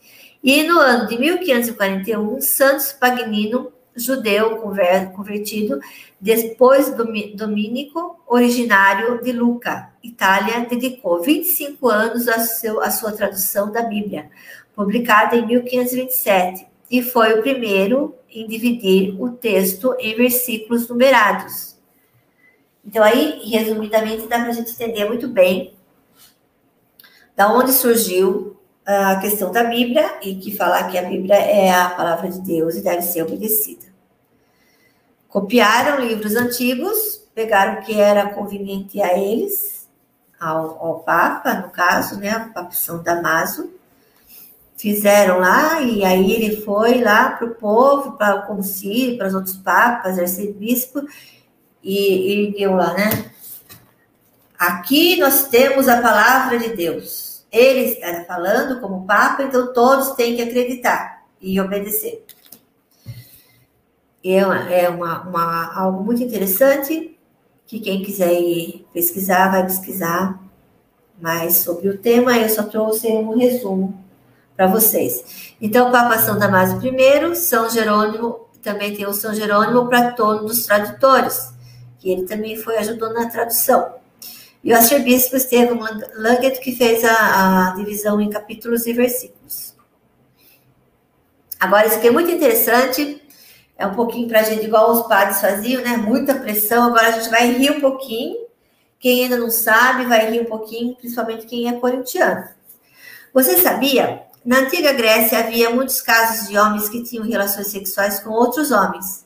[0.43, 5.79] e no ano de 1541, Santos Pagnino, judeu convertido,
[6.19, 6.93] depois
[7.35, 14.29] dominico, originário de Luca, Itália, dedicou 25 anos seu, a sua tradução da Bíblia,
[14.75, 21.77] publicada em 1527, e foi o primeiro em dividir o texto em versículos numerados.
[22.85, 25.73] Então, aí, resumidamente, dá para a gente entender muito bem
[27.33, 31.89] da onde surgiu a questão da Bíblia e que falar que a Bíblia é a
[31.89, 33.85] palavra de Deus e deve ser obedecida.
[35.27, 39.87] Copiaram livros antigos, pegaram o que era conveniente a eles,
[40.39, 43.71] ao, ao Papa, no caso, né, o Papa São Damaso,
[44.75, 49.33] fizeram lá, e aí ele foi lá para o povo, para o concílio, para os
[49.33, 51.01] outros papas, arcebispo,
[51.81, 53.31] e, e deu lá, né?
[54.59, 60.35] Aqui nós temos a palavra de Deus ele está falando como Papa, então todos têm
[60.35, 62.25] que acreditar e obedecer.
[64.23, 67.15] É, uma, é uma, uma, algo muito interessante
[67.67, 70.41] que quem quiser ir pesquisar, vai pesquisar
[71.21, 72.37] mais sobre o tema.
[72.37, 74.03] Eu só trouxe um resumo
[74.55, 75.55] para vocês.
[75.61, 81.53] Então, Papa São Damaso I, São Jerônimo, também tem o São Jerônimo, Platono dos tradutores,
[81.99, 84.02] que ele também foi ajudou na tradução.
[84.63, 85.79] E o arcebispo Estevão
[86.15, 89.75] Langet, que fez a, a divisão em capítulos e versículos.
[91.59, 93.21] Agora, isso aqui é muito interessante,
[93.77, 95.97] é um pouquinho para a gente, igual os padres faziam, né?
[95.97, 96.87] Muita pressão.
[96.87, 98.43] Agora a gente vai rir um pouquinho.
[98.99, 102.47] Quem ainda não sabe, vai rir um pouquinho, principalmente quem é corintiano.
[103.33, 104.23] Você sabia?
[104.45, 109.22] Na antiga Grécia havia muitos casos de homens que tinham relações sexuais com outros homens.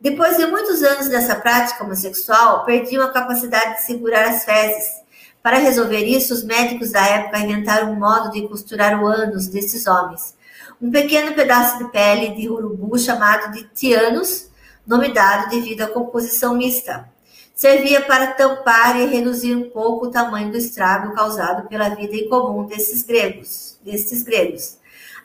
[0.00, 5.06] Depois de muitos anos dessa prática homossexual, perdiam a capacidade de segurar as fezes.
[5.42, 9.86] Para resolver isso, os médicos da época inventaram um modo de costurar o ânus desses
[9.86, 10.34] homens.
[10.82, 14.50] Um pequeno pedaço de pele de urubu chamado de tianos,
[14.86, 17.08] nome dado devido à composição mista.
[17.54, 22.66] Servia para tampar e reduzir um pouco o tamanho do estrago causado pela vida incomum
[22.66, 24.76] desses gregos, destes gregos.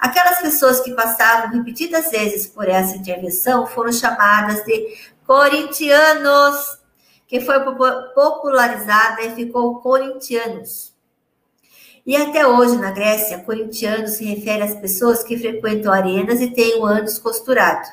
[0.02, 4.98] Aquelas pessoas que passavam repetidas vezes por essa intervenção foram chamadas de
[5.28, 6.80] corintianos,
[7.28, 7.60] que foi
[8.16, 10.92] popularizada e ficou corintianos.
[12.04, 16.80] E até hoje, na Grécia, corintiano se refere às pessoas que frequentam arenas e têm
[16.80, 17.88] o ânus costurado.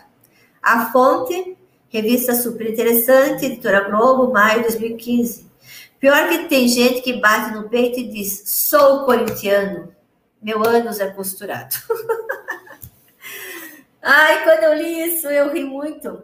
[0.63, 1.59] A fonte,
[1.91, 5.47] revista super interessante, editora Globo, maio de 2015.
[6.01, 9.98] Pior que tem gente que bate no peito e diz: sou corintiano
[10.41, 11.75] meu ânus é costurado.
[14.03, 16.23] Ai, quando eu li isso, eu ri muito.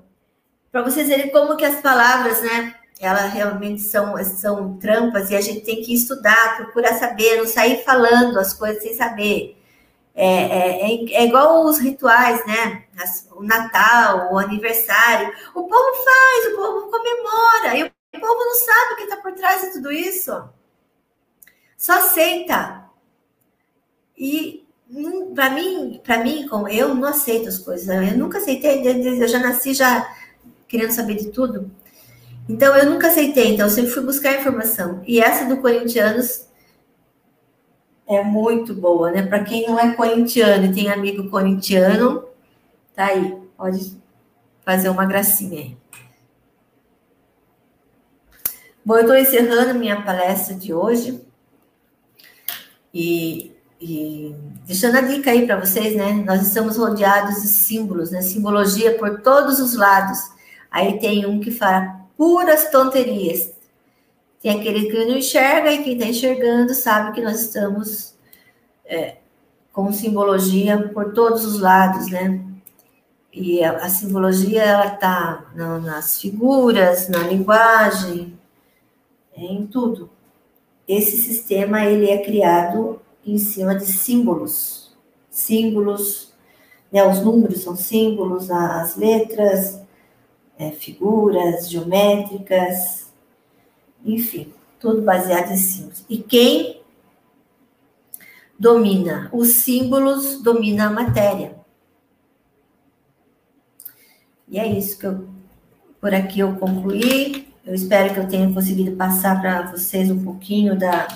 [0.70, 2.74] Para vocês verem como que as palavras, né?
[3.00, 7.82] Elas realmente são, são trampas e a gente tem que estudar, procurar saber, não sair
[7.84, 9.60] falando as coisas sem saber.
[10.14, 12.84] É, é, é, é igual os rituais, né?
[13.32, 15.32] o Natal, o aniversário.
[15.54, 19.32] O povo faz, o povo comemora, e o povo não sabe o que está por
[19.32, 20.48] trás de tudo isso.
[21.76, 22.83] Só aceita.
[24.16, 24.64] E
[25.34, 27.88] para mim, para mim, como eu não aceito as coisas.
[27.88, 30.08] Eu nunca aceitei, eu já nasci já
[30.68, 31.70] querendo saber de tudo.
[32.48, 35.02] Então eu nunca aceitei, então eu sempre fui buscar informação.
[35.06, 36.48] E essa do Corinthians
[38.06, 39.22] é muito boa, né?
[39.22, 42.28] Para quem não é corintiano e tem amigo corintiano,
[42.94, 43.98] tá aí, pode
[44.62, 45.76] fazer uma gracinha aí.
[48.84, 51.24] Bom, eu estou encerrando minha palestra de hoje.
[52.92, 53.53] E
[53.86, 54.34] e
[54.66, 56.14] deixando a dica aí para vocês, né?
[56.26, 58.22] Nós estamos rodeados de símbolos, né?
[58.22, 60.18] Simbologia por todos os lados.
[60.70, 63.52] Aí tem um que fala puras tonterias.
[64.40, 68.14] Tem aquele que não enxerga e quem está enxergando sabe que nós estamos
[68.86, 69.16] é,
[69.70, 72.40] com simbologia por todos os lados, né?
[73.30, 78.38] E a, a simbologia ela está nas figuras, na linguagem,
[79.36, 80.08] em tudo.
[80.88, 84.94] Esse sistema ele é criado em cima de símbolos.
[85.30, 86.32] Símbolos,
[86.92, 89.80] né, os números são símbolos, as letras,
[90.58, 93.12] é, figuras geométricas,
[94.04, 96.04] enfim, tudo baseado em símbolos.
[96.08, 96.82] E quem
[98.58, 101.56] domina os símbolos domina a matéria.
[104.48, 105.26] E é isso que eu,
[106.00, 107.52] por aqui eu concluí.
[107.66, 111.08] Eu espero que eu tenha conseguido passar para vocês um pouquinho da,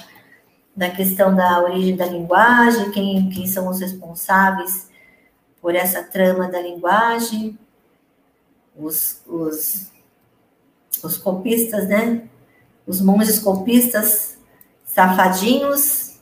[0.78, 4.88] da questão da origem da linguagem, quem, quem são os responsáveis
[5.60, 7.58] por essa trama da linguagem,
[8.76, 9.90] os, os,
[11.02, 12.28] os copistas, né?
[12.86, 14.38] Os monges copistas,
[14.84, 16.20] safadinhos,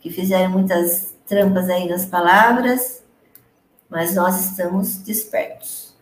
[0.00, 3.02] que fizeram muitas trampas aí nas palavras,
[3.88, 5.96] mas nós estamos despertos.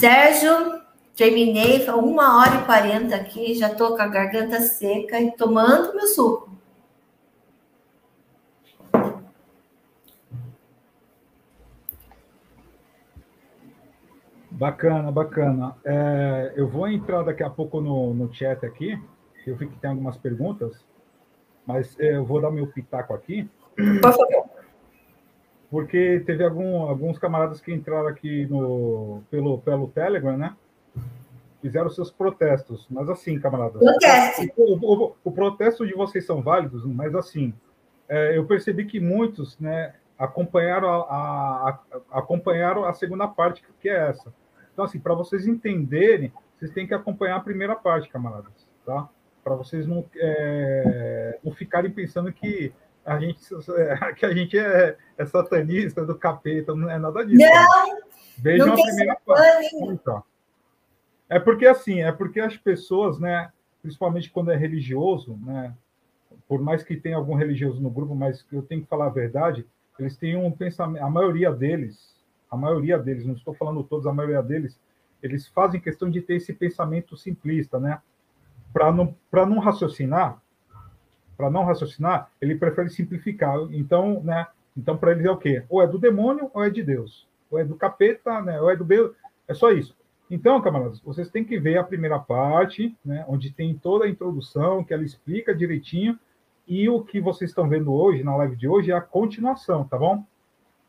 [0.00, 0.82] Sérgio,
[1.14, 6.08] terminei, uma hora e quarenta aqui, já tô com a garganta seca e tomando meu
[6.08, 6.53] suco.
[14.54, 15.76] Bacana, bacana.
[15.84, 18.96] É, eu vou entrar daqui a pouco no, no chat aqui.
[19.44, 20.86] Eu vi que tem algumas perguntas,
[21.66, 23.50] mas é, eu vou dar meu pitaco aqui.
[23.74, 24.44] Por favor.
[25.68, 30.54] Porque teve algum, alguns camaradas que entraram aqui no, pelo, pelo Telegram, né?
[31.60, 32.86] Fizeram seus protestos.
[32.88, 33.82] Mas assim, camaradas.
[33.82, 34.52] Protesto.
[34.56, 37.52] O, o, o, protesto de vocês são válidos, mas assim,
[38.08, 39.94] é, eu percebi que muitos, né?
[40.16, 44.32] Acompanharam a, a, a, acompanharam a segunda parte, que é essa
[44.74, 49.08] então, assim, para vocês entenderem, vocês têm que acompanhar a primeira parte, camaradas, tá?
[49.42, 52.74] Para vocês não, é, não ficarem pensando que
[53.06, 53.38] a gente,
[54.18, 57.46] que a gente é, é, satanista do capeta, não é nada disso.
[57.48, 57.98] Não!
[58.36, 59.76] Vejam não a primeira parte.
[59.76, 60.24] Então,
[61.28, 65.72] é porque assim, é porque as pessoas, né, principalmente quando é religioso, né,
[66.48, 69.64] por mais que tenha algum religioso no grupo, mas eu tenho que falar a verdade,
[69.98, 72.13] eles têm um pensamento, a maioria deles,
[72.54, 74.78] a maioria deles, não estou falando todos, a maioria deles,
[75.22, 78.00] eles fazem questão de ter esse pensamento simplista, né?
[78.72, 80.40] Para não, não raciocinar,
[81.36, 83.58] para não raciocinar, ele prefere simplificar.
[83.70, 84.46] Então, né?
[84.76, 85.64] Então, para eles é o quê?
[85.68, 87.26] Ou é do demônio ou é de Deus.
[87.50, 88.60] Ou é do capeta, né?
[88.60, 89.12] Ou é do B.
[89.46, 89.96] É só isso.
[90.30, 93.24] Então, camaradas, vocês têm que ver a primeira parte, né?
[93.28, 96.18] Onde tem toda a introdução, que ela explica direitinho,
[96.66, 99.98] E o que vocês estão vendo hoje, na live de hoje, é a continuação, tá
[99.98, 100.24] bom?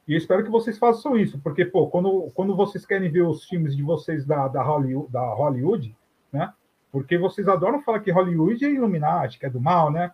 [0.07, 3.45] E eu espero que vocês façam isso, porque, pô, quando, quando vocês querem ver os
[3.45, 5.95] filmes de vocês da, da, Hollywood, da Hollywood,
[6.31, 6.53] né?
[6.91, 10.11] Porque vocês adoram falar que Hollywood é Illuminati, que é do mal, né?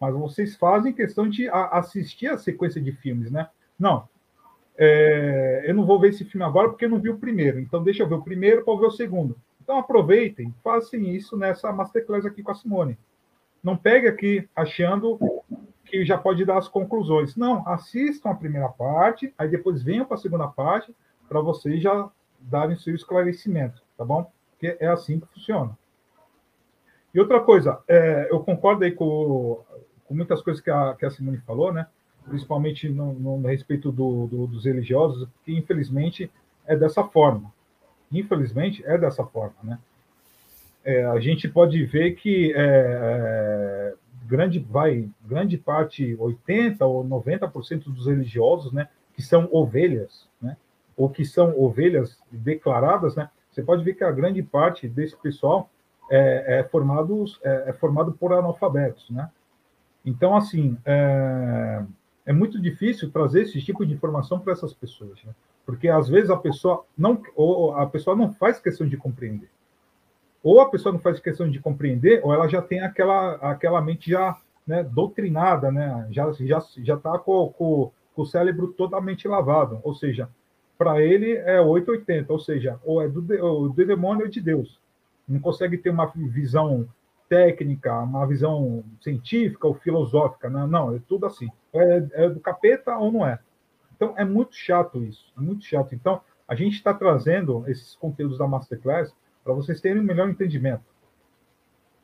[0.00, 3.48] Mas vocês fazem questão de assistir a sequência de filmes, né?
[3.78, 4.08] Não,
[4.78, 7.58] é, eu não vou ver esse filme agora porque eu não vi o primeiro.
[7.60, 9.36] Então, deixa eu ver o primeiro para ver o segundo.
[9.62, 12.98] Então, aproveitem, façam isso nessa Masterclass aqui com a Simone.
[13.62, 15.18] Não pegue aqui achando
[15.86, 17.36] que já pode dar as conclusões.
[17.36, 20.94] Não, assistam a primeira parte, aí depois venham para a segunda parte,
[21.28, 22.10] para vocês já
[22.40, 24.30] darem seu esclarecimento, tá bom?
[24.50, 25.76] Porque é assim que funciona.
[27.14, 29.62] E outra coisa, é, eu concordo aí com,
[30.04, 31.86] com muitas coisas que a, que a Simone falou, né?
[32.28, 36.30] principalmente no, no respeito do, do, dos religiosos, que infelizmente
[36.66, 37.52] é dessa forma.
[38.10, 39.78] Infelizmente é dessa forma, né?
[40.84, 43.94] É, a gente pode ver que é, é
[44.26, 50.56] grande vai grande parte, 80 ou 90% dos religiosos, né, que são ovelhas, né,
[50.96, 53.30] ou que são ovelhas declaradas, né?
[53.50, 55.70] Você pode ver que a grande parte desse pessoal
[56.10, 59.30] é, é formado é, é formado por analfabetos, né?
[60.04, 61.82] Então, assim, é,
[62.26, 65.32] é muito difícil trazer esse tipo de informação para essas pessoas, né?
[65.66, 69.50] porque às vezes a pessoa não ou a pessoa não faz questão de compreender,
[70.46, 74.10] ou a pessoa não faz questão de compreender, ou ela já tem aquela aquela mente
[74.10, 76.06] já né, doutrinada, né?
[76.12, 80.28] Já já já está com, com, com, o cérebro totalmente lavado, ou seja,
[80.78, 84.78] para ele é 880, ou seja, ou é do, do demônio ou de Deus.
[85.26, 86.86] Não consegue ter uma visão
[87.28, 92.96] técnica, uma visão científica ou filosófica, não, não é tudo assim é, é do capeta
[92.96, 93.40] ou não é.
[93.96, 95.92] Então, é muito chato isso, é muito chato.
[95.92, 99.12] Então, a gente está trazendo esses conteúdos da Masterclass
[99.46, 100.82] para vocês terem um melhor entendimento,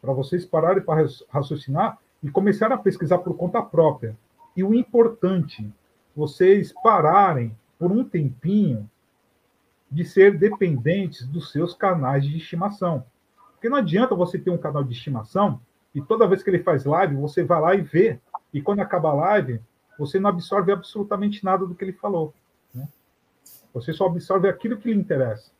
[0.00, 4.16] para vocês pararem para raciocinar e começarem a pesquisar por conta própria.
[4.56, 5.68] E o importante,
[6.14, 8.88] vocês pararem por um tempinho
[9.90, 13.04] de ser dependentes dos seus canais de estimação.
[13.54, 15.60] Porque não adianta você ter um canal de estimação
[15.92, 18.20] e toda vez que ele faz live, você vai lá e vê
[18.54, 19.60] e quando acaba a live,
[19.98, 22.32] você não absorve absolutamente nada do que ele falou.
[22.72, 22.86] Né?
[23.74, 25.50] Você só absorve aquilo que lhe interessa.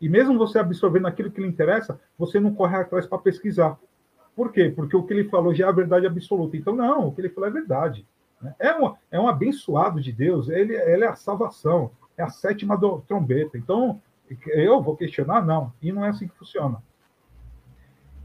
[0.00, 3.78] E mesmo você absorvendo aquilo que lhe interessa, você não corre atrás para pesquisar.
[4.34, 4.70] Por quê?
[4.74, 6.56] Porque o que ele falou já é a verdade absoluta.
[6.56, 8.06] Então, não, o que ele falou é verdade.
[8.40, 8.54] Né?
[8.58, 12.76] É, um, é um abençoado de Deus, ele, ele é a salvação, é a sétima
[12.76, 13.56] do trombeta.
[13.56, 14.00] Então,
[14.48, 15.44] eu vou questionar?
[15.44, 15.72] Não.
[15.80, 16.82] E não é assim que funciona.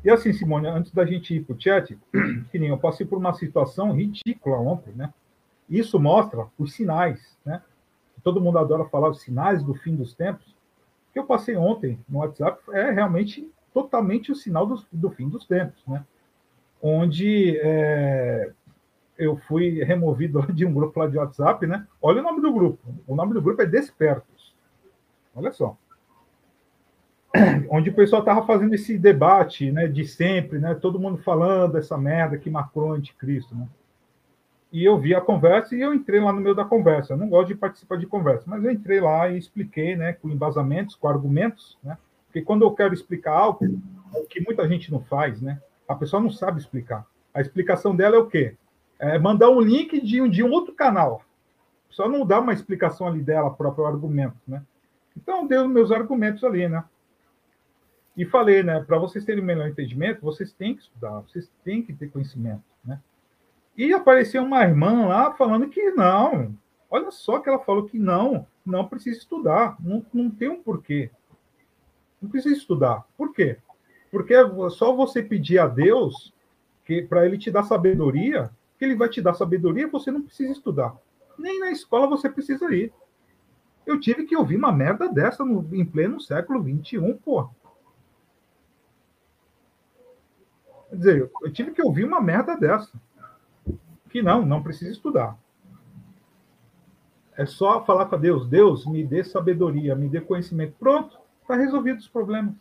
[0.04, 1.98] E assim, Simone, antes da gente ir para o chat,
[2.52, 5.14] que nem eu passei por uma situação ridícula ontem, né?
[5.70, 7.62] Isso mostra os sinais, né?
[8.24, 10.56] Todo mundo adora falar os sinais do fim dos tempos.
[11.14, 15.46] Que eu passei ontem no WhatsApp é realmente totalmente o sinal do, do fim dos
[15.46, 16.04] tempos, né?
[16.82, 18.52] Onde é,
[19.18, 21.88] eu fui removido de um grupo lá de WhatsApp, né?
[22.02, 22.80] Olha o nome do grupo.
[23.08, 24.56] O nome do grupo é Despertos.
[25.36, 25.78] Olha só
[27.70, 31.98] onde o pessoal estava fazendo esse debate né, de sempre, né, todo mundo falando essa
[31.98, 33.56] merda que Macron é anticristo.
[33.56, 33.68] Né?
[34.72, 37.14] E eu vi a conversa e eu entrei lá no meio da conversa.
[37.14, 40.30] Eu não gosto de participar de conversa, mas eu entrei lá e expliquei né, com
[40.30, 41.98] embasamentos, com argumentos, né?
[42.26, 43.60] porque quando eu quero explicar algo,
[44.14, 45.62] o que muita gente não faz, né?
[45.88, 47.06] a pessoa não sabe explicar.
[47.34, 48.56] A explicação dela é o quê?
[48.98, 51.24] É mandar um link de um, de um outro canal.
[51.90, 54.38] Só não dá uma explicação ali dela, próprio argumento.
[54.48, 54.64] Né?
[55.18, 56.84] Então, dei os meus argumentos ali, né?
[58.16, 61.94] E falei, né, para vocês terem melhor entendimento, vocês têm que estudar, vocês têm que
[61.94, 62.64] ter conhecimento?
[63.82, 66.56] E apareceu uma irmã lá falando que não.
[66.88, 71.10] Olha só que ela falou que não, não precisa estudar, não, não tem um porquê.
[72.22, 73.04] Não precisa estudar.
[73.18, 73.58] Por quê?
[74.12, 76.32] Porque é só você pedir a Deus
[76.86, 80.52] que para ele te dar sabedoria, que ele vai te dar sabedoria, você não precisa
[80.52, 80.96] estudar.
[81.36, 82.94] Nem na escola você precisa ir.
[83.84, 87.50] Eu tive que ouvir uma merda dessa no, em pleno século XXI, pô.
[90.88, 92.92] Quer dizer, eu tive que ouvir uma merda dessa.
[94.12, 95.38] Que não, não precisa estudar.
[97.38, 98.48] É só falar com Deus.
[98.48, 100.76] Deus, me dê sabedoria, me dê conhecimento.
[100.78, 102.56] Pronto, está resolvido os problemas.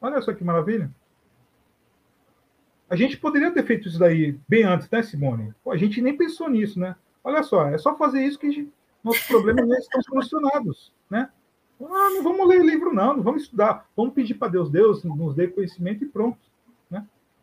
[0.00, 0.90] Olha só que maravilha.
[2.90, 5.54] A gente poderia ter feito isso daí bem antes, né, Simone?
[5.64, 6.94] Pô, a gente nem pensou nisso, né?
[7.24, 8.70] Olha só, é só fazer isso que gente,
[9.02, 11.30] nossos problemas já estão solucionados, né?
[11.80, 13.88] Ah, não vamos ler livro, não, não vamos estudar.
[13.96, 16.38] Vamos pedir para Deus, Deus nos dê conhecimento e pronto.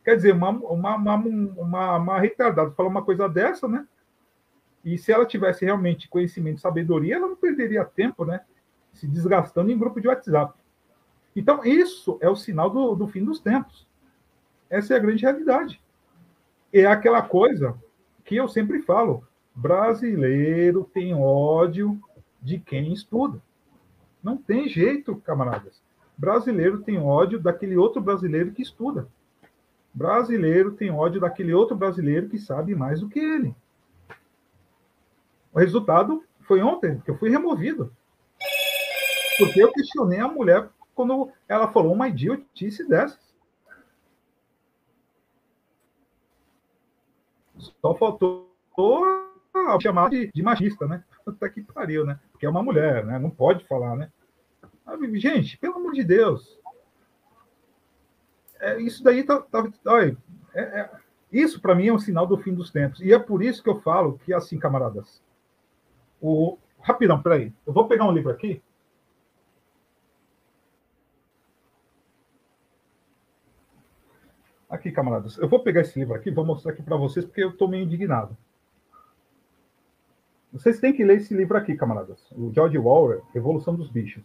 [0.04, 3.88] Quer dizer, uma, uma, uma, uma, uma retardada falar uma coisa dessa, né?
[4.84, 8.42] E se ela tivesse realmente conhecimento e sabedoria, ela não perderia tempo, né?
[8.94, 10.54] Se desgastando em grupo de WhatsApp.
[11.36, 13.88] Então, isso é o sinal do, do fim dos tempos.
[14.70, 15.82] Essa é a grande realidade.
[16.72, 17.78] é aquela coisa
[18.24, 19.24] que eu sempre falo:
[19.54, 22.00] brasileiro tem ódio
[22.42, 23.42] de quem estuda.
[24.24, 25.82] Não tem jeito, camaradas.
[26.18, 29.08] Brasileiro tem ódio daquele outro brasileiro que estuda.
[29.94, 33.56] Brasileiro tem ódio daquele outro brasileiro que sabe mais do que ele.
[35.52, 37.94] O resultado foi ontem que eu fui removido.
[39.38, 43.20] Porque eu questionei a mulher quando ela falou uma idiotice dessas.
[47.82, 48.50] Só faltou
[49.82, 51.04] chamar de, de machista, né?
[51.26, 52.20] Até que pariu, né?
[52.32, 53.20] Porque é uma mulher, né?
[53.20, 54.12] Não pode falar, né?
[55.14, 56.60] Gente, pelo amor de Deus.
[58.60, 59.40] É, isso daí tá.
[59.42, 60.18] tá olha,
[60.54, 60.90] é, é,
[61.32, 63.00] isso para mim é um sinal do fim dos tempos.
[63.02, 65.22] E é por isso que eu falo que, assim, camaradas.
[66.22, 67.54] O, rapidão, peraí.
[67.66, 68.62] Eu vou pegar um livro aqui.
[74.70, 75.38] Aqui, camaradas.
[75.38, 77.86] Eu vou pegar esse livro aqui, vou mostrar aqui para vocês, porque eu estou meio
[77.86, 78.38] indignado.
[80.52, 82.20] Vocês têm que ler esse livro aqui, camaradas.
[82.32, 84.24] O George Orwell, Revolução dos Bichos.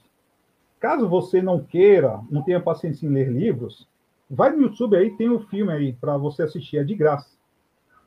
[0.81, 3.89] Caso você não queira, não tenha paciência em ler livros,
[4.35, 7.39] vai no YouTube aí, tem um filme aí para você assistir, é de graça.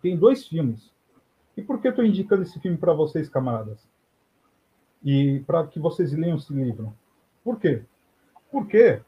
[0.02, 0.94] Tem dois filmes.
[1.56, 3.88] E por que eu estou indicando esse filme para vocês, camaradas?
[5.04, 6.94] E para que vocês leiam esse livro?
[7.44, 7.84] Por quê?
[8.52, 9.02] Porque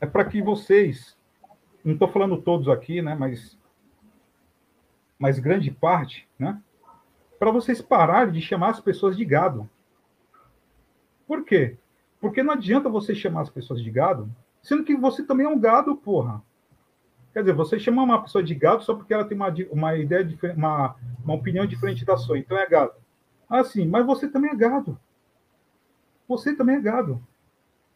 [0.00, 1.16] é para que vocês,
[1.84, 3.58] não estou falando todos aqui, né, mas,
[5.18, 6.60] mas grande parte, né,
[7.38, 9.68] para vocês pararem de chamar as pessoas de gado.
[11.26, 11.76] Por quê?
[12.20, 14.30] Porque não adianta você chamar as pessoas de gado,
[14.62, 16.42] sendo que você também é um gado, porra.
[17.32, 20.26] Quer dizer, você chama uma pessoa de gado só porque ela tem uma, uma ideia
[20.56, 20.94] uma,
[21.24, 22.92] uma opinião diferente da sua, então é gado.
[23.48, 24.98] Ah, sim, mas você também é gado.
[26.28, 27.22] Você também é gado.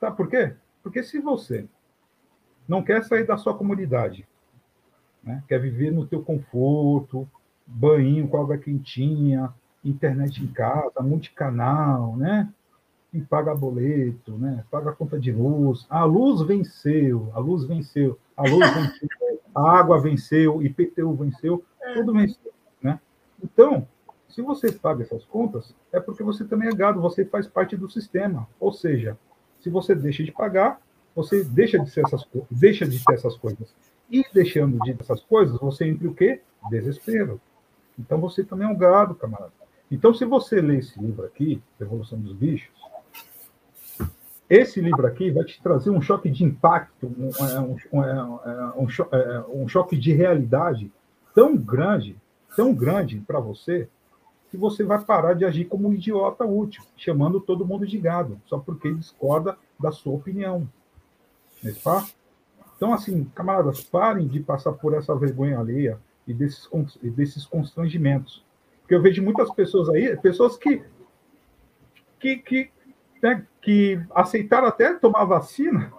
[0.00, 0.54] Sabe por quê?
[0.82, 1.66] Porque se você
[2.66, 4.26] não quer sair da sua comunidade,
[5.22, 5.42] né?
[5.48, 7.28] quer viver no teu conforto,
[7.66, 9.52] banho com água quentinha,
[9.84, 12.52] internet em casa, multicanal, né?
[13.16, 14.62] E paga boleto, né?
[14.70, 15.86] Paga a conta de luz.
[15.88, 19.08] A luz venceu, a luz venceu, a luz venceu,
[19.54, 21.64] a água venceu, IPTU venceu,
[21.94, 22.52] tudo venceu,
[22.82, 23.00] né?
[23.42, 23.88] Então,
[24.28, 27.88] se você paga essas contas, é porque você também é gado, você faz parte do
[27.88, 28.46] sistema.
[28.60, 29.16] Ou seja,
[29.60, 30.78] se você deixa de pagar,
[31.14, 33.74] você deixa de ser essas, deixa de ter essas coisas.
[34.10, 36.42] E deixando de ter essas coisas, você entra o quê?
[36.68, 37.40] Desespero.
[37.98, 39.52] Então você também é um gado, camarada.
[39.90, 42.75] Então, se você ler esse livro aqui, Revolução dos Bichos,
[44.48, 48.22] esse livro aqui vai te trazer um choque de impacto, um, é, um, é,
[48.76, 50.92] um, um, um choque de realidade
[51.34, 52.16] tão grande,
[52.56, 53.88] tão grande para você,
[54.50, 58.40] que você vai parar de agir como um idiota útil, chamando todo mundo de gado,
[58.46, 60.68] só porque discorda da sua opinião.
[61.64, 61.72] É
[62.76, 66.68] Então, assim, camaradas, parem de passar por essa vergonha alheia e desses,
[67.02, 68.44] desses constrangimentos.
[68.80, 70.82] Porque eu vejo muitas pessoas aí, pessoas que,
[72.20, 72.70] que, que,
[73.60, 75.92] que aceitaram até tomar vacina,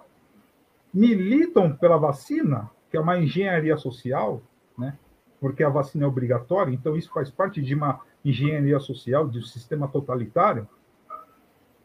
[0.92, 4.42] militam pela vacina, que é uma engenharia social,
[4.76, 4.96] né?
[5.40, 9.42] porque a vacina é obrigatória, então isso faz parte de uma engenharia social, de um
[9.42, 10.68] sistema totalitário,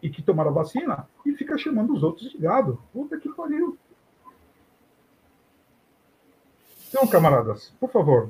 [0.01, 2.81] e que tomaram a vacina e fica chamando os outros de gado.
[2.91, 3.77] Puta que pariu.
[6.89, 8.29] Então, camaradas, por favor,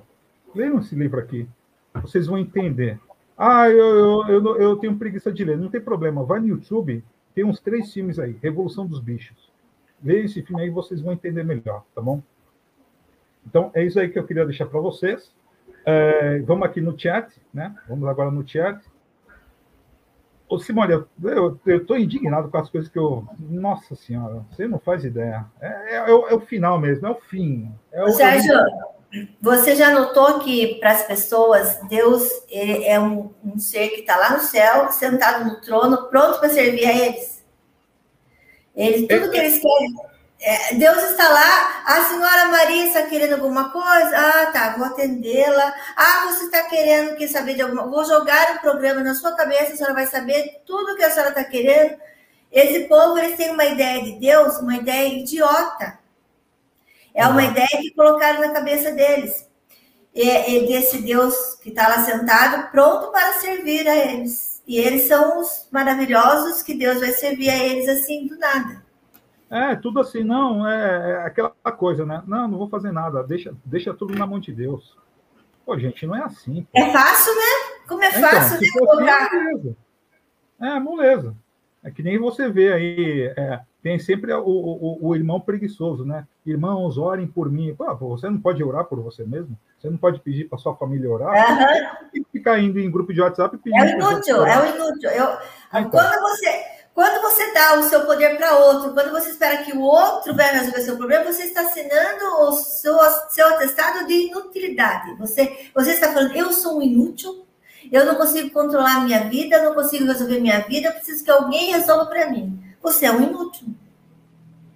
[0.54, 1.50] leiam esse livro aqui.
[1.96, 3.00] Vocês vão entender.
[3.38, 5.58] Ah, eu, eu, eu, eu, tenho preguiça de ler.
[5.58, 6.24] Não tem problema.
[6.24, 7.04] Vai no YouTube,
[7.34, 8.38] tem uns três filmes aí.
[8.42, 9.52] Revolução dos Bichos.
[10.04, 12.22] Leia esse filme aí vocês vão entender melhor, tá bom?
[13.46, 15.32] Então, é isso aí que eu queria deixar para vocês.
[15.86, 17.76] É, vamos aqui no chat, né?
[17.88, 18.82] Vamos agora no chat.
[20.48, 20.94] Ô, Simone,
[21.24, 23.28] eu estou indignado com as coisas que eu.
[23.40, 25.46] Nossa Senhora, você não faz ideia.
[25.60, 27.74] É, é, é, o, é o, final mesmo, é o fim.
[27.92, 28.54] É o, Sérgio,
[29.42, 34.32] você já notou que para as pessoas, Deus é um, um ser que está lá
[34.32, 37.44] no céu, sentado no trono, pronto para servir a eles?
[38.76, 39.94] Eles, tudo que eles querem
[40.46, 44.12] é, Deus está lá, a senhora Maria está querendo alguma coisa?
[44.14, 45.74] Ah, tá, vou atendê-la.
[45.96, 49.72] Ah, você está querendo que saber de alguma Vou jogar um programa na sua cabeça,
[49.72, 51.98] a senhora vai saber tudo que a senhora está querendo.
[52.52, 55.98] Esse povo, eles têm uma ideia de Deus, uma ideia idiota.
[57.14, 59.48] É uma ideia que colocaram na cabeça deles.
[60.14, 64.62] E, e desse Deus que está lá sentado, pronto para servir a eles.
[64.68, 68.84] E eles são os maravilhosos que Deus vai servir a eles assim do nada.
[69.50, 72.24] É, tudo assim, não, é, é, aquela coisa, né?
[72.26, 74.98] Não, não vou fazer nada, deixa, deixa tudo na mão de Deus.
[75.66, 76.68] Pô, gente, não é assim.
[76.72, 76.80] Pô.
[76.80, 77.82] É fácil, né?
[77.88, 79.28] Como é, é fácil então, de colocar.
[79.28, 79.78] Assim, é, moleza.
[80.60, 81.36] É, moleza.
[81.84, 86.26] É que nem você vê aí, é, tem sempre o, o, o, irmão preguiçoso, né?
[86.46, 87.76] Irmãos, orem por mim.
[87.76, 89.60] Pô, você não pode orar por você mesmo?
[89.78, 91.30] Você não pode pedir para sua família orar?
[91.30, 92.00] Uhum.
[92.14, 93.84] E ficar indo em grupo de WhatsApp pedindo.
[93.84, 95.10] É o inútil, é o inútil.
[95.10, 95.38] Eu,
[95.74, 95.90] então.
[95.90, 96.74] Quando você.
[96.94, 100.52] Quando você dá o seu poder para outro, quando você espera que o outro venha
[100.52, 102.96] resolver seu problema, você está assinando o seu,
[103.30, 105.16] seu atestado de inutilidade.
[105.16, 107.48] Você, você está falando, eu sou um inútil,
[107.92, 111.72] eu não consigo controlar a minha vida, não consigo resolver minha vida, preciso que alguém
[111.72, 112.63] resolva para mim.
[112.84, 113.70] Você é um inútil.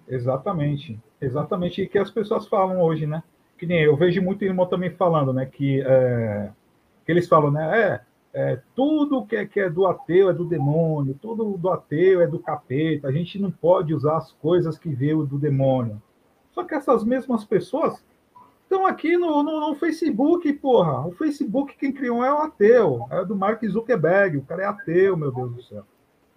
[0.08, 1.82] Exatamente, exatamente.
[1.82, 3.22] E que as pessoas falam hoje, né?
[3.58, 5.46] Que nem eu vejo muito irmão também falando, né?
[5.46, 6.50] Que, é,
[7.06, 7.80] que eles falam, né?
[7.82, 8.02] É,
[8.34, 12.28] é, tudo que é, que é do ateu é do demônio, tudo do ateu é
[12.28, 16.02] do capeta, a gente não pode usar as coisas que veio do demônio.
[16.54, 18.02] Só que essas mesmas pessoas
[18.64, 21.06] estão aqui no, no, no, Facebook, porra.
[21.06, 25.18] O Facebook quem criou é o ateu, é do Mark Zuckerberg, o cara é ateu,
[25.18, 25.84] meu Deus do céu.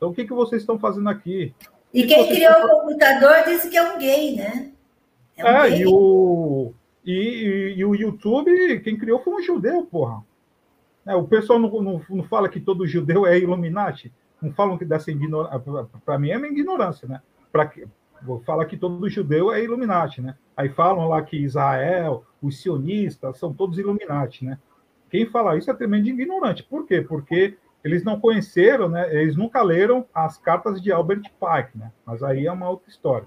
[0.00, 1.54] Então, o que, que vocês estão fazendo aqui?
[1.92, 2.64] E quem criou estão...
[2.64, 4.72] o computador disse que é um gay, né?
[5.36, 5.82] É, um é gay.
[5.82, 6.72] E, o,
[7.04, 10.24] e, e, e, o YouTube, quem criou foi um judeu, porra.
[11.06, 14.10] É, o pessoal não, não, não, fala que todo judeu é Illuminati.
[14.40, 15.60] Não falam que dessa ignorância.
[16.02, 17.20] Para mim é uma ignorância, né?
[17.52, 17.70] Para
[18.46, 20.34] fala que todo judeu é Illuminati, né?
[20.56, 24.58] Aí falam lá que Israel, os sionistas, são todos Illuminati, né?
[25.10, 26.62] Quem fala isso é tremendo ignorante.
[26.62, 27.02] Por quê?
[27.02, 29.12] Porque eles não conheceram, né?
[29.14, 31.90] Eles nunca leram as cartas de Albert Pike, né?
[32.04, 33.26] Mas aí é uma outra história.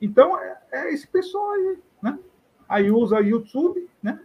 [0.00, 2.18] Então é, é esse pessoal aí, né?
[2.68, 4.20] Aí usa YouTube, né?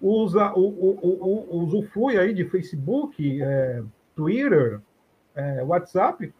[0.00, 3.82] Usa o, o, o, usufrui aí de Facebook, é,
[4.16, 4.80] Twitter,
[5.34, 6.34] é, WhatsApp,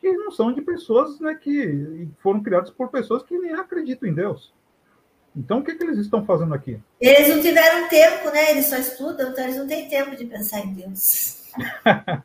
[0.00, 1.34] que não são de pessoas, né?
[1.34, 4.52] Que foram criadas por pessoas que nem acreditam em Deus.
[5.36, 6.80] Então, o que, que eles estão fazendo aqui?
[7.00, 8.52] Eles não tiveram tempo, né?
[8.52, 11.47] Eles só estudam, então eles não têm tempo de pensar em Deus.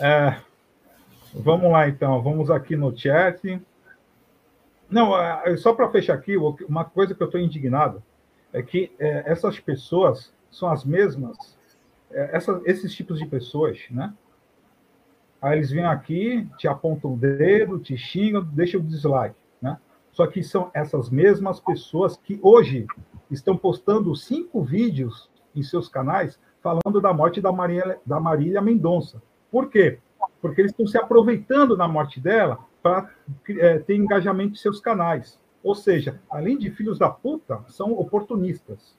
[0.00, 0.36] é,
[1.34, 2.22] vamos lá, então.
[2.22, 3.60] Vamos aqui no chat.
[4.88, 8.02] Não, é, só para fechar aqui, uma coisa que eu estou indignado
[8.52, 11.36] é que é, essas pessoas são as mesmas,
[12.10, 14.14] é, essa, esses tipos de pessoas, né?
[15.42, 19.78] Aí eles vêm aqui, te apontam o dedo, te xingam, deixam o dislike, né?
[20.12, 22.86] Só que são essas mesmas pessoas que hoje
[23.30, 29.22] estão postando cinco vídeos em seus canais falando da morte da Marília, da Marília Mendonça.
[29.52, 30.00] Por quê?
[30.42, 33.08] Porque eles estão se aproveitando da morte dela para
[33.50, 35.40] é, ter engajamento em seus canais.
[35.62, 38.98] Ou seja, além de filhos da puta, são oportunistas.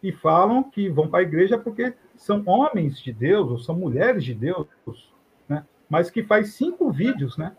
[0.00, 4.22] E falam que vão para a igreja porque são homens de Deus, ou são mulheres
[4.22, 4.68] de Deus,
[5.48, 5.64] né?
[5.90, 7.56] mas que faz cinco vídeos né?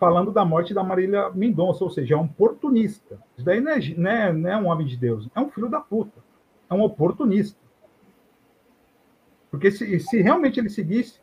[0.00, 3.20] falando da morte da Marília Mendonça, ou seja, é um oportunista.
[3.36, 5.68] Isso daí não é, não, é, não é um homem de Deus, é um filho
[5.68, 6.18] da puta,
[6.68, 7.69] é um oportunista.
[9.50, 11.20] Porque se, se realmente ele seguisse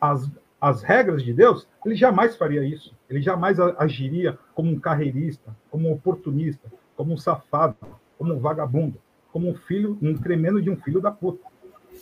[0.00, 0.30] as,
[0.60, 2.94] as regras de Deus, ele jamais faria isso.
[3.08, 7.76] Ele jamais agiria como um carreirista, como um oportunista, como um safado,
[8.18, 9.00] como um vagabundo,
[9.32, 11.46] como um filho, um tremendo de um filho da puta.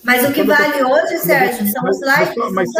[0.02, 2.52] Mas o que vale tô, hoje, Sérgio, são os likes.
[2.52, 2.70] Mas,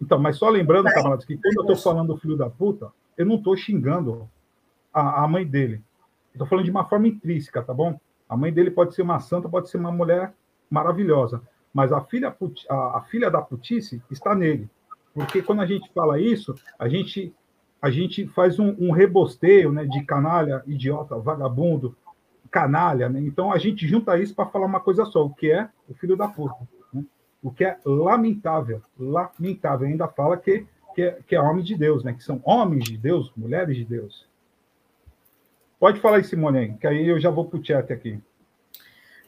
[0.00, 3.36] então, mas só lembrando, camaradas, que quando eu estou falando filho da puta, eu não
[3.36, 4.28] estou xingando
[4.92, 5.82] a, a mãe dele.
[6.32, 7.98] Estou falando de uma forma intrínseca, tá bom?
[8.28, 10.34] A mãe dele pode ser uma santa, pode ser uma mulher
[10.68, 11.42] maravilhosa
[11.74, 12.34] mas a filha,
[12.70, 14.70] a, a filha da putice está nele.
[15.12, 17.34] Porque quando a gente fala isso, a gente,
[17.82, 21.96] a gente faz um, um rebosteio né, de canalha, idiota, vagabundo,
[22.48, 23.08] canalha.
[23.08, 23.20] Né?
[23.20, 26.16] Então a gente junta isso para falar uma coisa só, o que é o filho
[26.16, 26.56] da puta.
[26.92, 27.04] Né?
[27.42, 29.88] O que é lamentável, lamentável.
[29.88, 30.64] Ainda fala que,
[30.94, 32.12] que, é, que é homem de Deus, né?
[32.12, 34.28] que são homens de Deus, mulheres de Deus.
[35.80, 38.20] Pode falar aí, Simone, que aí eu já vou para o chat aqui.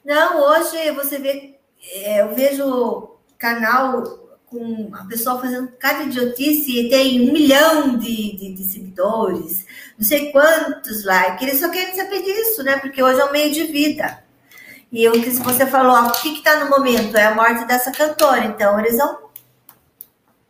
[0.04, 1.55] Não, hoje você vê
[1.92, 4.02] é, eu vejo canal
[4.46, 9.66] com a pessoa fazendo cada idiotice e tem um milhão de, de, de, seguidores,
[9.98, 11.42] não sei quantos likes.
[11.42, 12.78] Eles só querem saber disso, né?
[12.78, 14.24] Porque hoje é um meio de vida.
[14.90, 17.16] E o que você falou, o que está no momento?
[17.16, 18.44] É a morte dessa cantora.
[18.44, 19.26] Então, eles vão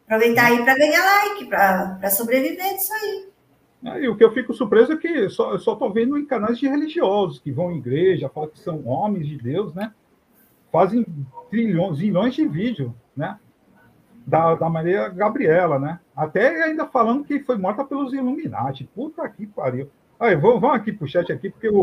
[0.04, 3.28] aproveitar aí para ganhar like, para sobreviver disso aí.
[3.84, 6.26] É, e o que eu fico surpreso é que só, eu só estou vendo em
[6.26, 9.92] canais de religiosos que vão em igreja, falam que são homens de Deus, né?
[10.76, 11.06] Fazem
[11.50, 13.38] trilhões, de vídeos, né?
[14.26, 16.00] Da, da Maria Gabriela, né?
[16.14, 18.84] Até ainda falando que foi morta pelos Illuminati.
[18.94, 19.88] Puta que pariu.
[20.20, 21.82] Aí, vamos, vamos aqui pro chat aqui, porque o,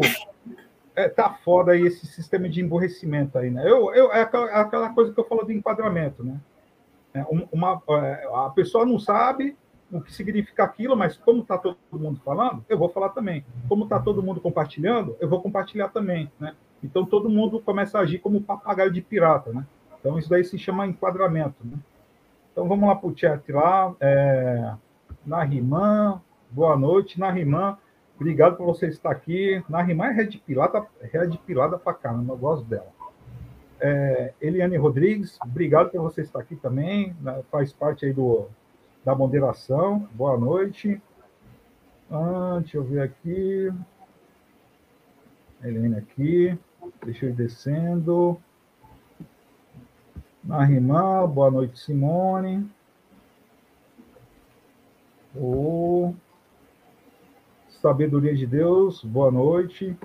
[0.95, 3.63] é, tá foda aí esse sistema de emborrecimento aí, né?
[3.67, 6.39] Eu, eu, é, aquela, é aquela coisa que eu falo de enquadramento, né?
[7.15, 9.57] É, uma, é, a pessoa não sabe
[9.91, 13.43] o que significa aquilo, mas como está todo mundo falando, eu vou falar também.
[13.67, 16.53] Como está todo mundo compartilhando, eu vou compartilhar também, né?
[16.83, 19.65] Então todo mundo começa a agir como papagaio de pirata, né?
[19.99, 21.77] Então isso daí se chama enquadramento, né?
[22.51, 24.73] Então vamos lá para o chat lá, é,
[25.25, 27.19] na Rimã, boa noite.
[27.19, 27.77] Narimã,
[28.15, 29.63] obrigado por você estar aqui.
[29.67, 32.91] Narimã é red pilada, pra caramba, eu gosto dela.
[33.79, 38.47] É, Eliane Rodrigues, obrigado por você estar aqui também, né, faz parte aí do,
[39.03, 40.07] da moderação.
[40.13, 41.01] Boa noite.
[42.11, 43.73] Ah, deixa eu ver aqui.
[45.63, 46.57] Helena aqui.
[47.05, 48.37] Deixa eu ir descendo.
[50.43, 52.69] Narimã, boa noite, Simone.
[55.35, 56.13] O
[57.69, 59.97] Sabedoria de Deus, boa noite.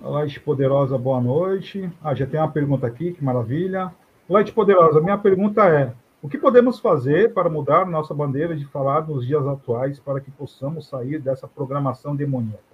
[0.00, 1.90] Light Poderosa, boa noite.
[2.02, 3.92] Ah, já tem uma pergunta aqui, que maravilha.
[4.28, 5.92] Light Poderosa, minha pergunta é:
[6.26, 10.28] o que podemos fazer para mudar nossa bandeira de falar nos dias atuais para que
[10.28, 12.64] possamos sair dessa programação demoníaca?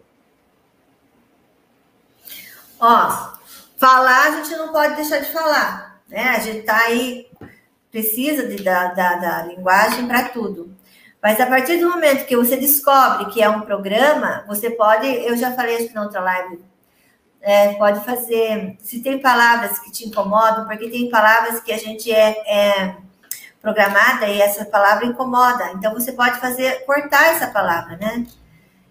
[2.81, 3.35] Ó,
[3.77, 6.31] falar a gente não pode deixar de falar, né?
[6.31, 7.27] A gente tá aí,
[7.91, 10.75] precisa de, da, da, da linguagem para tudo.
[11.23, 15.37] Mas a partir do momento que você descobre que é um programa, você pode, eu
[15.37, 16.59] já falei isso na outra live,
[17.43, 22.11] é, pode fazer, se tem palavras que te incomodam, porque tem palavras que a gente
[22.11, 22.97] é, é
[23.63, 25.71] programada e essa palavra incomoda.
[25.73, 28.27] Então você pode fazer cortar essa palavra, né?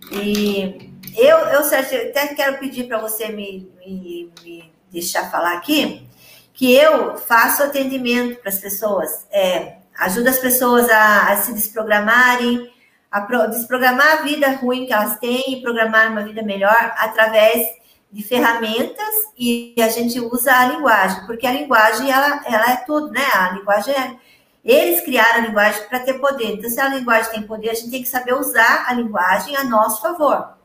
[0.09, 6.07] E eu, eu Sérgio, até quero pedir para você me, me, me, deixar falar aqui
[6.53, 12.71] que eu faço atendimento para as pessoas, é, ajuda as pessoas a, a se desprogramarem,
[13.09, 17.67] a pro, desprogramar a vida ruim que elas têm e programar uma vida melhor através
[18.11, 23.09] de ferramentas e a gente usa a linguagem, porque a linguagem ela, ela é tudo,
[23.09, 23.25] né?
[23.33, 24.17] A linguagem é
[24.63, 26.53] eles criaram a linguagem para ter poder.
[26.53, 29.63] Então, se a linguagem tem poder, a gente tem que saber usar a linguagem a
[29.63, 30.61] nosso favor.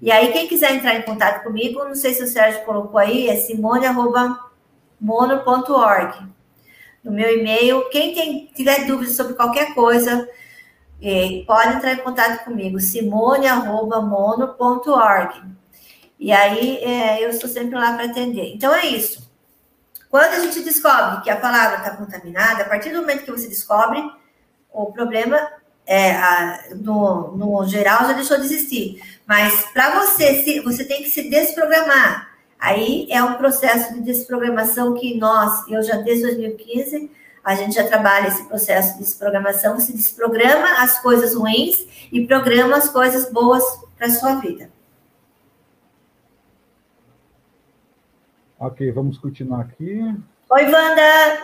[0.00, 3.28] E aí, quem quiser entrar em contato comigo, não sei se o Sérgio colocou aí,
[3.28, 6.28] é simone.mono.org.
[7.02, 10.28] No meu e-mail, quem tem, tiver dúvidas sobre qualquer coisa,
[11.00, 15.42] é, pode entrar em contato comigo, simone.mono.org.
[16.18, 18.54] E aí, é, eu estou sempre lá para atender.
[18.54, 19.27] Então, é isso.
[20.10, 23.48] Quando a gente descobre que a palavra está contaminada, a partir do momento que você
[23.48, 24.02] descobre,
[24.72, 25.38] o problema
[25.86, 29.02] é, a, no, no geral já deixou de existir.
[29.26, 32.28] Mas para você, se, você tem que se desprogramar.
[32.58, 37.10] Aí é um processo de desprogramação que nós, eu já desde 2015,
[37.44, 42.76] a gente já trabalha esse processo de desprogramação, se desprograma as coisas ruins e programa
[42.76, 43.62] as coisas boas
[43.96, 44.70] para sua vida.
[48.60, 50.00] Ok, vamos continuar aqui.
[50.50, 51.42] Oi, Wanda!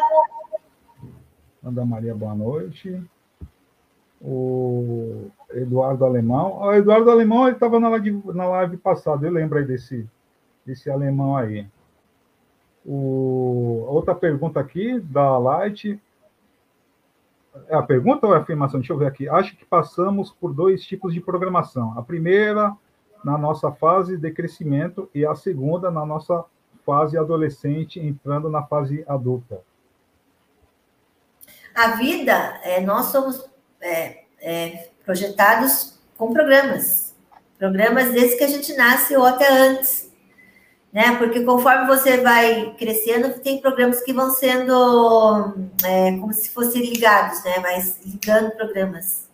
[1.62, 3.00] Wanda Maria, boa noite.
[4.20, 6.58] O Eduardo Alemão.
[6.58, 10.10] O Eduardo Alemão estava na live, na live passada, eu lembro aí desse,
[10.66, 11.68] desse alemão aí.
[12.84, 16.02] O, outra pergunta aqui, da Light.
[17.68, 18.80] É a pergunta ou é a afirmação?
[18.80, 19.28] Deixa eu ver aqui.
[19.28, 21.96] Acho que passamos por dois tipos de programação.
[21.96, 22.76] A primeira,
[23.24, 26.44] na nossa fase de crescimento, e a segunda, na nossa
[26.84, 29.60] fase adolescente entrando na fase adulta?
[31.74, 33.44] A vida, é, nós somos
[33.80, 37.14] é, é, projetados com programas.
[37.58, 40.12] Programas desde que a gente nasce ou até antes.
[40.92, 41.16] Né?
[41.16, 45.52] Porque conforme você vai crescendo, tem programas que vão sendo
[45.84, 47.58] é, como se fossem ligados, né?
[47.58, 49.28] Mas ligando programas.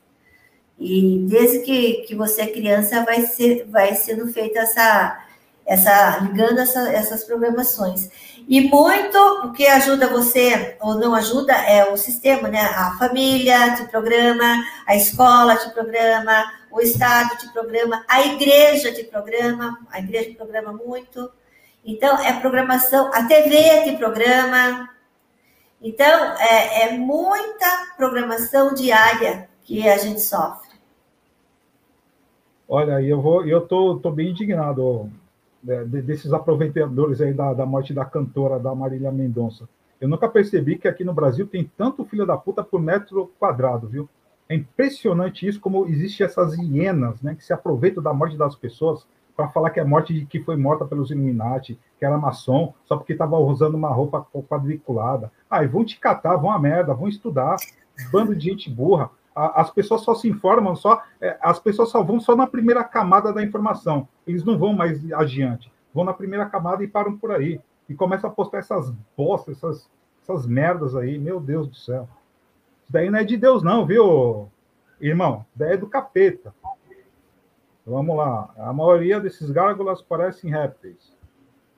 [0.79, 5.23] E desde que, que você é criança, vai, ser, vai sendo feita essa
[5.71, 8.11] essa ligando essa, essas programações.
[8.49, 12.61] E muito o que ajuda você ou não ajuda é o sistema, né?
[12.61, 19.05] A família te programa, a escola te programa, o Estado te programa, a igreja te
[19.05, 21.31] programa, a igreja te programa muito.
[21.85, 24.91] Então, é programação, a TV te programa.
[25.81, 30.69] Então, é, é muita programação diária que a gente sofre.
[32.69, 35.09] Olha, eu vou, eu tô, tô bem indignado,
[35.63, 39.69] desses aproveitadores aí da, da morte da cantora, da Marília Mendonça.
[40.01, 43.87] Eu nunca percebi que aqui no Brasil tem tanto filho da puta por metro quadrado,
[43.87, 44.09] viu?
[44.49, 49.07] É impressionante isso, como existe essas hienas, né, que se aproveitam da morte das pessoas
[49.37, 52.97] para falar que é morte de que foi morta pelos Illuminati, que era maçom, só
[52.97, 55.31] porque estava usando uma roupa quadriculada.
[55.49, 57.57] Ah, e vão te catar, vão a merda, vão estudar.
[58.11, 62.21] Bando de gente burra as pessoas só se informam, só é, as pessoas só vão
[62.21, 64.09] só na primeira camada da informação.
[64.27, 65.73] Eles não vão mais adiante.
[65.95, 67.61] Vão na primeira camada e param por aí.
[67.89, 69.91] E começam a postar essas bostas, essas,
[70.23, 71.19] essas merdas aí.
[71.19, 72.09] Meu Deus do céu.
[72.83, 74.51] Isso daí não é de Deus, não, viu,
[75.01, 75.45] irmão?
[75.49, 76.55] Isso daí é do capeta.
[77.87, 78.51] Vamos lá.
[78.59, 81.17] A maioria desses gárgulas parecem répteis.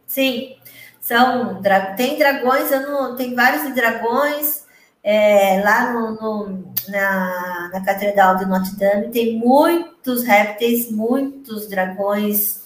[0.07, 0.57] Sim.
[1.01, 1.61] São,
[1.97, 4.62] tem dragões, não, tem vários dragões
[5.03, 12.63] é, lá no, no, na, na Catedral de Notre Dame tem muitos répteis, muitos dragões.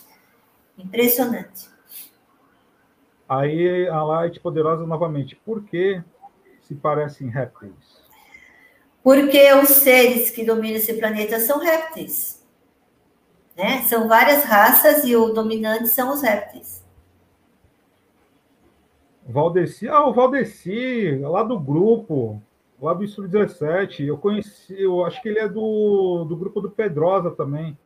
[0.76, 1.68] Impressionante.
[3.26, 5.34] Aí a Light Poderosa novamente.
[5.34, 6.02] Por que
[6.60, 7.72] se parecem répteis?
[9.02, 12.44] Porque os seres que dominam esse planeta são répteis.
[13.56, 13.82] Né?
[13.84, 16.84] São várias raças e o dominante são os répteis.
[19.28, 22.40] Valdeci, ah, o Valdeci, lá do grupo,
[22.80, 24.04] lá do Estúdio 17.
[24.04, 27.76] Eu conheci, eu acho que ele é do, do grupo do Pedrosa também.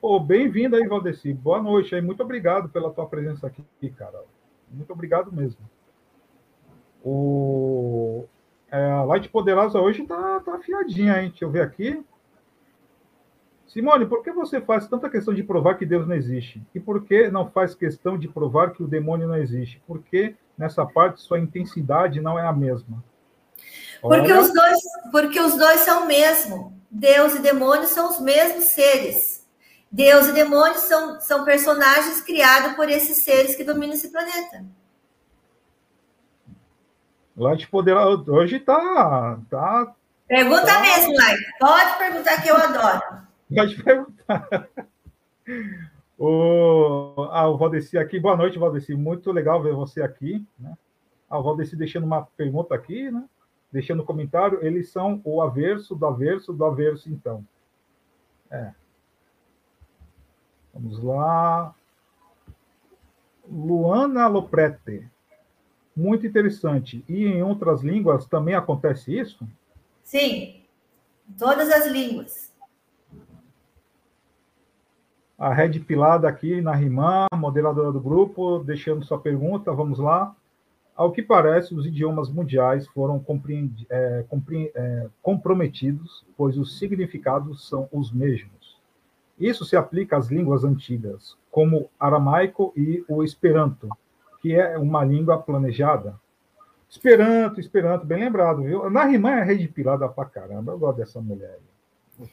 [0.00, 1.34] Pô, bem-vindo aí, Valdeci.
[1.34, 2.00] Boa noite aí.
[2.00, 4.22] Muito obrigado pela tua presença aqui, cara.
[4.70, 5.60] Muito obrigado mesmo.
[7.04, 8.24] O,
[8.70, 11.28] é, a Light Poderosa hoje tá, tá afiadinha, hein?
[11.28, 12.02] Deixa eu ver aqui.
[13.66, 16.62] Simone, por que você faz tanta questão de provar que Deus não existe?
[16.74, 19.82] E por que não faz questão de provar que o demônio não existe?
[19.86, 23.02] Por que nessa parte sua intensidade não é a mesma?
[24.02, 24.78] Porque os, dois,
[25.10, 26.76] porque os dois são o mesmo.
[26.90, 29.46] Deus e demônio são os mesmos seres.
[29.90, 34.64] Deus e demônio são, são personagens criados por esses seres que dominam esse planeta.
[37.36, 39.94] Light Poderosa hoje tá, tá.
[40.26, 40.80] Pergunta tá...
[40.80, 41.40] mesmo, Light.
[41.58, 43.02] Pode perguntar que eu adoro.
[43.54, 44.48] Pode perguntar.
[46.18, 48.94] O, ah, o Valdeci aqui, boa noite, Valdeci.
[48.94, 50.44] Muito legal ver você aqui.
[50.58, 50.76] Né?
[51.30, 53.24] Ah, o Valdeci deixando uma pergunta aqui, né?
[53.70, 54.58] Deixando um comentário.
[54.64, 57.46] Eles são o averso do averso do averso, então.
[58.50, 58.72] É.
[60.74, 61.72] Vamos lá.
[63.48, 65.08] Luana Loprete.
[65.94, 67.04] Muito interessante.
[67.08, 69.46] E em outras línguas também acontece isso?
[70.02, 70.62] Sim,
[71.38, 72.47] todas as línguas.
[75.38, 80.34] A Red Pilada aqui na Rimã, moderadora do grupo, deixando sua pergunta, vamos lá.
[80.96, 83.24] Ao que parece, os idiomas mundiais foram
[83.88, 84.24] é,
[84.74, 88.80] é, comprometidos, pois os significados são os mesmos.
[89.38, 93.88] Isso se aplica às línguas antigas, como aramaico e o esperanto,
[94.42, 96.18] que é uma língua planejada.
[96.90, 98.90] Esperanto, Esperanto, bem lembrado, viu?
[98.90, 100.72] Na Rimã é rede pilada pra caramba.
[100.72, 101.60] Eu gosto dessa mulher.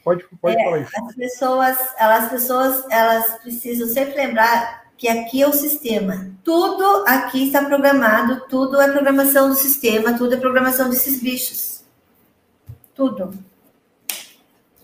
[0.02, 0.90] Pode, pode é, falar isso.
[0.96, 6.30] As pessoas, as pessoas, elas precisam sempre lembrar que aqui é o sistema.
[6.42, 11.84] Tudo aqui está programado, tudo é programação do sistema, tudo é programação desses bichos.
[12.94, 13.30] Tudo.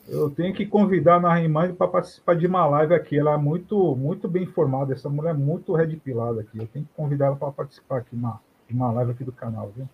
[0.06, 3.18] Eu tenho que convidar a Narimã para participar de uma live aqui.
[3.18, 4.92] Ela é muito, muito bem informada.
[4.92, 6.58] Essa mulher é muito red pilada aqui.
[6.58, 8.38] Eu tenho que convidar ela para participar aqui uma,
[8.68, 9.88] de uma live aqui do canal, viu?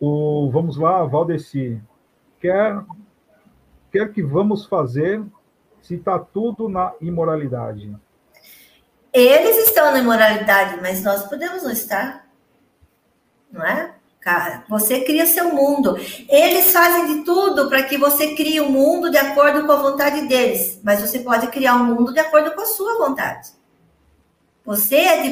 [0.00, 1.78] O, vamos lá, Valdeci.
[2.40, 2.82] Quer,
[3.90, 5.22] quer que vamos fazer
[5.82, 7.94] se está tudo na imoralidade?
[9.12, 12.26] Eles estão na imoralidade, mas nós podemos não estar.
[13.50, 13.94] Não é?
[14.68, 15.96] Você cria seu mundo.
[16.28, 20.28] Eles fazem de tudo para que você crie um mundo de acordo com a vontade
[20.28, 23.48] deles, mas você pode criar um mundo de acordo com a sua vontade.
[24.64, 25.26] Você é de